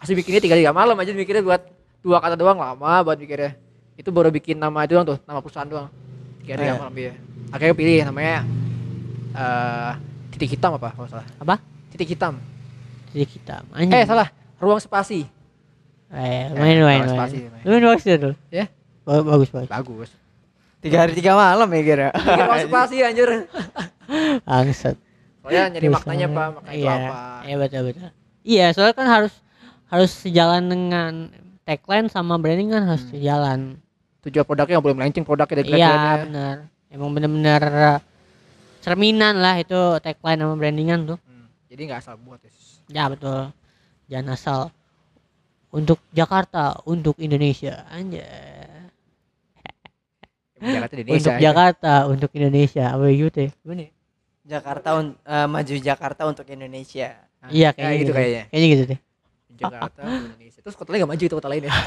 Masih 0.00 0.12
bikinnya 0.16 0.40
tiga 0.44 0.56
tiga 0.56 0.72
malam 0.72 0.96
aja 0.96 1.12
mikirnya 1.12 1.40
buat 1.44 1.62
dua 2.04 2.20
kata 2.20 2.36
doang 2.36 2.56
lama 2.60 2.92
buat 3.04 3.16
mikirnya. 3.16 3.56
Itu 4.00 4.12
baru 4.14 4.30
bikin 4.30 4.56
nama 4.56 4.86
itu 4.86 4.94
doang 4.96 5.04
tuh, 5.08 5.18
nama 5.26 5.40
perusahaan 5.44 5.68
doang. 5.68 5.88
Tiga 6.44 6.54
tiga 6.56 6.72
Eh. 6.72 6.78
malam 6.80 6.94
dia. 6.96 7.12
Akhirnya 7.52 7.74
pilih 7.76 7.98
namanya 8.08 8.36
eh 9.36 9.92
titik 10.32 10.56
hitam 10.56 10.76
apa 10.76 10.94
kalau 10.96 11.08
salah. 11.08 11.26
Apa? 11.36 11.60
Titik 11.92 12.16
hitam. 12.16 12.40
Jadi 13.12 13.24
kita 13.28 13.64
anjing. 13.74 13.92
Eh 13.92 14.04
salah, 14.08 14.28
ruang 14.56 14.80
spasi. 14.80 15.28
Eh, 16.08 16.48
lumayan 16.56 16.80
lumayan. 16.80 16.80
ruang 16.80 16.80
lumayan. 16.80 17.08
spasi. 17.12 17.36
Lumayan 17.64 17.82
bagus 17.92 18.04
ya 18.08 18.16
tuh. 18.16 18.34
Ya. 18.48 18.64
Ba- 19.08 19.24
Bagus 19.24 19.48
bagus. 19.48 19.70
Bagus. 19.72 20.10
Tiga 20.78 21.02
hari 21.02 21.16
tiga 21.16 21.32
malam 21.32 21.66
ya 21.72 21.80
kira 21.80 22.08
Bikin 22.12 22.38
ruang 22.44 22.60
spasi 22.68 22.96
anjir. 23.00 23.48
Bangsat. 24.46 24.94
Soalnya 25.40 25.72
nyari 25.72 25.88
maknanya 25.88 26.26
apa, 26.28 26.44
maknanya 26.60 26.76
iya, 26.76 26.92
apa. 26.92 27.16
Iya 27.42 27.54
betul 27.56 27.80
betul. 27.88 28.08
Iya, 28.44 28.66
soalnya 28.76 28.94
kan 28.94 29.08
harus 29.08 29.34
harus 29.88 30.12
sejalan 30.12 30.68
dengan 30.68 31.12
tagline 31.64 32.12
sama 32.12 32.36
branding 32.36 32.68
kan 32.68 32.84
harus 32.84 33.02
Hmm. 33.08 33.12
sejalan. 33.16 33.60
Tujuan 34.28 34.44
produknya 34.44 34.76
nggak 34.76 34.84
boleh 34.84 34.96
melenceng 35.00 35.24
produknya 35.24 35.56
dari 35.64 35.68
Iya, 35.72 35.92
benar. 36.28 36.56
Emang 36.92 37.10
bener-bener 37.16 37.62
uh, 37.64 37.98
cerminan 38.84 39.40
lah 39.40 39.56
itu 39.56 39.80
tagline 40.04 40.40
sama 40.44 40.54
brandingan 40.54 41.00
tuh. 41.08 41.18
Hmm, 41.24 41.48
Jadi 41.72 41.80
nggak 41.88 42.00
asal 42.04 42.14
buat 42.20 42.38
ya. 42.44 42.52
Ya 42.88 43.04
betul. 43.08 43.50
Jangan 44.08 44.28
asal 44.32 44.60
untuk 45.68 46.00
Jakarta, 46.12 46.80
untuk 46.84 47.16
Indonesia 47.20 47.84
aja. 47.88 48.24
Jakarta 50.60 50.94
Indonesia. 50.94 51.16
untuk 51.18 51.32
aja. 51.32 51.42
Jakarta, 51.42 51.92
untuk 52.06 52.30
Indonesia. 52.32 52.84
Apa 52.90 53.04
gitu 53.08 53.38
ya? 53.38 53.50
Gimana 53.58 53.82
ya? 53.82 53.90
Jakarta 54.48 54.88
un- 54.94 55.18
eh, 55.20 55.46
maju 55.46 55.74
Jakarta 55.78 56.22
untuk 56.24 56.46
Indonesia 56.48 57.08
Nah, 57.38 57.54
Iya, 57.54 57.62
ya 57.64 57.70
kayaknya 57.70 57.94
gitu 57.94 58.02
gitu. 58.02 58.12
kayaknya. 58.18 58.42
Kayaknya 58.50 58.68
gitu 58.68 58.82
deh. 58.84 59.00
Jakarta 59.54 60.00
Indonesia. 60.02 60.58
Terus 60.58 60.74
kota 60.74 60.88
lain 60.90 61.00
gak 61.00 61.10
maju 61.10 61.22
itu 61.22 61.34
kota 61.34 61.48
lain 61.48 61.62
ya. 61.62 61.70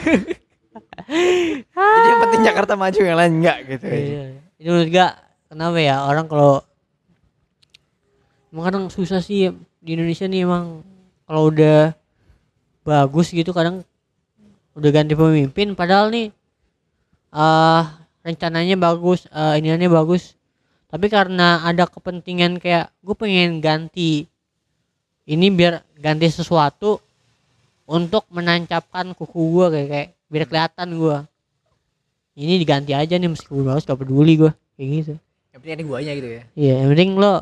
Jadi 1.76 2.08
yang 2.08 2.22
penting 2.24 2.42
Jakarta 2.42 2.74
maju 2.74 3.00
yang 3.02 3.18
lain 3.20 3.34
enggak 3.40 3.58
gitu 3.68 3.86
Iya. 3.86 4.24
Itu 4.56 4.70
menurut 4.70 4.90
gak 4.90 5.12
kenapa 5.52 5.78
ya 5.78 5.96
orang 6.02 6.26
kalau 6.26 6.64
emang 8.48 8.64
kadang 8.66 8.86
susah 8.88 9.20
sih 9.20 9.52
di 9.80 9.90
Indonesia 9.92 10.24
nih 10.24 10.44
emang 10.44 10.84
kalau 11.26 11.52
udah 11.52 11.92
bagus 12.82 13.28
gitu 13.30 13.52
kadang 13.52 13.84
udah 14.72 14.90
ganti 14.90 15.12
pemimpin 15.12 15.76
padahal 15.76 16.08
nih 16.08 16.32
eh 17.30 17.84
rencananya 18.22 18.76
bagus, 18.76 19.26
eh 19.28 19.58
iniannya 19.58 19.88
bagus. 19.88 20.34
Tapi 20.88 21.08
karena 21.08 21.64
ada 21.64 21.86
kepentingan 21.86 22.58
kayak 22.58 22.92
gue 23.00 23.16
pengen 23.16 23.60
ganti 23.60 24.28
ini 25.24 25.48
biar 25.48 25.80
ganti 25.96 26.28
sesuatu 26.28 27.00
untuk 27.86 28.28
menancapkan 28.28 29.12
kuku 29.12 29.42
gua 29.52 29.68
kayak 29.68 29.88
kayak 29.88 30.08
biar 30.28 30.46
kelihatan 30.46 30.88
gua 30.96 31.18
ini 32.34 32.56
diganti 32.58 32.92
aja 32.92 33.16
nih 33.16 33.28
meskipun 33.28 33.64
bagus 33.64 33.84
gak 33.84 33.96
peduli 33.98 34.36
gua 34.36 34.52
kayak 34.74 34.90
gitu 34.90 35.14
Yang 35.52 35.60
penting 35.62 35.76
ini 35.76 35.84
guanya 35.86 36.12
gitu 36.14 36.28
ya. 36.30 36.44
iya 36.56 36.74
yang 36.80 36.90
penting 36.90 37.12
lo 37.16 37.34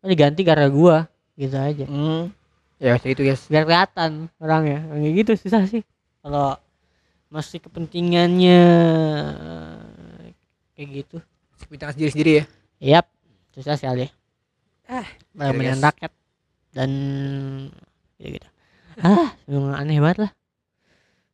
lo 0.00 0.06
diganti 0.06 0.42
karena 0.42 0.68
gua 0.68 0.96
gitu 1.34 1.56
aja 1.56 1.84
Hmm. 1.84 2.32
Ya 2.76 2.96
kayak 2.96 3.12
gitu 3.12 3.22
guys. 3.24 3.42
biar 3.46 3.64
kelihatan 3.64 4.10
orangnya 4.36 4.84
kayak 4.86 5.12
gitu 5.14 5.32
susah 5.38 5.62
sih 5.64 5.84
kalau 6.20 6.56
masih 7.28 7.60
kepentingannya 7.60 8.60
kayak 10.80 10.90
gitu 10.98 11.16
Bintang 11.68 11.92
sendiri-sendiri 11.92 12.32
ya. 12.32 12.44
yap 12.80 13.06
susah 13.52 13.76
sekali 13.76 14.08
Ah, 14.88 15.04
guys. 15.36 15.78
rakyat 15.78 16.12
dan 16.72 16.90
gitu 18.16 18.34
gitu 18.34 18.48
ah 18.98 19.30
emang 19.44 19.76
aneh 19.76 20.00
banget 20.00 20.18
lah 20.20 20.32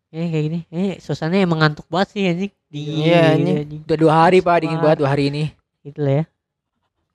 eh 0.09 0.27
kayak 0.27 0.45
gini 0.45 0.61
eh 0.69 0.99
suasananya 0.99 1.45
emang 1.45 1.61
ngantuk 1.61 1.87
banget 1.87 2.09
sih 2.11 2.23
anjing 2.25 2.53
dingin 2.67 2.95
Iya, 3.01 3.07
gitu, 3.07 3.33
anjing. 3.33 3.57
anjing. 3.59 3.81
Udah 3.85 3.99
dua 3.99 4.13
hari 4.19 4.39
pak 4.41 4.57
dingin 4.59 4.79
banget 4.79 4.99
dua 4.99 5.09
hari 5.09 5.25
ini. 5.29 5.45
gitu 5.81 6.01
lah 6.01 6.15
ya 6.15 6.25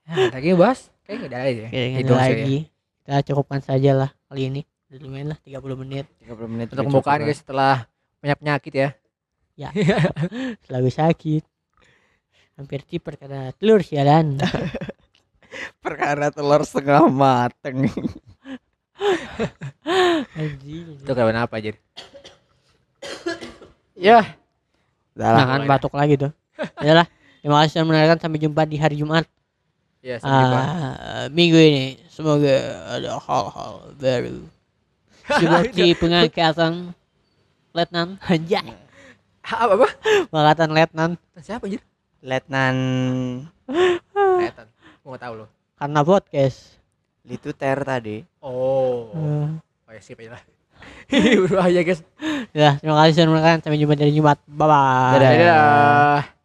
Ya, 0.01 0.27
lagi 0.27 0.49
bahas. 0.53 0.79
Kayaknya 1.05 1.23
ada 1.25 1.37
aja. 1.39 1.61
ya. 1.61 1.69
Kayaknya 1.69 1.99
Itu 1.99 2.13
aja 2.13 2.19
ya. 2.19 2.35
lagi. 2.35 2.57
Kita 2.99 3.15
cukupkan 3.23 3.59
saja 3.61 3.91
lah 3.93 4.09
kali 4.27 4.41
ini. 4.43 4.61
Udah 4.85 4.99
lumayan 4.99 5.27
lah 5.29 5.39
30 5.39 5.75
menit. 5.77 6.05
30 6.19 6.51
menit 6.51 6.67
Untuk 6.67 6.83
pembukaan 6.83 7.19
guys 7.21 7.39
setelah 7.39 7.87
banyak 8.19 8.37
penyakit 8.37 8.73
ya. 8.73 8.89
Selalu 10.65 10.89
sakit. 10.89 11.43
Hampir 12.61 12.85
tiper 12.85 13.17
karena 13.17 13.49
telur 13.57 13.81
sialan. 13.81 14.37
perkara 15.83 16.29
telur 16.29 16.61
setengah 16.61 17.09
mateng. 17.09 17.89
Anjing. 20.37 21.01
Itu 21.01 21.11
karena 21.11 21.43
apa 21.43 21.57
aja? 21.57 21.73
ya, 23.97 24.21
Udah 25.11 25.27
Nah 25.33 25.57
lah. 25.57 25.67
batuk 25.67 25.91
lagi 25.91 26.15
tuh. 26.15 26.31
Yalah. 26.79 27.03
Terima 27.41 27.57
kasih 27.59 27.71
sudah 27.73 27.85
mendengarkan 27.89 28.19
sampai 28.21 28.39
jumpa 28.39 28.61
di 28.63 28.77
hari 28.77 28.95
Jumat. 28.95 29.25
ya 29.99 30.17
sampai 30.17 30.45
jumpa. 30.45 30.61
Ah, 30.61 31.25
minggu 31.29 31.57
ini 31.57 31.85
semoga 32.05 32.57
ada 32.89 33.17
hal-hal 33.17 33.73
baru 33.97 34.37
seperti 35.37 35.93
pengangkatan 35.93 36.93
letnan 37.71 38.17
anjay 38.25 38.73
Ah, 39.41 39.65
apa 39.65 39.73
apa? 39.77 39.89
pengangkatan 40.29 40.69
letnan 40.73 41.11
Siapa 41.37 41.65
aja? 41.65 41.81
Letnan. 42.21 42.75
Gua 45.01 45.09
nggak 45.09 45.19
tahu 45.19 45.33
loh. 45.35 45.49
karena 45.75 46.01
podcast 46.01 46.77
Lituter 47.21 47.77
tadi. 47.81 48.21
Oh. 48.37 49.09
Eh, 49.13 49.49
Oh 49.85 49.91
ya 49.91 49.99
skip 49.99 50.21
aja 50.21 50.37
lah. 50.37 50.41
Berbahaya 51.11 51.81
guys. 51.87 52.01
ya 52.51 52.77
terima 52.77 52.97
kasih 52.99 53.13
sudah 53.13 53.27
mendengarkan 53.27 53.59
sampai 53.61 53.77
jumpa 53.77 53.93
di 53.93 54.03
hari 54.03 54.13
Jumat 54.13 54.37
bye 54.45 54.65
bye 54.65 55.17
Dadah. 55.17 55.31
Dadah. 55.31 56.40